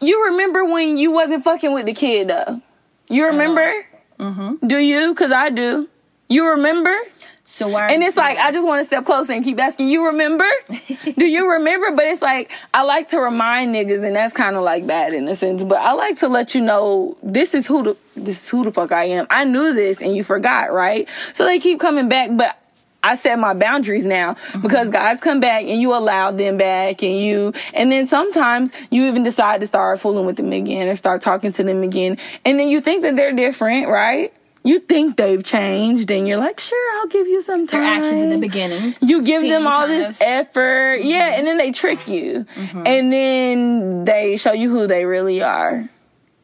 you 0.00 0.26
remember 0.26 0.64
when 0.64 0.96
you 0.96 1.10
wasn't 1.10 1.44
fucking 1.44 1.72
with 1.72 1.86
the 1.86 1.92
kid 1.92 2.28
though. 2.28 2.62
You 3.10 3.26
remember? 3.26 3.86
Mm-hmm. 4.18 4.66
Do 4.66 4.78
you? 4.78 5.14
Cause 5.14 5.32
I 5.32 5.50
do. 5.50 5.88
You 6.28 6.50
remember? 6.50 6.96
So 7.44 7.66
why? 7.66 7.90
And 7.90 8.04
it's 8.04 8.16
like 8.16 8.38
I 8.38 8.52
just 8.52 8.64
want 8.64 8.80
to 8.80 8.84
step 8.84 9.04
closer 9.04 9.32
and 9.32 9.42
keep 9.42 9.58
asking. 9.58 9.88
You 9.88 10.06
remember? 10.06 10.48
Do 11.18 11.26
you 11.26 11.50
remember? 11.50 11.90
But 11.90 12.04
it's 12.04 12.22
like 12.22 12.52
I 12.72 12.82
like 12.82 13.08
to 13.08 13.18
remind 13.18 13.74
niggas, 13.74 14.04
and 14.04 14.14
that's 14.14 14.32
kind 14.32 14.54
of 14.54 14.62
like 14.62 14.86
bad 14.86 15.12
in 15.12 15.26
a 15.26 15.34
sense. 15.34 15.64
But 15.64 15.78
I 15.78 15.92
like 15.92 16.18
to 16.20 16.28
let 16.28 16.54
you 16.54 16.60
know 16.60 17.18
this 17.24 17.52
is 17.52 17.66
who 17.66 17.82
the 17.82 17.96
this 18.14 18.44
is 18.44 18.48
who 18.48 18.62
the 18.62 18.70
fuck 18.70 18.92
I 18.92 19.06
am. 19.06 19.26
I 19.30 19.42
knew 19.42 19.74
this, 19.74 20.00
and 20.00 20.14
you 20.14 20.22
forgot, 20.22 20.72
right? 20.72 21.08
So 21.32 21.44
they 21.44 21.58
keep 21.58 21.80
coming 21.80 22.08
back, 22.08 22.30
but. 22.32 22.56
I 23.02 23.14
set 23.14 23.38
my 23.38 23.54
boundaries 23.54 24.04
now 24.04 24.36
because 24.60 24.90
guys 24.90 25.20
come 25.20 25.40
back 25.40 25.62
and 25.64 25.80
you 25.80 25.94
allow 25.94 26.30
them 26.32 26.58
back 26.58 27.02
and 27.02 27.18
you, 27.18 27.52
and 27.72 27.90
then 27.90 28.06
sometimes 28.06 28.72
you 28.90 29.06
even 29.08 29.22
decide 29.22 29.60
to 29.62 29.66
start 29.66 30.00
fooling 30.00 30.26
with 30.26 30.36
them 30.36 30.52
again 30.52 30.86
or 30.88 30.96
start 30.96 31.22
talking 31.22 31.52
to 31.52 31.62
them 31.62 31.82
again. 31.82 32.18
And 32.44 32.60
then 32.60 32.68
you 32.68 32.80
think 32.82 33.02
that 33.02 33.16
they're 33.16 33.32
different, 33.32 33.88
right? 33.88 34.32
You 34.62 34.78
think 34.80 35.16
they've 35.16 35.42
changed 35.42 36.10
and 36.10 36.28
you're 36.28 36.36
like, 36.36 36.60
sure, 36.60 36.98
I'll 36.98 37.06
give 37.06 37.26
you 37.26 37.40
some 37.40 37.66
time. 37.66 37.80
their 37.80 37.90
actions 37.94 38.22
in 38.22 38.28
the 38.28 38.36
beginning. 38.36 38.94
You 39.00 39.22
give 39.22 39.40
them 39.40 39.66
all 39.66 39.86
this 39.86 40.10
of- 40.10 40.16
Mm-hmm. 40.16 40.22
effort. 40.40 40.96
Yeah, 41.02 41.38
and 41.38 41.46
then 41.46 41.56
they 41.56 41.72
trick 41.72 42.06
you. 42.06 42.44
And 42.84 43.10
then 43.10 44.04
they 44.04 44.36
show 44.36 44.52
you 44.52 44.68
who 44.68 44.86
they 44.86 45.06
really 45.06 45.42
are. 45.42 45.88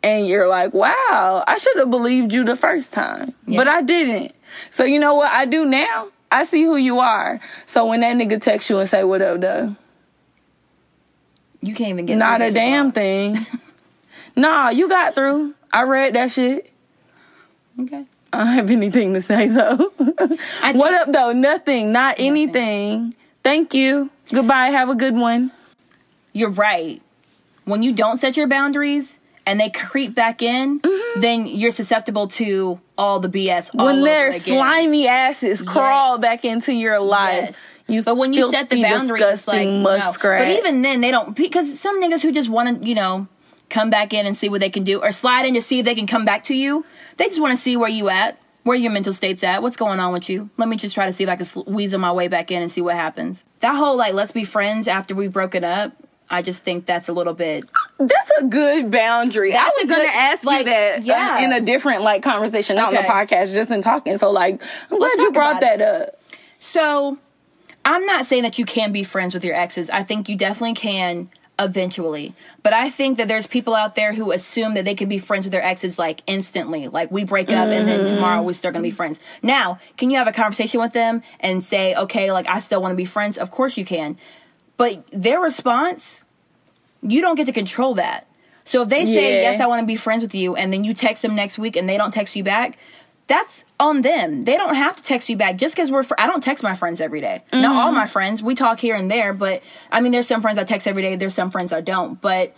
And 0.02 0.26
you're 0.26 0.48
like, 0.48 0.72
wow, 0.72 1.44
I 1.46 1.58
should 1.58 1.76
have 1.76 1.90
believed 1.90 2.32
you 2.32 2.44
the 2.44 2.56
first 2.56 2.94
time. 2.94 3.34
But 3.46 3.68
I 3.68 3.82
didn't. 3.82 4.34
So 4.70 4.84
you 4.84 4.98
know 4.98 5.14
what 5.14 5.30
I 5.30 5.44
do 5.44 5.66
now? 5.66 6.08
I 6.30 6.44
see 6.44 6.62
who 6.64 6.76
you 6.76 6.98
are. 7.00 7.40
So 7.66 7.86
when 7.86 8.00
that 8.00 8.16
nigga 8.16 8.40
texts 8.40 8.68
you 8.70 8.78
and 8.78 8.88
say, 8.88 9.04
what 9.04 9.22
up, 9.22 9.40
though? 9.40 9.76
You 11.62 11.74
can't 11.74 11.90
even 11.90 12.06
get 12.06 12.16
Not 12.16 12.42
a 12.42 12.50
damn 12.50 12.92
thing. 12.92 13.36
nah, 14.36 14.70
you 14.70 14.88
got 14.88 15.14
through. 15.14 15.54
I 15.72 15.82
read 15.82 16.14
that 16.14 16.30
shit. 16.30 16.70
Okay. 17.80 18.06
I 18.32 18.38
don't 18.38 18.46
have 18.48 18.70
anything 18.70 19.14
to 19.14 19.22
say 19.22 19.48
though. 19.48 19.92
What 20.72 20.94
up 20.94 21.12
though? 21.12 21.32
Nothing. 21.32 21.92
Not 21.92 22.16
anything. 22.18 23.14
Thank 23.42 23.72
you. 23.74 24.10
Goodbye. 24.32 24.68
Have 24.68 24.88
a 24.88 24.94
good 24.94 25.14
one. 25.14 25.52
You're 26.32 26.50
right. 26.50 27.00
When 27.64 27.82
you 27.82 27.92
don't 27.92 28.18
set 28.18 28.36
your 28.36 28.46
boundaries 28.46 29.18
and 29.46 29.59
they 29.61 29.70
creep 29.70 30.14
back 30.14 30.42
in, 30.42 30.80
then 31.20 31.46
you're 31.46 31.70
susceptible 31.70 32.26
to 32.28 32.80
all 32.98 33.20
the 33.20 33.28
BS. 33.28 33.70
all 33.78 33.87
Mm-hmm. 33.87 33.87
when 33.87 34.02
their 34.02 34.32
slimy 34.32 35.06
asses 35.06 35.62
crawl 35.62 36.18
back 36.18 36.44
into 36.44 36.72
your 36.72 36.98
life. 36.98 37.44
Yes. 37.44 37.72
You 37.88 38.02
but 38.02 38.16
when 38.16 38.32
you 38.32 38.50
set 38.50 38.68
the 38.68 38.82
boundaries, 38.82 39.22
it's 39.22 39.46
like 39.46 39.59
disgusting 39.61 39.82
no. 39.85 39.88
But 40.40 40.48
even 40.59 40.82
then, 40.82 41.00
they 41.00 41.12
don't 41.12 41.37
because 41.37 41.78
some 41.78 42.02
niggas 42.02 42.20
who 42.22 42.32
just 42.32 42.48
want 42.48 42.82
to, 42.82 42.88
you 42.88 42.96
know, 42.96 43.28
come 43.70 43.90
back 43.90 44.12
in 44.12 44.26
and 44.26 44.37
see 44.37 44.48
what 44.48 44.61
they 44.61 44.70
can 44.70 44.82
do, 44.82 45.00
or 45.00 45.12
slide 45.12 45.46
in 45.46 45.54
to 45.54 45.62
see 45.62 45.78
if 45.78 45.85
they 45.85 45.94
can 45.94 46.06
come 46.09 46.24
back 46.24 46.42
to 46.44 46.54
you. 46.54 46.85
They 47.16 47.26
just 47.26 47.40
want 47.40 47.56
to 47.56 47.62
see 47.62 47.76
where 47.76 47.88
you 47.88 48.09
at, 48.09 48.38
where 48.64 48.76
your 48.76 48.90
mental 48.90 49.12
state's 49.12 49.44
at, 49.44 49.62
what's 49.62 49.76
going 49.76 50.00
on 50.00 50.12
with 50.12 50.28
you. 50.28 50.50
Let 50.56 50.68
me 50.68 50.76
just 50.76 50.94
try 50.96 51.06
to 51.06 51.12
see 51.12 51.22
if 51.22 51.30
I 51.30 51.37
can 51.37 51.46
weasel 51.72 52.00
my 52.00 52.11
way 52.11 52.26
back 52.26 52.50
in 52.50 52.61
and 52.61 52.70
see 52.72 52.80
what 52.80 52.96
happens. 52.96 53.44
That 53.61 53.76
whole 53.76 53.96
like 53.96 54.14
let's 54.14 54.32
be 54.32 54.42
friends 54.42 54.88
after 54.88 55.14
we've 55.14 55.32
broken 55.32 55.62
up. 55.62 55.92
I 56.28 56.42
just 56.42 56.64
think 56.64 56.86
that's 56.86 57.08
a 57.08 57.12
little 57.12 57.34
bit. 57.34 57.68
That's 57.98 58.30
a 58.40 58.44
good 58.44 58.90
boundary. 58.90 59.54
I 59.54 59.68
was 59.68 59.86
gonna 59.86 60.02
good- 60.02 60.10
ask 60.12 60.44
like, 60.44 60.66
you 60.66 60.72
that 60.72 61.02
yeah. 61.04 61.36
uh, 61.38 61.44
in 61.44 61.52
a 61.52 61.60
different 61.60 62.02
like 62.02 62.22
conversation, 62.22 62.76
not 62.76 62.88
on 62.88 62.94
Okay. 62.96 63.06
the 63.06 63.12
podcast, 63.12 63.54
just 63.54 63.70
in 63.70 63.80
talking. 63.80 64.18
So 64.18 64.30
like, 64.30 64.60
I'm 64.90 64.98
glad 64.98 65.12
you 65.18 65.30
brought 65.32 65.60
that 65.60 65.80
up. 65.80 66.20
So, 66.59 67.18
I'm 67.84 68.05
not 68.07 68.26
saying 68.26 68.42
that 68.42 68.59
you 68.59 68.64
can 68.64 68.90
be 68.90 69.05
friends 69.05 69.32
with 69.34 69.44
your 69.44 69.55
exes. 69.55 69.88
I 69.90 70.03
think 70.03 70.28
you 70.28 70.36
definitely 70.36 70.74
can 70.74 71.30
eventually. 71.59 72.34
But 72.62 72.72
I 72.74 72.90
think 72.90 73.16
that 73.18 73.28
there's 73.28 73.46
people 73.46 73.74
out 73.74 73.94
there 73.94 74.12
who 74.12 74.30
assume 74.32 74.74
that 74.74 74.84
they 74.84 74.94
can 74.94 75.09
be 75.09 75.18
friends 75.18 75.44
with 75.46 75.53
their 75.53 75.62
exes 75.62 75.98
like 75.98 76.20
instantly. 76.26 76.88
Like 76.88 77.11
we 77.11 77.24
break 77.24 77.48
up 77.51 77.68
and 77.68 77.88
then 77.88 78.07
tomorrow 78.07 78.42
we're 78.42 78.53
still 78.53 78.72
gonna 78.72 78.82
be 78.82 78.90
friends. 78.90 79.20
Now, 79.42 79.78
can 79.96 80.11
you 80.11 80.18
have 80.18 80.26
a 80.26 80.32
conversation 80.32 80.80
with 80.80 80.92
them 80.92 81.22
and 81.40 81.64
say, 81.64 81.94
okay, 81.94 82.30
like 82.32 82.46
I 82.48 82.61
still 82.61 82.82
wanna 82.82 82.94
be 82.94 83.05
friends? 83.07 83.38
Of 83.38 83.51
course 83.51 83.76
you 83.78 83.84
can. 83.84 84.18
But 84.77 85.05
their 85.12 85.41
response 85.41 86.24
you 87.03 87.20
don't 87.20 87.37
get 87.37 87.47
to 87.47 87.53
control 87.53 87.95
that. 87.95 88.27
So 88.64 88.83
if 88.83 88.89
they 88.89 89.05
say, 89.05 89.43
Yeah. 89.43 89.51
yes, 89.53 89.61
I 89.61 89.66
want 89.66 89.81
to 89.81 89.87
be 89.87 89.97
friends 89.97 90.22
with 90.22 90.35
you, 90.35 90.57
and 90.57 90.72
then 90.72 90.85
you 90.85 90.93
text 90.93 91.22
them 91.22 91.37
next 91.37 91.59
week 91.59 91.77
and 91.77 91.89
they 91.89 91.97
don't 91.97 92.12
text 92.12 92.35
you 92.35 92.43
back, 92.43 92.79
that's 93.29 93.64
on 93.81 94.03
them. 94.03 94.43
They 94.43 94.57
don't 94.57 94.74
have 94.74 94.97
to 94.97 95.03
text 95.03 95.29
you 95.29 95.37
back 95.37 95.57
just 95.57 95.74
because 95.74 95.91
we're. 95.91 96.05
Fr- 96.05 96.14
I 96.18 96.27
don't 96.27 96.43
text 96.43 96.62
my 96.62 96.74
friends 96.74 97.01
every 97.01 97.20
day. 97.20 97.43
Not 97.53 97.74
all 97.77 97.87
mm-hmm. 97.87 97.97
my 97.97 98.07
friends. 98.07 98.43
We 98.43 98.55
talk 98.55 98.79
here 98.79 98.95
and 98.95 99.11
there, 99.11 99.33
but 99.33 99.62
I 99.91 100.01
mean, 100.01 100.12
there's 100.12 100.29
some 100.29 100.41
friends 100.41 100.59
I 100.59 100.64
text 100.64 100.87
every 100.87 101.03
day. 101.03 101.16
There's 101.16 101.35
some 101.35 101.51
friends 101.51 101.72
I 101.72 101.81
don't. 101.81 102.20
But 102.20 102.57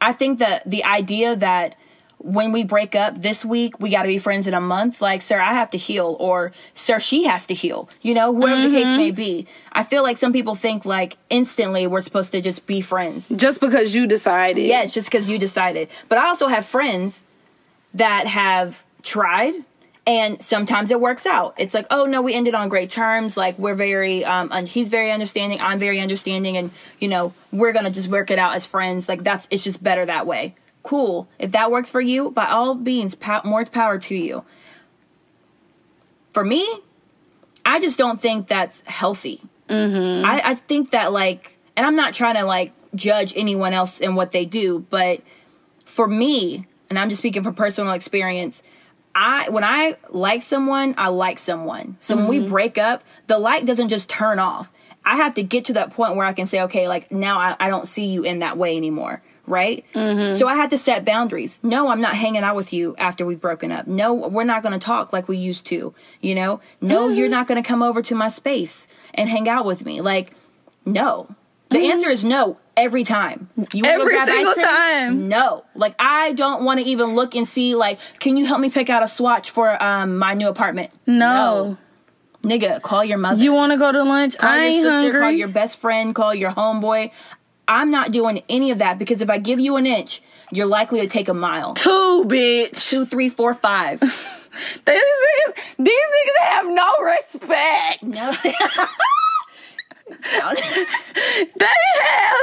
I 0.00 0.12
think 0.12 0.40
that 0.40 0.68
the 0.68 0.84
idea 0.84 1.36
that 1.36 1.76
when 2.22 2.52
we 2.52 2.64
break 2.64 2.94
up 2.94 3.20
this 3.20 3.44
week, 3.44 3.80
we 3.80 3.88
got 3.90 4.02
to 4.02 4.08
be 4.08 4.18
friends 4.18 4.46
in 4.46 4.52
a 4.52 4.60
month. 4.60 5.00
Like, 5.00 5.22
sir, 5.22 5.40
I 5.40 5.54
have 5.54 5.70
to 5.70 5.78
heal, 5.78 6.16
or 6.20 6.52
sir, 6.74 7.00
she 7.00 7.24
has 7.24 7.46
to 7.46 7.54
heal. 7.54 7.88
You 8.02 8.14
know, 8.14 8.34
whoever 8.34 8.68
the 8.68 8.74
case 8.74 8.94
may 8.96 9.10
be. 9.10 9.46
I 9.72 9.84
feel 9.84 10.02
like 10.02 10.18
some 10.18 10.32
people 10.32 10.54
think 10.54 10.84
like 10.84 11.16
instantly 11.30 11.86
we're 11.86 12.02
supposed 12.02 12.32
to 12.32 12.40
just 12.40 12.66
be 12.66 12.80
friends. 12.82 13.26
Just 13.34 13.60
because 13.60 13.94
you 13.94 14.06
decided. 14.06 14.66
Yes, 14.66 14.92
just 14.92 15.10
because 15.10 15.30
you 15.30 15.38
decided. 15.38 15.88
But 16.08 16.18
I 16.18 16.26
also 16.26 16.46
have 16.46 16.66
friends 16.66 17.24
that 17.94 18.26
have 18.26 18.84
tried 19.02 19.54
and 20.06 20.42
sometimes 20.42 20.90
it 20.90 21.00
works 21.00 21.26
out. 21.26 21.54
It's 21.58 21.74
like, 21.74 21.86
oh 21.90 22.04
no, 22.06 22.22
we 22.22 22.34
ended 22.34 22.54
on 22.54 22.68
great 22.68 22.90
terms. 22.90 23.36
Like 23.36 23.58
we're 23.58 23.74
very, 23.74 24.24
um, 24.24 24.48
and 24.52 24.66
he's 24.66 24.88
very 24.88 25.10
understanding. 25.10 25.60
I'm 25.60 25.78
very 25.78 26.00
understanding, 26.00 26.56
and 26.56 26.70
you 26.98 27.08
know, 27.08 27.32
we're 27.52 27.72
gonna 27.72 27.90
just 27.90 28.08
work 28.08 28.30
it 28.30 28.38
out 28.38 28.54
as 28.54 28.66
friends. 28.66 29.08
Like 29.08 29.22
that's, 29.22 29.46
it's 29.50 29.62
just 29.62 29.82
better 29.82 30.04
that 30.04 30.26
way. 30.26 30.54
Cool. 30.82 31.28
If 31.38 31.52
that 31.52 31.70
works 31.70 31.90
for 31.90 32.00
you, 32.00 32.30
by 32.30 32.46
all 32.46 32.74
means, 32.74 33.14
pow- 33.14 33.42
more 33.44 33.64
power 33.64 33.98
to 33.98 34.16
you. 34.16 34.44
For 36.32 36.44
me, 36.44 36.66
I 37.64 37.80
just 37.80 37.98
don't 37.98 38.20
think 38.20 38.46
that's 38.46 38.82
healthy. 38.86 39.40
Mm-hmm. 39.68 40.24
I, 40.24 40.42
I 40.44 40.54
think 40.54 40.90
that 40.90 41.12
like, 41.12 41.58
and 41.76 41.86
I'm 41.86 41.96
not 41.96 42.14
trying 42.14 42.36
to 42.36 42.44
like 42.44 42.72
judge 42.94 43.34
anyone 43.36 43.72
else 43.72 44.00
and 44.00 44.16
what 44.16 44.30
they 44.30 44.44
do, 44.44 44.80
but 44.90 45.22
for 45.84 46.08
me, 46.08 46.64
and 46.88 46.98
I'm 46.98 47.08
just 47.08 47.20
speaking 47.20 47.42
from 47.42 47.54
personal 47.54 47.92
experience, 47.92 48.62
I 49.14 49.48
when 49.50 49.64
I 49.64 49.96
like 50.08 50.42
someone, 50.42 50.94
I 50.96 51.08
like 51.08 51.38
someone. 51.38 51.96
So 51.98 52.16
when 52.16 52.28
we 52.28 52.40
break 52.40 52.78
up, 52.78 53.02
the 53.26 53.38
light 53.38 53.66
doesn't 53.66 53.88
just 53.88 54.08
turn 54.08 54.38
off. 54.38 54.72
I 55.04 55.16
have 55.16 55.34
to 55.34 55.42
get 55.42 55.64
to 55.66 55.72
that 55.74 55.90
point 55.90 56.16
where 56.16 56.26
I 56.26 56.32
can 56.32 56.46
say, 56.46 56.62
okay, 56.62 56.86
like 56.86 57.10
now 57.10 57.38
I, 57.38 57.56
I 57.58 57.68
don't 57.68 57.86
see 57.86 58.06
you 58.06 58.22
in 58.22 58.40
that 58.40 58.56
way 58.56 58.76
anymore. 58.76 59.22
Right? 59.50 59.84
Mm-hmm. 59.94 60.36
So 60.36 60.48
I 60.48 60.54
had 60.54 60.70
to 60.70 60.78
set 60.78 61.04
boundaries. 61.04 61.58
No, 61.62 61.88
I'm 61.88 62.00
not 62.00 62.14
hanging 62.14 62.42
out 62.42 62.56
with 62.56 62.72
you 62.72 62.94
after 62.96 63.26
we've 63.26 63.40
broken 63.40 63.72
up. 63.72 63.86
No, 63.86 64.14
we're 64.14 64.44
not 64.44 64.62
going 64.62 64.78
to 64.78 64.84
talk 64.84 65.12
like 65.12 65.28
we 65.28 65.36
used 65.36 65.66
to. 65.66 65.92
You 66.20 66.34
know? 66.34 66.60
No, 66.80 67.08
mm-hmm. 67.08 67.18
you're 67.18 67.28
not 67.28 67.46
going 67.46 67.62
to 67.62 67.66
come 67.66 67.82
over 67.82 68.00
to 68.00 68.14
my 68.14 68.28
space 68.28 68.86
and 69.12 69.28
hang 69.28 69.48
out 69.48 69.66
with 69.66 69.84
me. 69.84 70.00
Like, 70.00 70.32
no. 70.86 71.34
The 71.68 71.78
mm-hmm. 71.78 71.92
answer 71.92 72.08
is 72.08 72.24
no 72.24 72.58
every 72.76 73.04
time. 73.04 73.48
You 73.72 73.84
Every 73.84 74.18
single 74.18 74.54
time. 74.54 75.28
No. 75.28 75.64
Like 75.74 75.94
I 75.98 76.32
don't 76.32 76.64
want 76.64 76.80
to 76.80 76.86
even 76.86 77.14
look 77.14 77.34
and 77.34 77.46
see 77.46 77.74
like 77.74 77.98
can 78.18 78.36
you 78.36 78.44
help 78.46 78.60
me 78.60 78.70
pick 78.70 78.90
out 78.90 79.02
a 79.02 79.08
swatch 79.08 79.50
for 79.50 79.82
um 79.82 80.18
my 80.18 80.34
new 80.34 80.48
apartment? 80.48 80.90
No. 81.06 81.76
Nigga, 82.42 82.80
call 82.80 83.04
your 83.04 83.18
mother. 83.18 83.42
You 83.42 83.52
want 83.52 83.72
to 83.72 83.78
go 83.78 83.92
to 83.92 84.02
lunch? 84.02 84.38
call 84.38 84.50
I 84.50 84.56
your 84.56 84.64
ain't 84.64 84.82
sister, 84.82 84.90
hungry. 84.90 85.20
call 85.20 85.30
your 85.30 85.48
best 85.48 85.78
friend, 85.78 86.14
call 86.14 86.34
your 86.34 86.50
homeboy. 86.50 87.12
I'm 87.70 87.92
not 87.92 88.10
doing 88.10 88.42
any 88.48 88.72
of 88.72 88.78
that 88.78 88.98
because 88.98 89.22
if 89.22 89.30
I 89.30 89.38
give 89.38 89.60
you 89.60 89.76
an 89.76 89.86
inch, 89.86 90.20
you're 90.50 90.66
likely 90.66 91.00
to 91.02 91.06
take 91.06 91.28
a 91.28 91.34
mile. 91.34 91.74
Two, 91.74 92.24
bitch. 92.26 92.88
Two, 92.88 93.06
three, 93.06 93.28
four, 93.28 93.54
five. 93.54 94.00
These 94.84 94.96
niggas, 94.96 95.62
these 95.78 95.94
niggas 95.94 96.42
have 96.42 96.66
no 96.66 96.92
respect. 96.98 98.02
No. 98.02 98.32
They 100.10 101.66
have 101.66 102.34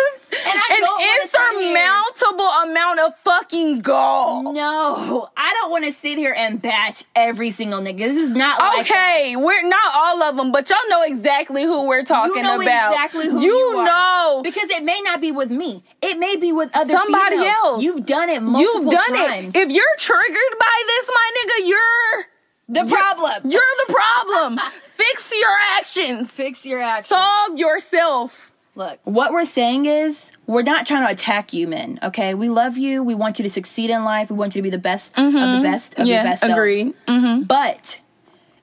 an 0.71 0.81
don't 0.81 0.99
wanna 0.99 1.27
sit 1.27 1.39
here- 1.59 1.67
insurmountable 1.77 2.45
amount 2.63 2.99
of 2.99 3.13
fucking 3.23 3.79
gall. 3.81 4.53
no, 4.53 5.29
I 5.35 5.53
don't 5.53 5.71
want 5.71 5.85
to 5.85 5.93
sit 5.93 6.17
here 6.17 6.33
and 6.37 6.61
bash 6.61 7.03
every 7.15 7.51
single 7.51 7.79
nigga. 7.79 7.97
This 7.99 8.17
is 8.17 8.29
not 8.31 8.59
like 8.59 8.87
that. 8.87 8.95
Okay, 8.95 9.35
we're 9.35 9.67
not 9.67 9.93
all 9.95 10.23
of 10.23 10.35
them, 10.37 10.51
but 10.51 10.69
y'all 10.69 10.77
know 10.89 11.01
exactly 11.03 11.63
who 11.63 11.83
we're 11.87 12.03
talking 12.03 12.35
You 12.37 12.43
know 12.43 12.59
about. 12.61 12.91
exactly 12.93 13.27
who 13.29 13.39
you, 13.41 13.53
you, 13.55 13.73
know. 13.85 14.41
because 14.43 14.69
it 14.69 14.83
may 14.83 14.99
not 15.01 15.21
be 15.21 15.31
with 15.31 15.49
me. 15.49 15.83
It 16.01 16.17
may 16.19 16.35
be 16.35 16.51
with 16.51 16.69
other 16.75 16.93
Somebody 16.93 17.37
females. 17.37 17.55
else. 17.55 17.83
You've 17.83 18.05
done 18.05 18.29
it 18.29 18.41
multiple 18.41 18.83
You've 18.83 18.91
done 18.91 19.13
times. 19.15 19.55
it. 19.55 19.59
If 19.59 19.71
you're 19.71 19.95
triggered 19.97 20.59
by 20.59 20.83
this, 20.87 21.09
my 21.13 21.31
nigga, 21.37 21.67
you're 21.67 22.25
the 22.69 22.85
problem. 22.85 23.51
you're 23.51 23.61
the 23.87 23.93
problem. 23.93 24.59
Fix 24.95 25.31
your 25.31 25.55
actions. 25.77 26.31
fix 26.31 26.65
your 26.65 26.81
action. 26.81 27.05
Solve 27.05 27.57
yourself. 27.57 28.51
Look, 28.75 28.99
what 29.03 29.31
we're 29.31 29.45
saying 29.45 29.85
is 29.85 30.31
we're 30.47 30.63
not 30.63 30.85
trying 30.87 31.05
to 31.05 31.11
attack 31.11 31.53
you, 31.53 31.67
men. 31.67 31.99
Okay, 32.03 32.33
we 32.33 32.49
love 32.49 32.77
you. 32.77 33.03
We 33.03 33.13
want 33.15 33.37
you 33.39 33.43
to 33.43 33.49
succeed 33.49 33.89
in 33.89 34.03
life. 34.03 34.29
We 34.31 34.37
want 34.37 34.55
you 34.55 34.61
to 34.61 34.63
be 34.63 34.69
the 34.69 34.77
best 34.79 35.17
of 35.17 35.33
the 35.33 35.59
best 35.63 35.93
of 35.93 35.99
Mm-hmm. 35.99 36.07
Yeah, 36.07 36.15
your 36.15 36.23
best 36.23 36.43
agreed. 36.43 36.93
selves. 37.07 37.45
But 37.47 38.01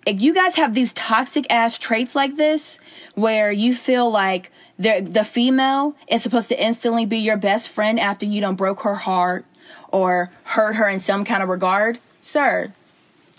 if 0.07 0.21
you 0.21 0.35
guys 0.35 0.57
have 0.57 0.75
these 0.75 0.93
toxic 0.93 1.47
ass 1.51 1.79
traits 1.79 2.15
like 2.15 2.37
this, 2.37 2.79
where 3.15 3.51
you 3.53 3.75
feel 3.75 4.11
like 4.11 4.51
the 4.79 5.01
the 5.09 5.25
female 5.25 5.95
is 6.09 6.23
supposed 6.23 6.49
to 6.49 6.61
instantly 6.63 7.07
be 7.07 7.19
your 7.19 7.37
best 7.37 7.69
friend 7.69 7.99
after 7.99 8.27
you 8.27 8.41
don't 8.41 8.57
broke 8.57 8.81
her 8.83 8.95
heart 8.95 9.45
or 9.93 10.31
hurt 10.45 10.75
her 10.75 10.89
in 10.89 10.99
some 10.99 11.25
kind 11.25 11.43
of 11.45 11.49
regard, 11.49 11.99
sir, 12.21 12.73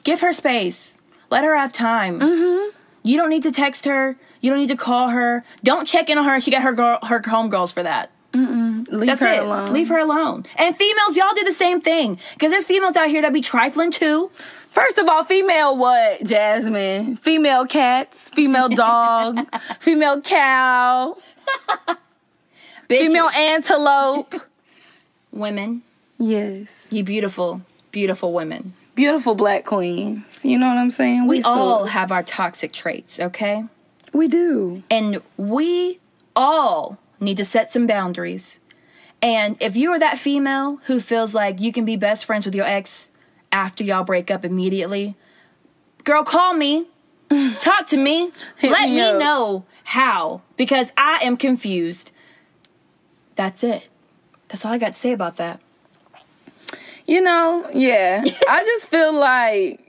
give 0.05 0.21
her 0.21 0.31
space. 0.31 0.97
Let 1.29 1.43
her 1.43 1.57
have 1.57 1.73
time. 1.73 2.21
Mm-hmm. 2.21 2.77
You 3.03 3.17
don't 3.17 3.29
need 3.29 3.43
to 3.43 3.51
text 3.51 3.83
her. 3.85 4.15
You 4.39 4.49
don't 4.51 4.59
need 4.59 4.69
to 4.69 4.77
call 4.77 5.09
her. 5.09 5.43
Don't 5.63 5.85
check 5.85 6.09
in 6.09 6.17
on 6.17 6.23
her. 6.23 6.39
She 6.39 6.49
got 6.51 6.61
her 6.61 6.71
girl, 6.71 6.99
her 7.03 7.19
homegirls 7.19 7.73
for 7.73 7.83
that. 7.83 8.11
Leave 8.33 9.07
That's 9.07 9.21
her 9.21 9.29
it. 9.31 9.43
alone. 9.43 9.67
Leave 9.73 9.87
her 9.89 9.99
alone. 9.99 10.45
And 10.57 10.75
females, 10.75 11.15
y'all 11.15 11.33
do 11.35 11.43
the 11.43 11.53
same 11.53 11.81
thing. 11.81 12.19
Because 12.33 12.51
there's 12.51 12.65
females 12.65 12.95
out 12.95 13.07
here 13.09 13.21
that 13.21 13.31
be 13.33 13.41
trifling 13.41 13.91
too. 13.91 14.29
First 14.71 14.97
of 14.97 15.07
all, 15.07 15.23
female 15.23 15.77
what, 15.77 16.21
Jasmine? 16.23 17.15
Female 17.17 17.65
cats, 17.65 18.29
female 18.29 18.67
dog, 18.85 19.39
female 19.79 20.19
cow, 20.21 21.15
female 22.89 23.29
antelope. 23.29 24.35
women. 25.31 25.81
Yes. 26.17 26.87
You 26.91 27.03
beautiful, 27.05 27.61
beautiful 27.91 28.33
women. 28.33 28.73
Beautiful 28.95 29.35
black 29.35 29.65
queens. 29.65 30.39
You 30.43 30.57
know 30.57 30.67
what 30.67 30.77
I'm 30.77 30.89
saying? 30.89 31.27
We 31.27 31.41
so- 31.41 31.49
all 31.49 31.85
have 31.85 32.11
our 32.11 32.23
toxic 32.23 32.71
traits, 32.71 33.19
okay? 33.19 33.65
We 34.13 34.29
do. 34.29 34.83
And 34.89 35.21
we 35.35 35.99
all 36.35 36.97
need 37.19 37.37
to 37.37 37.45
set 37.45 37.71
some 37.71 37.85
boundaries. 37.85 38.59
And 39.21 39.57
if 39.59 39.75
you 39.75 39.91
are 39.91 39.99
that 39.99 40.17
female 40.17 40.77
who 40.85 40.99
feels 40.99 41.33
like 41.33 41.59
you 41.59 41.71
can 41.71 41.83
be 41.83 41.95
best 41.97 42.25
friends 42.25 42.45
with 42.45 42.55
your 42.55 42.65
ex 42.65 43.09
after 43.51 43.83
y'all 43.83 44.03
break 44.03 44.31
up 44.31 44.45
immediately, 44.45 45.15
girl, 46.03 46.23
call 46.23 46.53
me. 46.53 46.87
Talk 47.59 47.87
to 47.87 47.97
me. 47.97 48.31
Let 48.61 48.87
me 48.87 48.95
me 48.95 49.19
know 49.19 49.65
how 49.83 50.41
because 50.55 50.93
I 50.95 51.19
am 51.23 51.37
confused. 51.37 52.11
That's 53.35 53.63
it. 53.63 53.89
That's 54.47 54.63
all 54.63 54.71
I 54.71 54.77
got 54.77 54.93
to 54.93 54.99
say 54.99 55.11
about 55.11 55.37
that. 55.37 55.59
You 57.05 57.21
know, 57.21 57.69
yeah. 57.73 58.23
I 58.49 58.63
just 58.63 58.87
feel 58.87 59.13
like 59.13 59.84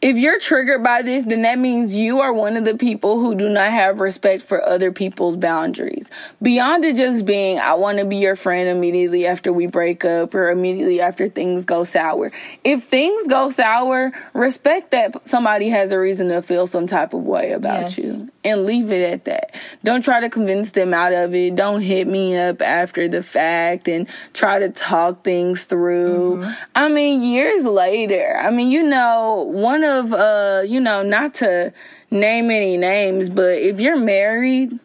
if 0.00 0.16
you're 0.16 0.38
triggered 0.38 0.84
by 0.84 1.02
this, 1.02 1.24
then 1.24 1.42
that 1.42 1.58
means 1.58 1.96
you 1.96 2.20
are 2.20 2.32
one 2.32 2.56
of 2.56 2.64
the 2.64 2.76
people 2.76 3.18
who 3.18 3.34
do 3.34 3.48
not 3.48 3.72
have 3.72 3.98
respect 3.98 4.44
for 4.44 4.64
other 4.64 4.92
people's 4.92 5.36
boundaries. 5.36 6.08
Beyond 6.40 6.84
it 6.84 6.96
just 6.96 7.26
being, 7.26 7.58
I 7.58 7.74
want 7.74 7.98
to 7.98 8.04
be 8.04 8.16
your 8.18 8.36
friend 8.36 8.68
immediately 8.68 9.26
after 9.26 9.52
we 9.52 9.66
break 9.66 10.04
up 10.04 10.34
or 10.34 10.50
immediately 10.50 11.00
after 11.00 11.28
things 11.28 11.64
go 11.64 11.82
sour. 11.82 12.30
If 12.62 12.84
things 12.84 13.26
go 13.26 13.50
sour, 13.50 14.12
respect 14.34 14.92
that 14.92 15.26
somebody 15.28 15.68
has 15.70 15.90
a 15.90 15.98
reason 15.98 16.28
to 16.28 16.42
feel 16.42 16.68
some 16.68 16.86
type 16.86 17.12
of 17.12 17.24
way 17.24 17.50
about 17.50 17.96
Yes. 17.96 17.98
you 17.98 18.28
and 18.44 18.66
leave 18.66 18.92
it 18.92 19.02
at 19.02 19.24
that. 19.24 19.54
Don't 19.82 20.02
try 20.02 20.20
to 20.20 20.30
convince 20.30 20.70
them 20.70 20.94
out 20.94 21.12
of 21.12 21.34
it. 21.34 21.56
Don't 21.56 21.80
hit 21.80 22.06
me 22.06 22.36
up 22.36 22.62
after 22.62 23.08
the 23.08 23.22
fact 23.22 23.88
and 23.88 24.06
try 24.32 24.60
to 24.60 24.70
talk 24.70 25.24
things 25.24 25.64
through. 25.64 26.36
Mm-hmm. 26.36 26.50
I 26.74 26.88
mean, 26.88 27.22
years 27.22 27.64
later, 27.64 28.40
I 28.40 28.50
mean, 28.50 28.70
you 28.70 28.84
know, 28.84 29.44
one 29.50 29.82
of, 29.82 29.87
uh, 29.88 30.62
you 30.66 30.80
know, 30.80 31.02
not 31.02 31.34
to 31.34 31.72
name 32.10 32.50
any 32.50 32.76
names, 32.76 33.28
but 33.30 33.58
if 33.58 33.80
you're 33.80 33.96
married, 33.98 34.78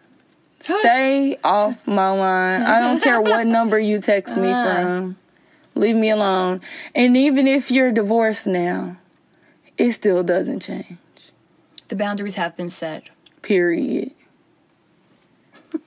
stay 0.60 1.38
off 1.44 1.86
my 1.88 2.10
line. 2.10 2.62
I 2.64 2.80
don't 2.80 3.02
care 3.02 3.22
what 3.22 3.46
number 3.48 3.80
you 3.80 4.00
text 4.00 4.36
me 4.38 4.50
from. 4.52 5.18
Leave 5.76 5.96
me 5.96 6.10
alone. 6.10 6.62
And 6.94 7.18
even 7.18 7.48
if 7.48 7.72
you're 7.72 7.92
divorced 7.92 8.46
now, 8.46 8.98
it 9.78 9.92
still 9.94 10.24
doesn't 10.24 10.60
change. 10.62 10.98
The 11.88 11.96
boundaries 11.96 12.36
have 12.36 12.56
been 12.56 12.70
set. 12.70 13.10
Period. 13.42 14.12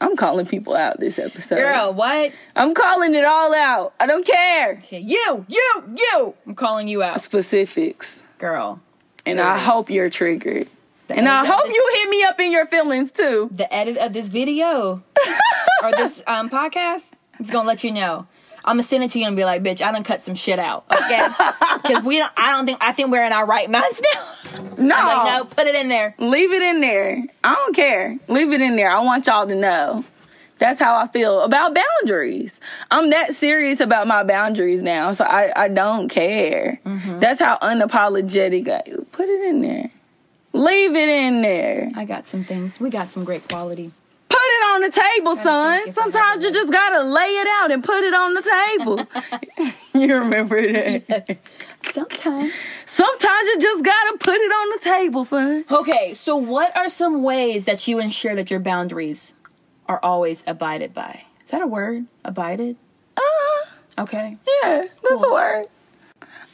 I'm 0.00 0.16
calling 0.16 0.46
people 0.46 0.74
out 0.76 1.00
this 1.00 1.18
episode. 1.18 1.56
Girl, 1.56 1.92
what? 1.92 2.32
I'm 2.56 2.74
calling 2.74 3.14
it 3.14 3.24
all 3.24 3.54
out. 3.54 3.94
I 4.00 4.06
don't 4.06 4.26
care. 4.26 4.78
Okay, 4.84 5.00
You, 5.00 5.44
you, 5.48 5.84
you. 5.96 6.34
I'm 6.46 6.54
calling 6.54 6.88
you 6.88 7.02
out. 7.02 7.22
Specifics. 7.22 8.22
Girl. 8.38 8.80
And 9.26 9.40
I 9.40 9.58
hope 9.58 9.90
you're 9.90 10.10
triggered. 10.10 10.68
The 11.08 11.14
And 11.16 11.28
I 11.28 11.44
hope 11.44 11.64
this- 11.64 11.74
you 11.74 11.90
hit 11.94 12.08
me 12.10 12.22
up 12.24 12.38
in 12.40 12.50
your 12.52 12.66
feelings 12.66 13.10
too. 13.10 13.48
the 13.52 13.72
edit 13.74 13.96
of 13.98 14.12
this 14.12 14.28
video 14.28 15.02
or 15.82 15.90
this 15.92 16.22
um 16.26 16.48
podcast 16.50 17.12
I'm 17.34 17.44
just 17.44 17.52
gonna 17.52 17.68
let 17.68 17.84
you 17.84 17.92
know. 17.92 18.26
I'm 18.64 18.74
gonna 18.76 18.82
send 18.82 19.04
it 19.04 19.10
to 19.12 19.18
you 19.18 19.26
and 19.26 19.36
be 19.36 19.44
like, 19.44 19.62
bitch, 19.62 19.80
I 19.80 19.92
done 19.92 20.02
cut 20.04 20.22
some 20.22 20.34
shit 20.34 20.58
out. 20.58 20.84
Okay? 20.92 21.28
Because 21.82 22.04
we 22.04 22.18
don't, 22.18 22.32
I 22.36 22.50
don't 22.50 22.66
think, 22.66 22.78
I 22.82 22.92
think 22.92 23.10
we're 23.12 23.24
in 23.24 23.32
our 23.32 23.46
right 23.46 23.70
minds 23.70 24.02
now. 24.14 24.60
No. 24.76 24.94
I'm 24.96 25.06
like, 25.06 25.38
no, 25.38 25.44
put 25.44 25.66
it 25.68 25.74
in 25.76 25.88
there. 25.88 26.14
Leave 26.18 26.52
it 26.52 26.60
in 26.60 26.80
there. 26.80 27.22
I 27.44 27.54
don't 27.54 27.74
care. 27.74 28.18
Leave 28.28 28.52
it 28.52 28.60
in 28.60 28.76
there. 28.76 28.90
I 28.90 28.98
want 29.00 29.26
y'all 29.26 29.46
to 29.46 29.54
know. 29.54 30.04
That's 30.58 30.80
how 30.80 30.96
I 30.96 31.06
feel 31.08 31.42
about 31.42 31.74
boundaries. 31.74 32.60
I'm 32.90 33.10
that 33.10 33.34
serious 33.34 33.80
about 33.80 34.06
my 34.06 34.24
boundaries 34.24 34.82
now, 34.82 35.12
so 35.12 35.24
I, 35.24 35.52
I 35.64 35.68
don't 35.68 36.08
care. 36.08 36.80
Mm-hmm. 36.84 37.20
That's 37.20 37.40
how 37.40 37.58
unapologetic 37.58 38.68
I 38.68 38.82
put 39.12 39.28
it 39.28 39.48
in 39.48 39.60
there. 39.62 39.90
Leave 40.52 40.96
it 40.96 41.08
in 41.08 41.42
there. 41.42 41.90
I 41.94 42.04
got 42.04 42.26
some 42.26 42.42
things. 42.42 42.80
We 42.80 42.90
got 42.90 43.12
some 43.12 43.24
great 43.24 43.48
quality. 43.48 43.92
Put 44.28 44.40
it 44.40 44.74
on 44.74 44.80
the 44.82 44.90
table, 44.90 45.36
son. 45.36 45.92
Sometimes 45.92 46.42
you 46.42 46.52
just 46.52 46.72
gotta 46.72 47.04
lay 47.04 47.26
it 47.26 47.48
out 47.60 47.70
and 47.70 47.82
put 47.82 48.02
it 48.02 48.14
on 48.14 48.34
the 48.34 48.42
table. 48.42 49.06
you 50.00 50.14
remember 50.16 50.72
that? 50.72 51.38
Sometimes. 51.92 52.52
Sometimes 52.86 53.46
you 53.46 53.58
just 53.60 53.84
gotta 53.84 54.18
put 54.18 54.34
it 54.36 54.50
on 54.50 54.78
the 54.78 54.84
table, 54.84 55.24
son. 55.24 55.64
Okay, 55.70 56.14
so 56.14 56.36
what 56.36 56.76
are 56.76 56.88
some 56.88 57.22
ways 57.22 57.64
that 57.66 57.86
you 57.86 58.00
ensure 58.00 58.34
that 58.34 58.50
your 58.50 58.60
boundaries 58.60 59.34
are 59.88 60.00
always 60.02 60.42
abided 60.46 60.94
by? 60.94 61.22
Is 61.44 61.50
that 61.50 61.62
a 61.62 61.66
word? 61.66 62.04
Abided? 62.24 62.76
Uh, 63.16 63.22
Okay. 64.02 64.36
yeah, 64.62 64.82
that's 64.82 64.94
Cool. 65.02 65.24
a 65.24 65.32
word. 65.32 65.66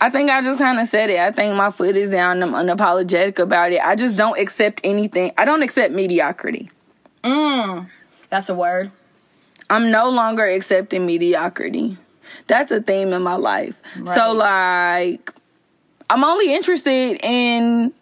I 0.00 0.10
think 0.10 0.30
I 0.30 0.42
just 0.42 0.58
kind 0.58 0.78
of 0.80 0.88
said 0.88 1.10
it. 1.10 1.18
I 1.18 1.30
think 1.32 1.54
my 1.54 1.70
foot 1.70 1.96
is 1.96 2.10
down. 2.10 2.42
I'm 2.42 2.52
unapologetic 2.52 3.38
about 3.38 3.72
it. 3.72 3.80
I 3.84 3.96
just 3.96 4.16
don't 4.16 4.38
accept 4.38 4.80
anything. 4.84 5.32
I 5.38 5.44
don't 5.44 5.62
accept 5.62 5.92
mediocrity. 5.94 6.70
Mm. 7.22 7.88
That's 8.28 8.48
a 8.48 8.54
word. 8.54 8.90
I'm 9.70 9.90
no 9.90 10.10
longer 10.10 10.44
accepting 10.44 11.06
mediocrity. 11.06 11.96
That's 12.46 12.70
a 12.72 12.80
theme 12.82 13.12
in 13.12 13.22
my 13.22 13.36
life. 13.36 13.78
So 14.14 14.32
like 14.32 15.32
I'm 16.10 16.24
only 16.24 16.54
interested 16.54 17.18
in 17.22 17.92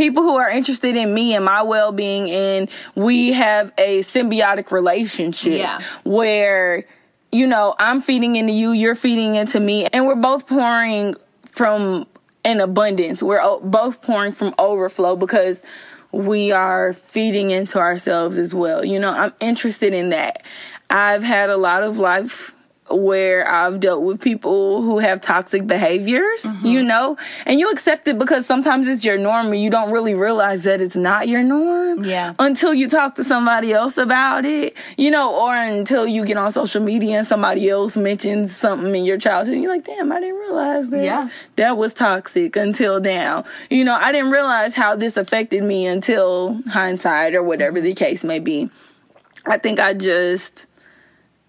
people 0.00 0.22
who 0.22 0.36
are 0.36 0.48
interested 0.48 0.96
in 0.96 1.12
me 1.12 1.34
and 1.34 1.44
my 1.44 1.62
well-being 1.62 2.30
and 2.30 2.70
we 2.94 3.32
have 3.32 3.70
a 3.76 4.00
symbiotic 4.00 4.70
relationship 4.70 5.58
Yeah. 5.58 5.80
where 6.04 6.84
you 7.32 7.46
know, 7.46 7.76
I'm 7.78 8.02
feeding 8.02 8.34
into 8.34 8.52
you, 8.52 8.72
you're 8.72 8.96
feeding 8.96 9.36
into 9.36 9.60
me 9.60 9.86
and 9.92 10.04
we're 10.06 10.16
both 10.16 10.48
pouring 10.48 11.14
from 11.52 12.06
an 12.44 12.60
abundance. 12.60 13.22
We're 13.22 13.40
o- 13.40 13.60
both 13.60 14.02
pouring 14.02 14.32
from 14.32 14.52
overflow 14.58 15.14
because 15.14 15.62
we 16.10 16.50
are 16.50 16.92
feeding 16.92 17.52
into 17.52 17.78
ourselves 17.78 18.36
as 18.36 18.52
well. 18.52 18.84
You 18.84 18.98
know, 18.98 19.10
I'm 19.10 19.32
interested 19.38 19.94
in 19.94 20.08
that. 20.08 20.42
I've 20.88 21.22
had 21.22 21.50
a 21.50 21.56
lot 21.56 21.84
of 21.84 21.98
life 21.98 22.52
where 22.90 23.48
I've 23.48 23.80
dealt 23.80 24.02
with 24.02 24.20
people 24.20 24.82
who 24.82 24.98
have 24.98 25.20
toxic 25.20 25.66
behaviors, 25.66 26.42
mm-hmm. 26.42 26.66
you 26.66 26.82
know, 26.82 27.16
and 27.46 27.60
you 27.60 27.70
accept 27.70 28.08
it 28.08 28.18
because 28.18 28.46
sometimes 28.46 28.88
it's 28.88 29.04
your 29.04 29.18
norm 29.18 29.52
and 29.52 29.62
you 29.62 29.70
don't 29.70 29.92
really 29.92 30.14
realize 30.14 30.64
that 30.64 30.80
it's 30.80 30.96
not 30.96 31.28
your 31.28 31.42
norm 31.42 32.04
Yeah. 32.04 32.34
until 32.38 32.74
you 32.74 32.88
talk 32.88 33.14
to 33.16 33.24
somebody 33.24 33.72
else 33.72 33.96
about 33.98 34.44
it, 34.44 34.76
you 34.96 35.10
know, 35.10 35.34
or 35.34 35.54
until 35.54 36.06
you 36.06 36.24
get 36.24 36.36
on 36.36 36.50
social 36.52 36.82
media 36.82 37.18
and 37.18 37.26
somebody 37.26 37.68
else 37.68 37.96
mentions 37.96 38.56
something 38.56 38.94
in 38.94 39.04
your 39.04 39.18
childhood 39.18 39.54
and 39.54 39.62
you're 39.62 39.72
like, 39.72 39.84
damn, 39.84 40.10
I 40.12 40.20
didn't 40.20 40.36
realize 40.36 40.88
that. 40.90 41.04
Yeah. 41.04 41.28
That 41.56 41.76
was 41.76 41.94
toxic 41.94 42.56
until 42.56 43.00
now. 43.00 43.44
You 43.70 43.84
know, 43.84 43.94
I 43.94 44.12
didn't 44.12 44.30
realize 44.30 44.74
how 44.74 44.96
this 44.96 45.16
affected 45.16 45.62
me 45.62 45.86
until 45.86 46.60
hindsight 46.68 47.34
or 47.34 47.42
whatever 47.42 47.78
mm-hmm. 47.78 47.86
the 47.86 47.94
case 47.94 48.24
may 48.24 48.38
be. 48.38 48.70
I 49.46 49.58
think 49.58 49.80
I 49.80 49.94
just 49.94 50.66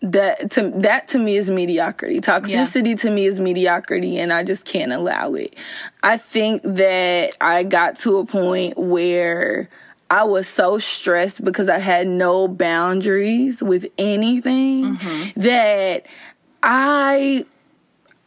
that 0.01 0.51
to 0.51 0.71
that 0.77 1.07
to 1.09 1.19
me 1.19 1.37
is 1.37 1.49
mediocrity. 1.51 2.19
Toxicity 2.19 2.99
to 3.01 3.09
me 3.09 3.25
is 3.25 3.39
mediocrity 3.39 4.17
and 4.17 4.33
I 4.33 4.43
just 4.43 4.65
can't 4.65 4.91
allow 4.91 5.33
it. 5.33 5.55
I 6.01 6.17
think 6.17 6.63
that 6.63 7.37
I 7.39 7.63
got 7.63 7.97
to 7.99 8.17
a 8.17 8.25
point 8.25 8.77
where 8.77 9.69
I 10.09 10.23
was 10.23 10.47
so 10.47 10.79
stressed 10.79 11.43
because 11.43 11.69
I 11.69 11.77
had 11.77 12.07
no 12.07 12.47
boundaries 12.47 13.61
with 13.61 13.85
anything 13.97 14.95
mm-hmm. 14.95 15.39
that 15.39 16.05
I 16.63 17.45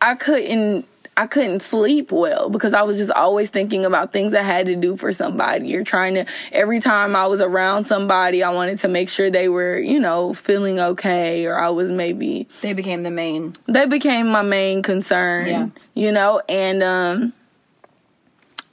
I 0.01 0.15
couldn't 0.15 0.87
I 1.17 1.29
couldn't 1.29 1.61
sleep 1.61 2.11
well 2.11 2.51
because 2.51 2.75
I 2.75 2.83
was 2.83 2.97
just 2.97 3.13
always 3.13 3.49
thinking 3.49 3.85
about 3.85 4.13
things 4.13 4.35
I 4.35 4.43
had 4.43 4.67
to 4.67 4.75
do 4.75 4.97
for 4.97 5.13
somebody 5.13 5.75
or 5.77 5.85
trying 5.85 6.15
to 6.15 6.27
every 6.51 6.81
time 6.81 7.15
I 7.15 7.27
was 7.29 7.41
around 7.41 7.87
somebody 7.87 8.43
I 8.43 8.51
wanted 8.51 8.81
to 8.81 8.89
make 8.89 9.09
sure 9.09 9.31
they 9.31 9.49
were, 9.49 9.79
you 9.79 10.01
know, 10.01 10.35
feeling 10.35 10.81
okay 10.81 11.47
or 11.47 11.57
I 11.57 11.69
was 11.69 11.89
maybe 11.91 12.49
They 12.63 12.73
became 12.73 13.05
the 13.05 13.13
main. 13.13 13.55
they 13.67 13.87
became 13.87 14.27
my 14.27 14.43
main 14.43 14.83
concern. 14.83 15.47
Yeah. 15.47 15.69
You 15.95 16.11
know, 16.11 16.43
and 16.49 16.83
um 16.83 17.33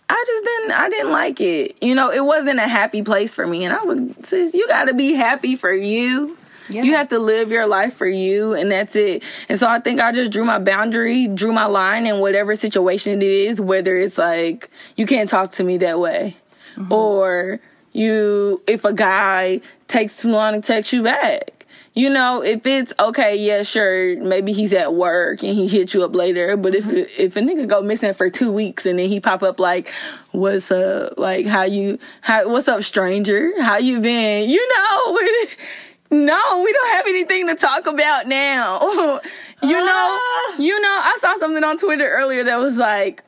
I 0.09 0.23
just 0.27 0.43
didn't 0.43 0.71
I 0.71 0.89
didn't 0.89 1.11
like 1.11 1.39
it. 1.41 1.77
You 1.81 1.95
know, 1.95 2.09
it 2.11 2.25
wasn't 2.25 2.59
a 2.59 2.67
happy 2.67 3.01
place 3.03 3.33
for 3.35 3.45
me. 3.45 3.65
And 3.65 3.73
I 3.73 3.83
was 3.83 3.97
like, 3.97 4.25
sis, 4.25 4.53
you 4.55 4.67
gotta 4.67 4.93
be 4.93 5.13
happy 5.13 5.55
for 5.55 5.71
you. 5.71 6.37
Yeah. 6.71 6.83
You 6.83 6.95
have 6.95 7.09
to 7.09 7.19
live 7.19 7.51
your 7.51 7.67
life 7.67 7.95
for 7.95 8.07
you 8.07 8.53
and 8.53 8.71
that's 8.71 8.95
it. 8.95 9.23
And 9.49 9.59
so 9.59 9.67
I 9.67 9.79
think 9.79 9.99
I 9.99 10.11
just 10.11 10.31
drew 10.31 10.45
my 10.45 10.59
boundary, 10.59 11.27
drew 11.27 11.51
my 11.51 11.65
line 11.65 12.07
in 12.07 12.19
whatever 12.19 12.55
situation 12.55 13.21
it 13.21 13.27
is, 13.27 13.59
whether 13.59 13.97
it's 13.97 14.17
like 14.17 14.69
you 14.95 15.05
can't 15.05 15.29
talk 15.29 15.51
to 15.53 15.63
me 15.63 15.77
that 15.77 15.99
way. 15.99 16.37
Mm-hmm. 16.75 16.91
Or 16.91 17.59
you 17.93 18.61
if 18.67 18.85
a 18.85 18.93
guy 18.93 19.61
takes 19.87 20.17
too 20.17 20.29
long 20.29 20.53
to 20.53 20.61
text 20.61 20.93
you 20.93 21.03
back. 21.03 21.57
You 21.93 22.09
know, 22.09 22.41
if 22.41 22.65
it's 22.65 22.93
okay, 22.97 23.35
yeah, 23.35 23.63
sure, 23.63 24.15
maybe 24.23 24.53
he's 24.53 24.71
at 24.71 24.93
work 24.93 25.43
and 25.43 25.53
he 25.53 25.67
hit 25.67 25.93
you 25.93 26.05
up 26.05 26.15
later. 26.15 26.55
But 26.55 26.73
if 26.73 26.85
mm-hmm. 26.85 27.21
if 27.21 27.35
a 27.35 27.41
nigga 27.41 27.67
go 27.67 27.81
missing 27.81 28.13
for 28.13 28.29
two 28.29 28.49
weeks 28.49 28.85
and 28.85 28.97
then 28.97 29.09
he 29.09 29.19
pop 29.19 29.43
up 29.43 29.59
like, 29.59 29.91
"What's 30.31 30.71
up? 30.71 31.17
Like, 31.17 31.45
how 31.47 31.63
you? 31.63 31.99
How? 32.21 32.47
What's 32.47 32.69
up, 32.69 32.83
stranger? 32.83 33.51
How 33.61 33.77
you 33.77 33.99
been? 33.99 34.49
You 34.49 34.65
know." 34.69 35.19
No, 36.11 36.61
we 36.63 36.73
don't 36.73 36.91
have 36.93 37.07
anything 37.07 37.47
to 37.47 37.55
talk 37.55 37.87
about 37.87 38.27
now. 38.27 38.79
you 39.63 39.71
know, 39.71 40.19
Ah. 40.19 40.55
you 40.59 40.79
know, 40.81 40.89
I 40.89 41.17
saw 41.21 41.37
something 41.37 41.63
on 41.63 41.77
Twitter 41.77 42.07
earlier 42.07 42.43
that 42.43 42.59
was 42.59 42.77
like 42.77 43.23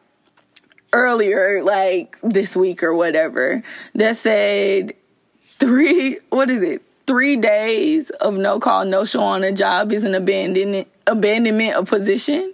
earlier, 0.92 1.64
like 1.64 2.18
this 2.22 2.56
week 2.56 2.84
or 2.84 2.94
whatever, 2.94 3.64
that 3.96 4.18
said 4.18 4.94
three 5.44 6.20
what 6.30 6.50
is 6.50 6.62
it? 6.62 6.82
Three 7.08 7.36
days 7.38 8.10
of 8.12 8.34
no 8.36 8.60
call, 8.60 8.86
no 8.86 9.04
show 9.06 9.22
on 9.22 9.44
a 9.44 9.52
job 9.52 9.92
is 9.92 10.04
an 10.04 10.16
abandonment 10.16 10.88
abandonment 11.08 11.76
of 11.76 11.88
position. 11.90 12.54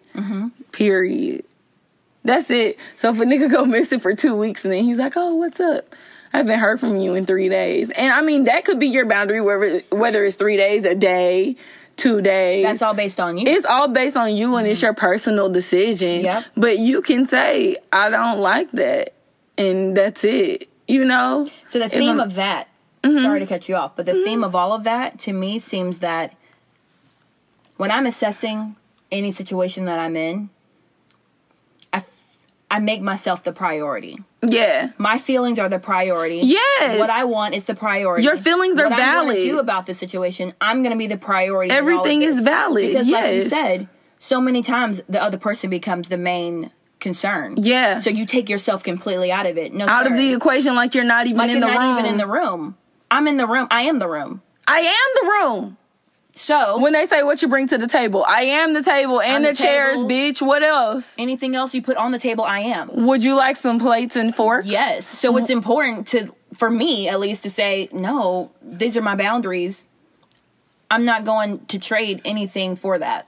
Period. 0.71 1.43
That's 2.23 2.51
it. 2.51 2.77
So 2.97 3.09
if 3.11 3.19
a 3.19 3.23
nigga 3.23 3.49
go 3.49 3.65
missing 3.77 3.99
for 3.99 4.13
two 4.15 4.35
weeks 4.35 4.63
and 4.65 4.73
then 4.73 4.83
he's 4.83 4.97
like, 4.99 5.13
"Oh, 5.15 5.35
what's 5.35 5.59
up?" 5.59 5.95
I 6.33 6.37
haven't 6.37 6.59
heard 6.59 6.79
from 6.79 6.97
you 6.97 7.15
in 7.15 7.25
three 7.25 7.49
days, 7.49 7.89
and 7.89 8.13
I 8.13 8.21
mean 8.21 8.43
that 8.45 8.65
could 8.65 8.79
be 8.79 8.87
your 8.87 9.05
boundary, 9.05 9.41
whether 9.41 9.79
whether 9.91 10.23
it's 10.25 10.35
three 10.35 10.57
days, 10.57 10.85
a 10.85 10.93
day, 10.95 11.55
two 11.97 12.21
days. 12.21 12.63
That's 12.63 12.81
all 12.81 12.93
based 12.93 13.19
on 13.19 13.37
you. 13.37 13.47
It's 13.47 13.65
all 13.65 13.87
based 13.87 14.15
on 14.15 14.35
you, 14.35 14.55
and 14.55 14.67
it's 14.67 14.81
your 14.81 14.93
personal 14.93 15.49
decision. 15.49 16.23
Yep. 16.23 16.45
But 16.55 16.77
you 16.79 17.01
can 17.01 17.27
say, 17.27 17.77
"I 17.91 18.09
don't 18.09 18.39
like 18.39 18.71
that," 18.73 19.13
and 19.57 19.93
that's 19.93 20.23
it. 20.23 20.69
You 20.87 21.03
know. 21.03 21.47
So 21.67 21.79
the 21.79 21.89
theme 21.89 22.19
of 22.19 22.35
that, 22.35 22.67
Mm-hmm. 23.03 23.23
sorry 23.23 23.39
to 23.39 23.45
cut 23.45 23.69
you 23.69 23.75
off, 23.77 23.95
but 23.95 24.05
the 24.05 24.13
theme 24.25 24.43
of 24.43 24.53
all 24.53 24.73
of 24.73 24.83
that 24.83 25.19
to 25.19 25.31
me 25.31 25.57
seems 25.57 25.99
that 25.99 26.35
when 27.77 27.91
I'm 27.91 28.05
assessing 28.05 28.75
any 29.09 29.31
situation 29.31 29.85
that 29.85 29.97
I'm 29.99 30.17
in, 30.17 30.49
I 32.71 32.79
make 32.79 33.01
myself 33.01 33.43
the 33.43 33.51
priority. 33.51 34.19
Yeah. 34.47 34.91
My 34.97 35.17
feelings 35.17 35.57
are 35.59 35.69
the 35.69 35.79
priority. 35.79 36.41
Yes. 36.43 36.99
What 36.99 37.09
I 37.09 37.23
want 37.23 37.55
is 37.55 37.65
the 37.65 37.75
priority. 37.75 38.23
Your 38.23 38.37
feelings 38.37 38.77
are 38.77 38.87
valid. 38.89 38.91
what 38.91 39.01
I'm 39.01 39.25
going 39.25 39.37
to 39.37 39.41
do 39.43 39.59
about 39.59 39.85
the 39.87 39.93
situation, 39.93 40.53
I'm 40.61 40.83
going 40.83 40.91
to 40.91 40.97
be 40.97 41.07
the 41.07 41.17
priority. 41.17 41.71
in 41.71 41.75
all 41.75 41.83
of 41.83 41.89
Everything 41.89 42.21
is 42.21 42.39
valid, 42.43 42.87
Because, 42.87 43.07
like 43.07 43.33
you 43.33 43.41
said, 43.41 43.89
so 44.19 44.39
many 44.39 44.61
times 44.61 45.01
the 45.09 45.21
other 45.21 45.37
person 45.37 45.69
becomes 45.69 46.09
the 46.09 46.17
main 46.17 46.71
concern. 46.99 47.55
Yeah. 47.57 47.99
So 48.01 48.09
you 48.09 48.25
take 48.25 48.49
yourself 48.49 48.83
completely 48.83 49.31
out 49.31 49.45
of 49.47 49.57
it. 49.57 49.73
No, 49.73 49.87
Out 49.87 50.05
of 50.05 50.13
the 50.15 50.33
equation, 50.33 50.75
like 50.75 50.93
you're 50.93 51.03
not 51.03 51.25
even 51.25 51.37
like 51.37 51.49
in 51.49 51.57
you're 51.57 51.67
the 51.67 51.73
not 51.73 51.81
room. 51.81 51.97
even 51.97 52.11
in 52.11 52.17
the 52.17 52.27
room. 52.27 52.77
I'm 53.09 53.27
in 53.27 53.37
the 53.37 53.47
room. 53.47 53.67
I 53.71 53.83
am 53.83 53.97
the 53.99 54.07
room. 54.09 54.41
I 54.67 54.79
am 54.81 54.91
the 55.15 55.31
room. 55.31 55.77
So 56.39 56.79
When 56.79 56.93
they 56.93 57.05
say 57.05 57.21
what 57.21 57.41
you 57.41 57.49
bring 57.49 57.67
to 57.67 57.77
the 57.77 57.87
table, 57.87 58.23
I 58.25 58.43
am 58.43 58.73
the 58.73 58.81
table 58.81 59.21
and 59.21 59.43
the, 59.43 59.49
the 59.49 59.55
chairs, 59.55 59.97
table. 59.97 60.09
bitch. 60.09 60.41
What 60.41 60.63
else? 60.63 61.13
anything 61.17 61.53
else 61.53 61.73
you 61.73 61.81
put 61.81 61.97
on 61.97 62.13
the 62.13 62.19
table, 62.19 62.45
I 62.45 62.59
am. 62.59 63.05
Would 63.07 63.23
you 63.23 63.35
like 63.35 63.57
some 63.57 63.77
plates 63.77 64.15
and 64.15 64.33
forks? 64.33 64.65
Yes. 64.65 65.05
So 65.05 65.33
mm. 65.33 65.41
it's 65.41 65.49
important 65.49 66.07
to, 66.07 66.33
for 66.53 66.69
me 66.69 67.09
at 67.09 67.19
least, 67.19 67.43
to 67.43 67.49
say 67.49 67.89
no. 67.91 68.51
These 68.61 68.95
are 68.95 69.01
my 69.01 69.15
boundaries. 69.15 69.89
I'm 70.89 71.03
not 71.03 71.25
going 71.25 71.65
to 71.65 71.77
trade 71.77 72.21
anything 72.23 72.77
for 72.77 72.97
that. 72.97 73.27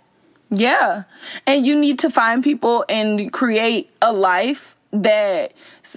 Yeah. 0.49 1.03
And 1.45 1.65
you 1.65 1.77
need 1.77 1.99
to 1.99 2.09
find 2.09 2.41
people 2.41 2.85
and 2.87 3.31
create 3.31 3.89
a 4.01 4.13
life 4.13 4.77
that 4.93 5.53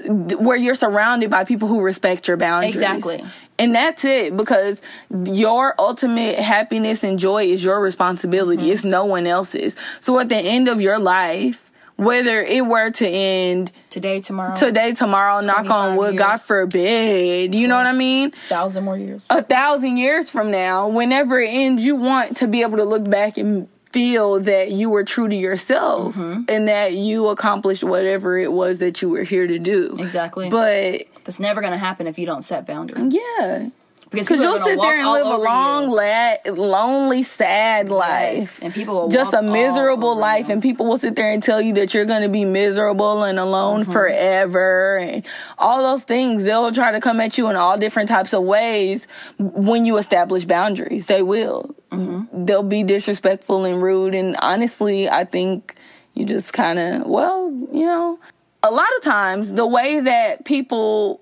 where 0.07 0.57
you're 0.57 0.75
surrounded 0.75 1.31
by 1.31 1.45
people 1.45 1.69
who 1.69 1.81
respect 1.81 2.29
your 2.29 2.37
boundaries. 2.37 2.75
Exactly. 2.75 3.25
And 3.59 3.75
that's 3.75 4.05
it 4.05 4.37
because 4.37 4.81
your 5.25 5.75
ultimate 5.79 6.39
happiness 6.39 7.05
and 7.05 7.19
joy 7.19 7.45
is 7.45 7.63
your 7.63 7.81
responsibility. 7.81 8.65
Mm-hmm. 8.65 8.73
It's 8.73 8.85
no 8.85 9.05
one 9.05 9.27
else's. 9.27 9.77
So 10.01 10.19
at 10.19 10.29
the 10.29 10.37
end 10.37 10.69
of 10.69 10.81
your 10.81 10.99
life, 10.99 11.61
whether 11.97 12.43
it 12.43 12.67
were 12.67 12.91
to 12.91 13.09
end 13.09 13.71
Today, 13.91 14.21
tomorrow, 14.21 14.57
today, 14.57 14.95
tomorrow, 14.95 15.41
knock 15.41 15.71
on 15.71 15.97
wood, 15.97 16.15
years. 16.15 16.19
God 16.19 16.37
forbid, 16.39 17.55
you 17.55 17.69
know 17.69 17.77
what 17.77 17.87
I 17.87 17.93
mean? 17.93 18.33
thousand 18.49 18.83
more 18.83 18.99
years. 18.99 19.25
A 19.31 19.43
thousand 19.43 19.97
years 19.99 20.31
from 20.31 20.51
now, 20.51 20.89
whenever 20.89 21.39
it 21.41 21.51
ends, 21.51 21.85
you 21.85 21.95
want 21.95 22.39
to 22.39 22.49
be 22.49 22.63
able 22.63 22.79
to 22.79 22.85
look 22.85 23.09
back 23.09 23.39
and 23.39 23.69
feel 23.95 24.41
that 24.41 24.73
you 24.73 24.91
were 24.91 25.05
true 25.05 25.29
to 25.29 25.37
yourself 25.37 26.15
Mm-hmm. 26.17 26.43
and 26.49 26.69
that 26.69 26.93
you 26.95 27.29
accomplished 27.29 27.85
whatever 27.85 28.37
it 28.39 28.53
was 28.53 28.79
that 28.79 29.01
you 29.01 29.09
were 29.09 29.23
here 29.23 29.47
to 29.47 29.59
do. 29.59 29.95
Exactly. 29.99 30.51
But 30.51 31.07
That's 31.25 31.39
never 31.41 31.61
going 31.61 31.73
to 31.73 31.79
happen 31.89 32.07
if 32.07 32.19
you 32.19 32.27
don't 32.27 32.43
set 32.43 32.67
boundaries. 32.67 33.15
yeah, 33.15 33.69
Because 34.15 34.29
because 34.29 34.41
people 34.41 34.55
are 34.55 34.59
you'll 34.59 34.65
sit 34.65 34.81
there 34.81 34.99
and 34.99 35.09
live 35.11 35.27
a 35.27 35.37
long, 35.43 35.89
la- 35.91 36.37
lonely, 36.53 37.23
sad 37.23 37.87
Yes, 37.87 37.93
life. 37.93 38.63
and 38.63 38.73
people 38.73 38.95
will 38.95 39.09
just 39.09 39.35
a 39.35 39.43
miserable 39.43 40.17
life 40.17 40.47
you. 40.49 40.53
and 40.55 40.63
people 40.63 40.87
will 40.87 40.99
sit 40.99 41.17
there 41.17 41.31
and 41.31 41.43
tell 41.43 41.61
you 41.61 41.75
that 41.75 41.93
you're 41.95 42.05
going 42.07 42.23
to 42.23 42.29
be 42.29 42.45
miserable 42.45 43.23
and 43.25 43.39
alone 43.39 43.83
Mm-hmm. 43.83 43.93
forever 43.93 44.99
and 44.99 45.25
all 45.59 45.83
those 45.83 46.05
things 46.05 46.45
they'll 46.45 46.73
try 46.73 46.93
to 46.93 47.01
come 47.01 47.21
at 47.21 47.37
you 47.39 47.49
in 47.49 47.57
all 47.57 47.79
different 47.79 48.09
types 48.09 48.33
of 48.33 48.43
ways 48.45 49.07
when 49.39 49.85
you 49.85 49.97
establish 49.99 50.45
boundaries 50.45 51.07
they 51.07 51.23
will 51.23 51.75
Mm-hmm. 51.91 52.45
they'll 52.45 52.63
be 52.63 52.83
disrespectful 52.83 53.65
and 53.65 53.81
rude 53.83 54.15
and 54.15 54.37
honestly 54.41 55.09
i 55.09 55.25
think 55.25 55.75
you 56.15 56.25
just 56.25 56.53
kind 56.53 56.79
of 56.79 57.07
well 57.07 57.51
you 57.73 57.85
know 57.87 58.19
a 58.63 58.71
lot 58.71 58.89
of 58.97 59.03
times 59.03 59.53
the 59.53 59.67
way 59.67 60.01
that 60.01 60.45
people 60.45 61.21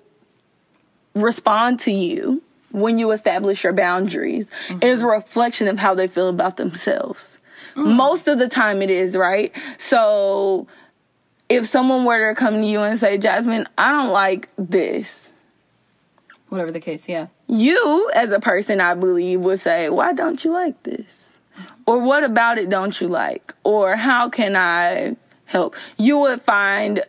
respond 1.14 1.80
to 1.80 1.90
you 1.92 2.42
when 2.72 2.98
you 2.98 3.10
establish 3.10 3.64
your 3.64 3.72
boundaries 3.72 4.48
mm-hmm. 4.68 4.82
is 4.82 5.02
a 5.02 5.06
reflection 5.06 5.68
of 5.68 5.78
how 5.78 5.94
they 5.94 6.08
feel 6.08 6.28
about 6.28 6.56
themselves. 6.56 7.38
Mm. 7.74 7.94
Most 7.94 8.28
of 8.28 8.38
the 8.38 8.48
time 8.48 8.82
it 8.82 8.90
is, 8.90 9.16
right? 9.16 9.54
So 9.78 10.66
if 11.48 11.66
someone 11.66 12.04
were 12.04 12.30
to 12.30 12.34
come 12.34 12.60
to 12.60 12.66
you 12.66 12.80
and 12.80 12.98
say, 12.98 13.18
Jasmine, 13.18 13.68
I 13.78 13.90
don't 13.90 14.10
like 14.10 14.48
this, 14.56 15.32
Whatever 16.52 16.70
the 16.70 16.80
case, 16.80 17.08
yeah. 17.08 17.28
you 17.46 18.10
as 18.14 18.30
a 18.30 18.38
person, 18.38 18.78
I 18.78 18.92
believe, 18.92 19.40
would 19.40 19.58
say, 19.58 19.88
Why 19.88 20.12
don't 20.12 20.44
you 20.44 20.52
like 20.52 20.82
this? 20.82 21.38
Or 21.86 21.98
what 21.98 22.24
about 22.24 22.58
it 22.58 22.68
don't 22.68 23.00
you 23.00 23.08
like? 23.08 23.54
Or 23.64 23.96
how 23.96 24.28
can 24.28 24.54
I 24.54 25.16
help? 25.46 25.74
You 25.96 26.18
would 26.18 26.42
find 26.42 27.04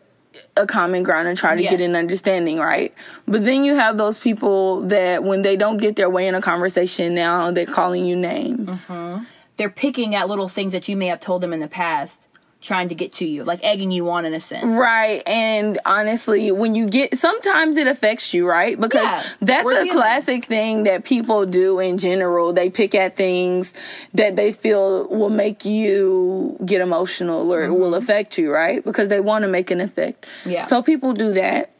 a 0.55 0.67
common 0.67 1.03
ground 1.03 1.27
and 1.27 1.37
try 1.37 1.55
to 1.55 1.61
get 1.61 1.79
an 1.81 1.95
understanding, 1.95 2.59
right? 2.59 2.93
But 3.27 3.43
then 3.43 3.63
you 3.63 3.75
have 3.75 3.97
those 3.97 4.19
people 4.19 4.81
that 4.87 5.23
when 5.23 5.41
they 5.41 5.55
don't 5.55 5.77
get 5.77 5.95
their 5.95 6.09
way 6.09 6.27
in 6.27 6.35
a 6.35 6.41
conversation 6.41 7.15
now, 7.15 7.51
they're 7.51 7.65
calling 7.65 8.05
you 8.05 8.15
names. 8.15 8.87
Mm-hmm. 8.87 9.23
They're 9.57 9.69
picking 9.69 10.15
at 10.15 10.27
little 10.27 10.47
things 10.47 10.71
that 10.71 10.87
you 10.87 10.95
may 10.95 11.07
have 11.07 11.19
told 11.19 11.41
them 11.41 11.53
in 11.53 11.59
the 11.59 11.67
past, 11.67 12.27
trying 12.63 12.87
to 12.89 12.95
get 12.95 13.13
to 13.13 13.25
you, 13.27 13.43
like 13.43 13.59
egging 13.63 13.91
you 13.91 14.09
on 14.09 14.25
in 14.25 14.33
a 14.33 14.39
sense. 14.39 14.65
Right. 14.65 15.21
And 15.27 15.79
honestly, 15.85 16.51
when 16.51 16.73
you 16.73 16.87
get 16.87 17.17
sometimes 17.17 17.77
it 17.77 17.87
affects 17.87 18.33
you, 18.33 18.47
right? 18.47 18.79
Because 18.79 19.03
Yeah, 19.03 19.23
that's 19.41 19.69
a 19.69 19.75
human. 19.83 19.93
classic 19.93 20.45
thing 20.45 20.83
that 20.83 21.03
people 21.03 21.45
do 21.45 21.79
in 21.79 21.97
general. 21.97 22.53
They 22.53 22.69
pick 22.69 22.95
at 22.95 23.15
things 23.17 23.73
that 24.13 24.35
they 24.35 24.51
feel 24.53 25.07
will 25.09 25.29
make 25.29 25.65
you 25.65 26.57
get 26.65 26.81
emotional 26.81 27.53
or 27.53 27.71
will 27.73 27.95
affect 27.95 28.37
you, 28.37 28.51
right? 28.51 28.83
Because 28.83 29.09
they 29.09 29.19
want 29.19 29.43
to 29.43 29.49
make 29.49 29.69
an 29.69 29.81
effect. 29.81 30.25
Mm-hmm. 30.41 30.51
Yeah. 30.51 30.65
So 30.67 30.81
people 30.81 31.13
do 31.13 31.33
that. 31.33 31.72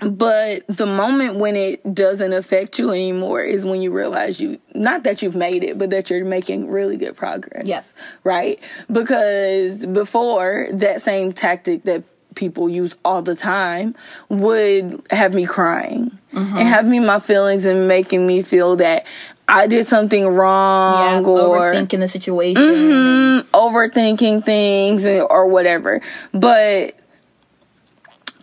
But 0.00 0.66
the 0.66 0.86
moment 0.86 1.36
when 1.36 1.54
it 1.56 1.94
doesn't 1.94 2.32
affect 2.32 2.78
you 2.78 2.90
anymore 2.90 3.42
is 3.42 3.64
when 3.64 3.80
you 3.80 3.92
realize 3.92 4.40
you 4.40 4.58
not 4.74 5.04
that 5.04 5.22
you've 5.22 5.36
made 5.36 5.62
it, 5.62 5.78
but 5.78 5.90
that 5.90 6.10
you're 6.10 6.24
making 6.24 6.68
really 6.68 6.96
good 6.96 7.16
progress. 7.16 7.66
Yep. 7.66 7.86
Right? 8.24 8.60
Because 8.90 9.86
before 9.86 10.68
that 10.72 11.00
same 11.00 11.32
tactic 11.32 11.84
that 11.84 12.02
people 12.34 12.68
use 12.68 12.96
all 13.04 13.22
the 13.22 13.36
time 13.36 13.94
would 14.28 15.00
have 15.10 15.32
me 15.34 15.46
crying 15.46 16.18
Mm-hmm. 16.32 16.56
and 16.58 16.66
have 16.66 16.84
me 16.84 16.98
my 16.98 17.20
feelings 17.20 17.64
and 17.64 17.86
making 17.86 18.26
me 18.26 18.42
feel 18.42 18.74
that 18.76 19.06
I 19.46 19.68
did 19.68 19.86
something 19.86 20.24
Yeah, 20.24 20.28
wrong 20.30 21.24
or 21.24 21.60
overthinking 21.60 22.00
the 22.00 22.08
situation. 22.08 22.60
mm, 22.64 23.42
overthinking 23.54 24.44
things 24.44 25.04
and, 25.04 25.20
or 25.30 25.46
whatever. 25.46 26.00
But 26.32 26.96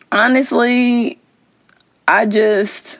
honestly, 0.10 1.20
I 2.12 2.26
just 2.26 3.00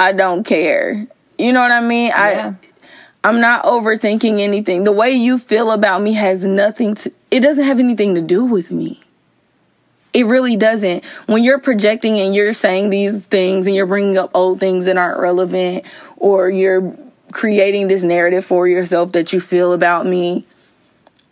I 0.00 0.12
don't 0.12 0.42
care. 0.42 1.06
You 1.38 1.52
know 1.52 1.60
what 1.60 1.70
I 1.70 1.80
mean? 1.80 2.08
Yeah. 2.08 2.54
I 2.54 3.28
I'm 3.28 3.40
not 3.40 3.64
overthinking 3.64 4.40
anything. 4.40 4.82
The 4.82 4.90
way 4.90 5.12
you 5.12 5.38
feel 5.38 5.70
about 5.70 6.02
me 6.02 6.14
has 6.14 6.44
nothing 6.44 6.96
to 6.96 7.12
it 7.30 7.40
doesn't 7.40 7.64
have 7.64 7.78
anything 7.78 8.16
to 8.16 8.20
do 8.20 8.44
with 8.44 8.72
me. 8.72 9.00
It 10.12 10.26
really 10.26 10.56
doesn't. 10.56 11.04
When 11.26 11.44
you're 11.44 11.60
projecting 11.60 12.18
and 12.18 12.34
you're 12.34 12.52
saying 12.52 12.90
these 12.90 13.24
things 13.26 13.66
and 13.68 13.76
you're 13.76 13.86
bringing 13.86 14.18
up 14.18 14.32
old 14.34 14.58
things 14.58 14.86
that 14.86 14.98
aren't 14.98 15.20
relevant 15.20 15.86
or 16.16 16.50
you're 16.50 16.96
creating 17.30 17.86
this 17.86 18.02
narrative 18.02 18.44
for 18.44 18.66
yourself 18.66 19.12
that 19.12 19.32
you 19.32 19.40
feel 19.40 19.72
about 19.72 20.04
me 20.04 20.44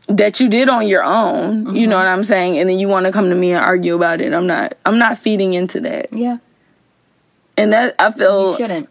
that 0.07 0.41
you 0.41 0.49
did 0.49 0.69
on 0.69 0.89
your 0.89 1.05
own, 1.05 1.75
you 1.75 1.87
know 1.87 1.97
mm-hmm. 1.97 2.05
what 2.05 2.07
I'm 2.07 2.25
saying? 2.25 2.59
And 2.59 2.69
then 2.69 2.79
you 2.79 2.89
want 2.89 3.07
to 3.07 3.13
come 3.13 3.31
to 3.31 3.35
me 3.35 3.53
and 3.53 3.65
argue 3.65 3.95
about 3.95 4.21
it. 4.21 4.33
I'm 4.33 4.47
not 4.47 4.77
I'm 4.87 4.99
not 4.99 5.19
feeding 5.19 5.55
into 5.55 5.81
that. 5.81 6.13
Yeah, 6.13 6.39
And 7.61 7.73
that 7.73 7.95
I 7.99 8.09
you 8.09 8.13
feel 8.15 8.57
shouldn't. 8.57 8.89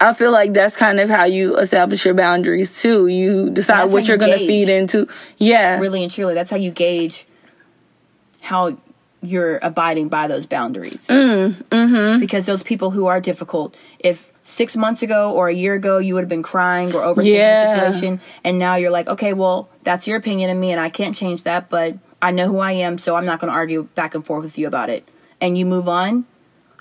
I 0.00 0.12
feel 0.14 0.30
like 0.30 0.52
that's 0.52 0.76
kind 0.76 1.00
of 1.00 1.08
how 1.08 1.24
you 1.24 1.56
establish 1.56 2.04
your 2.04 2.14
boundaries 2.14 2.80
too. 2.80 3.08
You 3.08 3.50
decide 3.50 3.90
what 3.90 4.06
you're 4.06 4.16
you 4.16 4.20
going 4.26 4.38
to 4.38 4.46
feed 4.46 4.68
into. 4.68 5.08
Yeah. 5.38 5.78
Really 5.80 6.02
and 6.04 6.12
truly, 6.12 6.34
that's 6.34 6.50
how 6.50 6.56
you 6.56 6.70
gauge 6.70 7.26
how 8.40 8.78
you're 9.20 9.58
abiding 9.62 10.08
by 10.08 10.28
those 10.28 10.46
boundaries. 10.46 11.04
Mm, 11.08 12.20
Because 12.20 12.46
those 12.46 12.62
people 12.62 12.92
who 12.92 13.06
are 13.06 13.20
difficult, 13.20 13.76
if 13.98 14.32
six 14.44 14.76
months 14.76 15.02
ago 15.02 15.32
or 15.32 15.48
a 15.48 15.52
year 15.54 15.74
ago 15.74 15.98
you 15.98 16.14
would 16.14 16.22
have 16.22 16.28
been 16.28 16.44
crying 16.44 16.94
or 16.94 17.02
overthinking 17.02 17.34
Yeah. 17.34 17.64
the 17.64 17.92
situation, 17.92 18.20
and 18.44 18.58
now 18.60 18.76
you're 18.76 18.92
like, 18.92 19.08
okay, 19.08 19.32
well, 19.32 19.68
that's 19.82 20.06
your 20.06 20.16
opinion 20.16 20.50
of 20.50 20.56
me, 20.56 20.70
and 20.70 20.80
I 20.80 20.88
can't 20.88 21.16
change 21.16 21.42
that, 21.42 21.68
but 21.68 21.96
I 22.22 22.30
know 22.30 22.46
who 22.46 22.58
I 22.60 22.72
am, 22.72 22.98
so 22.98 23.16
I'm 23.16 23.24
not 23.26 23.40
going 23.40 23.48
to 23.50 23.54
argue 23.56 23.88
back 23.96 24.14
and 24.14 24.24
forth 24.24 24.44
with 24.44 24.56
you 24.56 24.68
about 24.68 24.88
it. 24.88 25.08
And 25.40 25.58
you 25.58 25.66
move 25.66 25.88
on. 25.88 26.24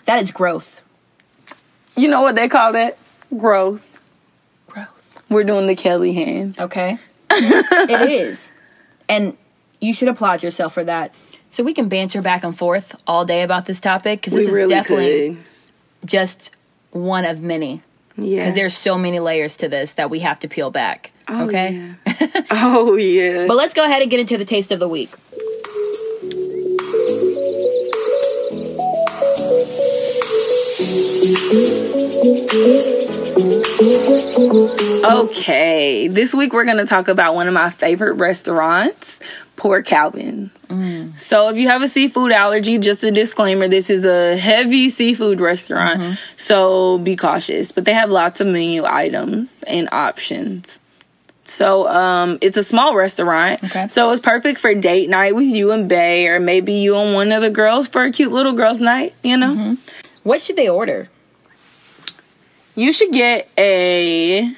That 0.05 0.21
is 0.21 0.31
growth. 0.31 0.83
You 1.97 2.07
know 2.07 2.21
what 2.21 2.35
they 2.35 2.47
call 2.47 2.73
that? 2.73 2.97
Growth. 3.35 4.01
Growth. 4.67 5.21
We're 5.29 5.43
doing 5.43 5.65
the 5.65 5.75
Kelly 5.75 6.13
hand. 6.13 6.59
Okay. 6.59 6.99
it 7.31 8.09
is. 8.09 8.53
And 9.09 9.35
you 9.81 9.93
should 9.93 10.07
applaud 10.07 10.43
yourself 10.43 10.73
for 10.73 10.83
that. 10.83 11.13
So 11.49 11.63
we 11.63 11.73
can 11.73 11.89
banter 11.89 12.21
back 12.21 12.43
and 12.43 12.55
forth 12.55 12.95
all 13.07 13.25
day 13.25 13.41
about 13.41 13.65
this 13.65 13.79
topic 13.79 14.21
because 14.21 14.33
this 14.33 14.47
is 14.47 14.69
definitely 14.69 15.37
just 16.05 16.51
one 16.91 17.25
of 17.25 17.41
many. 17.41 17.81
Yeah. 18.15 18.41
Because 18.41 18.55
there's 18.55 18.77
so 18.77 18.97
many 18.97 19.19
layers 19.19 19.57
to 19.57 19.67
this 19.67 19.93
that 19.93 20.09
we 20.09 20.19
have 20.19 20.39
to 20.39 20.47
peel 20.47 20.69
back. 20.69 21.11
Oh, 21.27 21.45
okay. 21.45 21.95
yeah. 22.05 22.43
oh 22.51 22.95
yeah. 22.95 23.47
But 23.47 23.57
let's 23.57 23.73
go 23.73 23.83
ahead 23.83 24.01
and 24.01 24.11
get 24.11 24.19
into 24.19 24.37
the 24.37 24.45
taste 24.45 24.71
of 24.71 24.79
the 24.79 24.87
week. 24.87 25.09
Okay, 35.05 36.09
this 36.09 36.33
week 36.33 36.51
we're 36.51 36.65
going 36.65 36.77
to 36.77 36.85
talk 36.85 37.07
about 37.07 37.35
one 37.35 37.47
of 37.47 37.53
my 37.53 37.69
favorite 37.69 38.15
restaurants, 38.15 39.21
Poor 39.55 39.81
Calvin. 39.81 40.51
Mm. 40.67 41.17
So, 41.17 41.47
if 41.47 41.55
you 41.55 41.69
have 41.69 41.81
a 41.81 41.87
seafood 41.87 42.33
allergy, 42.33 42.79
just 42.79 43.01
a 43.03 43.11
disclaimer 43.11 43.69
this 43.69 43.89
is 43.89 44.03
a 44.03 44.35
heavy 44.35 44.89
seafood 44.89 45.39
restaurant, 45.39 46.01
mm-hmm. 46.01 46.13
so 46.35 46.97
be 46.97 47.15
cautious. 47.15 47.71
But 47.71 47.85
they 47.85 47.93
have 47.93 48.09
lots 48.09 48.41
of 48.41 48.47
menu 48.47 48.83
items 48.83 49.63
and 49.65 49.87
options. 49.93 50.81
So, 51.45 51.87
um, 51.87 52.39
it's 52.41 52.57
a 52.57 52.63
small 52.63 52.93
restaurant. 52.93 53.63
Okay. 53.63 53.87
So, 53.87 54.11
it's 54.11 54.21
perfect 54.21 54.59
for 54.59 54.75
date 54.75 55.09
night 55.09 55.33
with 55.33 55.47
you 55.47 55.71
and 55.71 55.87
Bay, 55.87 56.27
or 56.27 56.41
maybe 56.41 56.73
you 56.73 56.97
and 56.97 57.13
one 57.13 57.31
of 57.31 57.41
the 57.41 57.49
girls 57.49 57.87
for 57.87 58.03
a 58.03 58.11
cute 58.11 58.33
little 58.33 58.53
girls' 58.53 58.81
night, 58.81 59.15
you 59.23 59.37
know? 59.37 59.55
Mm-hmm. 59.55 59.73
What 60.23 60.41
should 60.41 60.57
they 60.57 60.67
order? 60.67 61.07
You 62.77 62.93
should 62.93 63.11
get 63.11 63.49
a 63.57 64.53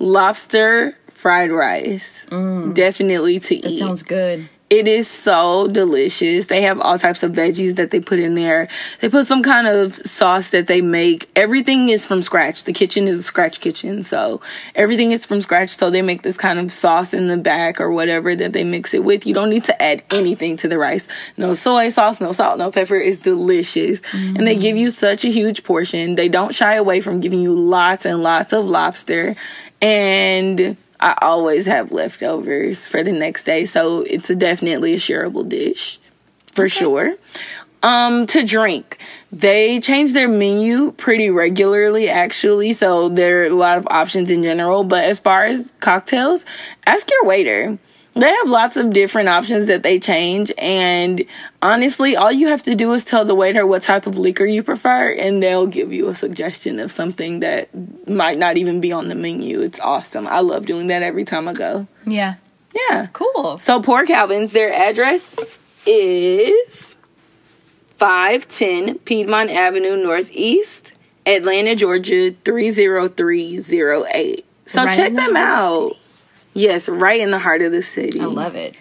lobster 0.00 0.98
fried 1.14 1.52
rice. 1.52 2.26
Mm. 2.30 2.74
Definitely 2.74 3.38
to 3.38 3.56
That 3.60 3.70
eat. 3.70 3.78
sounds 3.78 4.02
good. 4.02 4.48
It 4.72 4.88
is 4.88 5.06
so 5.06 5.68
delicious. 5.68 6.46
They 6.46 6.62
have 6.62 6.80
all 6.80 6.98
types 6.98 7.22
of 7.22 7.32
veggies 7.32 7.76
that 7.76 7.90
they 7.90 8.00
put 8.00 8.18
in 8.18 8.32
there. 8.32 8.68
They 9.02 9.10
put 9.10 9.26
some 9.26 9.42
kind 9.42 9.66
of 9.66 9.94
sauce 9.96 10.48
that 10.48 10.66
they 10.66 10.80
make. 10.80 11.30
Everything 11.36 11.90
is 11.90 12.06
from 12.06 12.22
scratch. 12.22 12.64
The 12.64 12.72
kitchen 12.72 13.06
is 13.06 13.18
a 13.18 13.22
scratch 13.22 13.60
kitchen, 13.60 14.02
so 14.02 14.40
everything 14.74 15.12
is 15.12 15.26
from 15.26 15.42
scratch. 15.42 15.76
So 15.76 15.90
they 15.90 16.00
make 16.00 16.22
this 16.22 16.38
kind 16.38 16.58
of 16.58 16.72
sauce 16.72 17.12
in 17.12 17.28
the 17.28 17.36
back 17.36 17.82
or 17.82 17.90
whatever 17.90 18.34
that 18.34 18.54
they 18.54 18.64
mix 18.64 18.94
it 18.94 19.04
with. 19.04 19.26
You 19.26 19.34
don't 19.34 19.50
need 19.50 19.64
to 19.64 19.82
add 19.82 20.04
anything 20.10 20.56
to 20.56 20.68
the 20.68 20.78
rice. 20.78 21.06
No 21.36 21.52
soy 21.52 21.90
sauce, 21.90 22.18
no 22.18 22.32
salt, 22.32 22.56
no 22.56 22.70
pepper. 22.70 22.96
It's 22.96 23.18
delicious. 23.18 24.00
Mm. 24.00 24.38
And 24.38 24.46
they 24.46 24.56
give 24.56 24.78
you 24.78 24.88
such 24.88 25.26
a 25.26 25.30
huge 25.30 25.64
portion. 25.64 26.14
They 26.14 26.30
don't 26.30 26.54
shy 26.54 26.76
away 26.76 27.02
from 27.02 27.20
giving 27.20 27.42
you 27.42 27.54
lots 27.54 28.06
and 28.06 28.22
lots 28.22 28.54
of 28.54 28.64
lobster. 28.64 29.36
And 29.82 30.78
I 31.02 31.18
always 31.20 31.66
have 31.66 31.90
leftovers 31.90 32.86
for 32.86 33.02
the 33.02 33.10
next 33.10 33.42
day, 33.44 33.64
so 33.64 34.02
it's 34.02 34.30
a 34.30 34.36
definitely 34.36 34.94
a 34.94 34.98
shareable 34.98 35.46
dish 35.46 35.98
for 36.52 36.66
okay. 36.66 36.68
sure. 36.68 37.14
Um, 37.82 38.28
to 38.28 38.44
drink, 38.44 38.98
they 39.32 39.80
change 39.80 40.12
their 40.12 40.28
menu 40.28 40.92
pretty 40.92 41.30
regularly, 41.30 42.08
actually. 42.08 42.72
So 42.72 43.08
there 43.08 43.42
are 43.42 43.46
a 43.46 43.50
lot 43.50 43.78
of 43.78 43.88
options 43.90 44.30
in 44.30 44.44
general. 44.44 44.84
But 44.84 45.02
as 45.02 45.18
far 45.18 45.44
as 45.44 45.72
cocktails, 45.80 46.46
ask 46.86 47.10
your 47.10 47.24
waiter 47.24 47.78
they 48.14 48.28
have 48.28 48.48
lots 48.48 48.76
of 48.76 48.90
different 48.90 49.28
options 49.28 49.66
that 49.66 49.82
they 49.82 49.98
change 49.98 50.52
and 50.58 51.24
honestly 51.62 52.14
all 52.14 52.30
you 52.30 52.48
have 52.48 52.62
to 52.62 52.74
do 52.74 52.92
is 52.92 53.04
tell 53.04 53.24
the 53.24 53.34
waiter 53.34 53.66
what 53.66 53.82
type 53.82 54.06
of 54.06 54.18
liquor 54.18 54.44
you 54.44 54.62
prefer 54.62 55.12
and 55.12 55.42
they'll 55.42 55.66
give 55.66 55.92
you 55.92 56.08
a 56.08 56.14
suggestion 56.14 56.78
of 56.78 56.92
something 56.92 57.40
that 57.40 57.68
might 58.08 58.38
not 58.38 58.56
even 58.56 58.80
be 58.80 58.92
on 58.92 59.08
the 59.08 59.14
menu. 59.14 59.60
It's 59.60 59.80
awesome. 59.80 60.26
I 60.26 60.40
love 60.40 60.66
doing 60.66 60.88
that 60.88 61.02
every 61.02 61.24
time 61.24 61.48
i 61.48 61.52
go. 61.52 61.86
Yeah. 62.06 62.34
Yeah. 62.74 63.08
Cool. 63.12 63.58
So 63.58 63.80
Poor 63.80 64.04
Calvin's 64.04 64.52
their 64.52 64.72
address 64.72 65.34
is 65.86 66.96
510 67.96 68.98
piedmont 69.00 69.50
avenue 69.50 69.96
northeast 69.96 70.92
atlanta 71.24 71.76
georgia 71.76 72.34
30308 72.44 74.44
so 74.66 74.84
right 74.84 74.96
check 74.96 75.12
them 75.12 75.36
out 75.36 75.92
Yes, 76.54 76.88
right 76.88 77.20
in 77.20 77.30
the 77.30 77.38
heart 77.38 77.62
of 77.62 77.72
the 77.72 77.82
city. 77.82 78.20
I 78.20 78.26
love 78.26 78.54
it. 78.54 78.74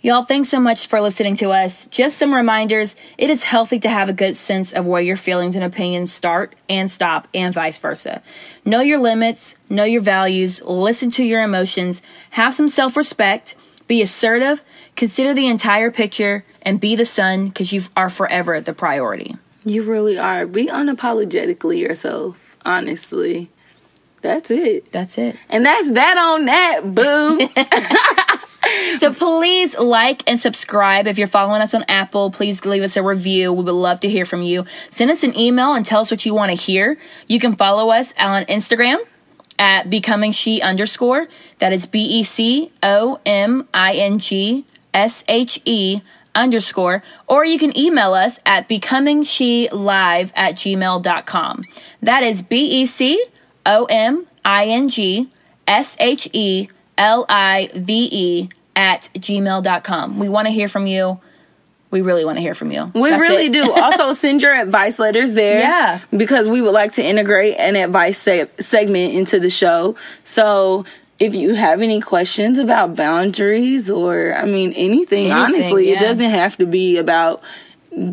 Y'all, 0.00 0.22
thanks 0.22 0.48
so 0.48 0.60
much 0.60 0.86
for 0.86 1.00
listening 1.00 1.34
to 1.34 1.50
us. 1.50 1.86
Just 1.86 2.18
some 2.18 2.32
reminders 2.32 2.94
it 3.18 3.30
is 3.30 3.42
healthy 3.42 3.80
to 3.80 3.88
have 3.88 4.08
a 4.08 4.12
good 4.12 4.36
sense 4.36 4.72
of 4.72 4.86
where 4.86 5.02
your 5.02 5.16
feelings 5.16 5.56
and 5.56 5.64
opinions 5.64 6.12
start 6.12 6.54
and 6.68 6.88
stop, 6.88 7.26
and 7.34 7.52
vice 7.52 7.78
versa. 7.78 8.22
Know 8.64 8.80
your 8.80 9.00
limits, 9.00 9.56
know 9.68 9.82
your 9.82 10.00
values, 10.00 10.62
listen 10.62 11.10
to 11.12 11.24
your 11.24 11.42
emotions, 11.42 12.00
have 12.30 12.54
some 12.54 12.68
self 12.68 12.96
respect, 12.96 13.56
be 13.88 14.00
assertive, 14.00 14.64
consider 14.94 15.34
the 15.34 15.48
entire 15.48 15.90
picture, 15.90 16.44
and 16.62 16.78
be 16.78 16.94
the 16.94 17.04
sun 17.04 17.48
because 17.48 17.72
you 17.72 17.82
are 17.96 18.08
forever 18.08 18.54
at 18.54 18.66
the 18.66 18.72
priority. 18.72 19.34
You 19.64 19.82
really 19.82 20.16
are. 20.16 20.46
Be 20.46 20.66
unapologetically 20.66 21.80
yourself, 21.80 22.56
honestly. 22.64 23.50
That's 24.20 24.50
it. 24.50 24.90
That's 24.90 25.16
it. 25.18 25.36
And 25.48 25.64
that's 25.64 25.92
that 25.92 26.18
on 26.18 26.44
that, 26.46 26.80
boo. 26.94 27.48
so 28.98 29.12
please 29.12 29.78
like 29.78 30.28
and 30.28 30.40
subscribe. 30.40 31.06
If 31.06 31.18
you're 31.18 31.26
following 31.26 31.62
us 31.62 31.74
on 31.74 31.84
Apple, 31.88 32.30
please 32.30 32.64
leave 32.64 32.82
us 32.82 32.96
a 32.96 33.02
review. 33.02 33.52
We 33.52 33.64
would 33.64 33.72
love 33.72 34.00
to 34.00 34.08
hear 34.08 34.24
from 34.24 34.42
you. 34.42 34.64
Send 34.90 35.10
us 35.10 35.22
an 35.22 35.36
email 35.38 35.74
and 35.74 35.84
tell 35.84 36.00
us 36.00 36.10
what 36.10 36.24
you 36.26 36.34
want 36.34 36.50
to 36.50 36.56
hear. 36.56 36.98
You 37.26 37.40
can 37.40 37.56
follow 37.56 37.90
us 37.90 38.12
on 38.18 38.44
Instagram 38.44 38.98
at 39.58 39.90
becoming 39.90 40.32
she 40.32 40.62
underscore. 40.62 41.28
That 41.58 41.72
is 41.72 41.86
B 41.86 42.00
E 42.20 42.22
C 42.22 42.72
O 42.82 43.20
M 43.24 43.68
I 43.72 43.94
N 43.94 44.18
G 44.18 44.64
S 44.92 45.24
H 45.28 45.60
E 45.64 46.00
underscore. 46.34 47.02
Or 47.26 47.44
you 47.44 47.58
can 47.58 47.76
email 47.76 48.14
us 48.14 48.38
at 48.44 48.68
becoming 48.68 49.22
she 49.22 49.68
live 49.70 50.32
at 50.36 50.54
gmail.com. 50.54 51.64
That 52.02 52.22
is 52.22 52.42
B 52.42 52.82
E 52.82 52.86
C 52.86 53.24
O 53.66 53.86
M 53.88 54.26
I 54.44 54.66
N 54.66 54.88
G 54.88 55.30
S 55.66 55.96
H 56.00 56.28
E 56.32 56.68
L 56.96 57.26
I 57.28 57.68
V 57.74 58.08
E 58.10 58.48
at 58.74 59.08
gmail.com. 59.14 60.18
We 60.18 60.28
want 60.28 60.46
to 60.46 60.52
hear 60.52 60.68
from 60.68 60.86
you. 60.86 61.20
We 61.90 62.02
really 62.02 62.24
want 62.24 62.36
to 62.36 62.42
hear 62.42 62.54
from 62.54 62.70
you. 62.70 62.92
We 62.94 63.10
That's 63.10 63.20
really 63.20 63.48
do. 63.48 63.72
Also, 63.76 64.12
send 64.12 64.42
your 64.42 64.54
advice 64.54 64.98
letters 64.98 65.34
there. 65.34 65.58
Yeah. 65.58 66.00
Because 66.14 66.48
we 66.48 66.60
would 66.60 66.74
like 66.74 66.92
to 66.94 67.04
integrate 67.04 67.56
an 67.58 67.76
advice 67.76 68.18
se- 68.18 68.50
segment 68.60 69.14
into 69.14 69.40
the 69.40 69.48
show. 69.48 69.96
So 70.22 70.84
if 71.18 71.34
you 71.34 71.54
have 71.54 71.80
any 71.80 72.00
questions 72.00 72.58
about 72.58 72.94
boundaries 72.94 73.90
or, 73.90 74.34
I 74.34 74.44
mean, 74.44 74.72
anything, 74.74 75.30
anything 75.30 75.32
honestly, 75.32 75.88
yeah. 75.88 75.96
it 75.96 76.00
doesn't 76.00 76.30
have 76.30 76.58
to 76.58 76.66
be 76.66 76.98
about 76.98 77.42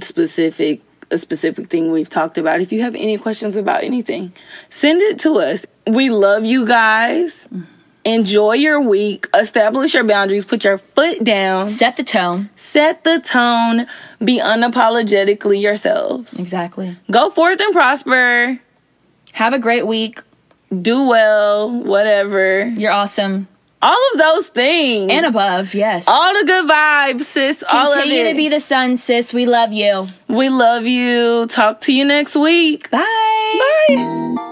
specific 0.01 0.81
a 1.11 1.17
specific 1.17 1.69
thing 1.69 1.91
we've 1.91 2.09
talked 2.09 2.37
about. 2.37 2.61
If 2.61 2.71
you 2.71 2.81
have 2.81 2.95
any 2.95 3.17
questions 3.17 3.55
about 3.55 3.83
anything, 3.83 4.33
send 4.69 5.01
it 5.01 5.19
to 5.19 5.35
us. 5.39 5.65
We 5.87 6.09
love 6.09 6.45
you 6.45 6.65
guys. 6.65 7.47
Enjoy 8.03 8.53
your 8.53 8.79
week. 8.79 9.27
Establish 9.33 9.95
your 9.95 10.03
boundaries. 10.03 10.45
Put 10.45 10.63
your 10.63 10.77
foot 10.77 11.23
down. 11.23 11.69
Set 11.69 11.97
the 11.97 12.03
tone. 12.03 12.51
Set 12.55 13.03
the 13.03 13.19
tone. 13.19 13.87
Be 14.23 14.39
unapologetically 14.39 15.59
yourselves. 15.59 16.39
Exactly. 16.39 16.95
Go 17.09 17.31
forth 17.31 17.59
and 17.59 17.73
prosper. 17.73 18.59
Have 19.33 19.53
a 19.53 19.59
great 19.59 19.87
week. 19.87 20.21
Do 20.81 21.05
well. 21.05 21.71
Whatever. 21.71 22.67
You're 22.67 22.91
awesome 22.91 23.47
all 23.85 24.11
of 24.13 24.17
those 24.17 24.47
things 24.49 25.11
and 25.11 25.25
above. 25.25 25.73
Yes, 25.73 26.05
all 26.07 26.33
the 26.33 26.45
good 26.45 26.69
vibes, 26.69 27.23
sis. 27.23 27.59
Continue 27.59 27.85
all 27.85 27.93
of 27.93 28.05
it. 28.05 28.29
to 28.31 28.35
be 28.35 28.49
the 28.49 28.59
sun, 28.59 28.97
sis. 28.97 29.33
We 29.33 29.45
love 29.45 29.71
you. 29.71 30.07
We 30.27 30.49
love 30.49 30.85
you. 30.85 31.47
Talk 31.47 31.81
to 31.81 31.93
you 31.93 32.05
next 32.05 32.35
week. 32.35 32.89
Bye. 32.89 32.99
Bye. 33.89 34.51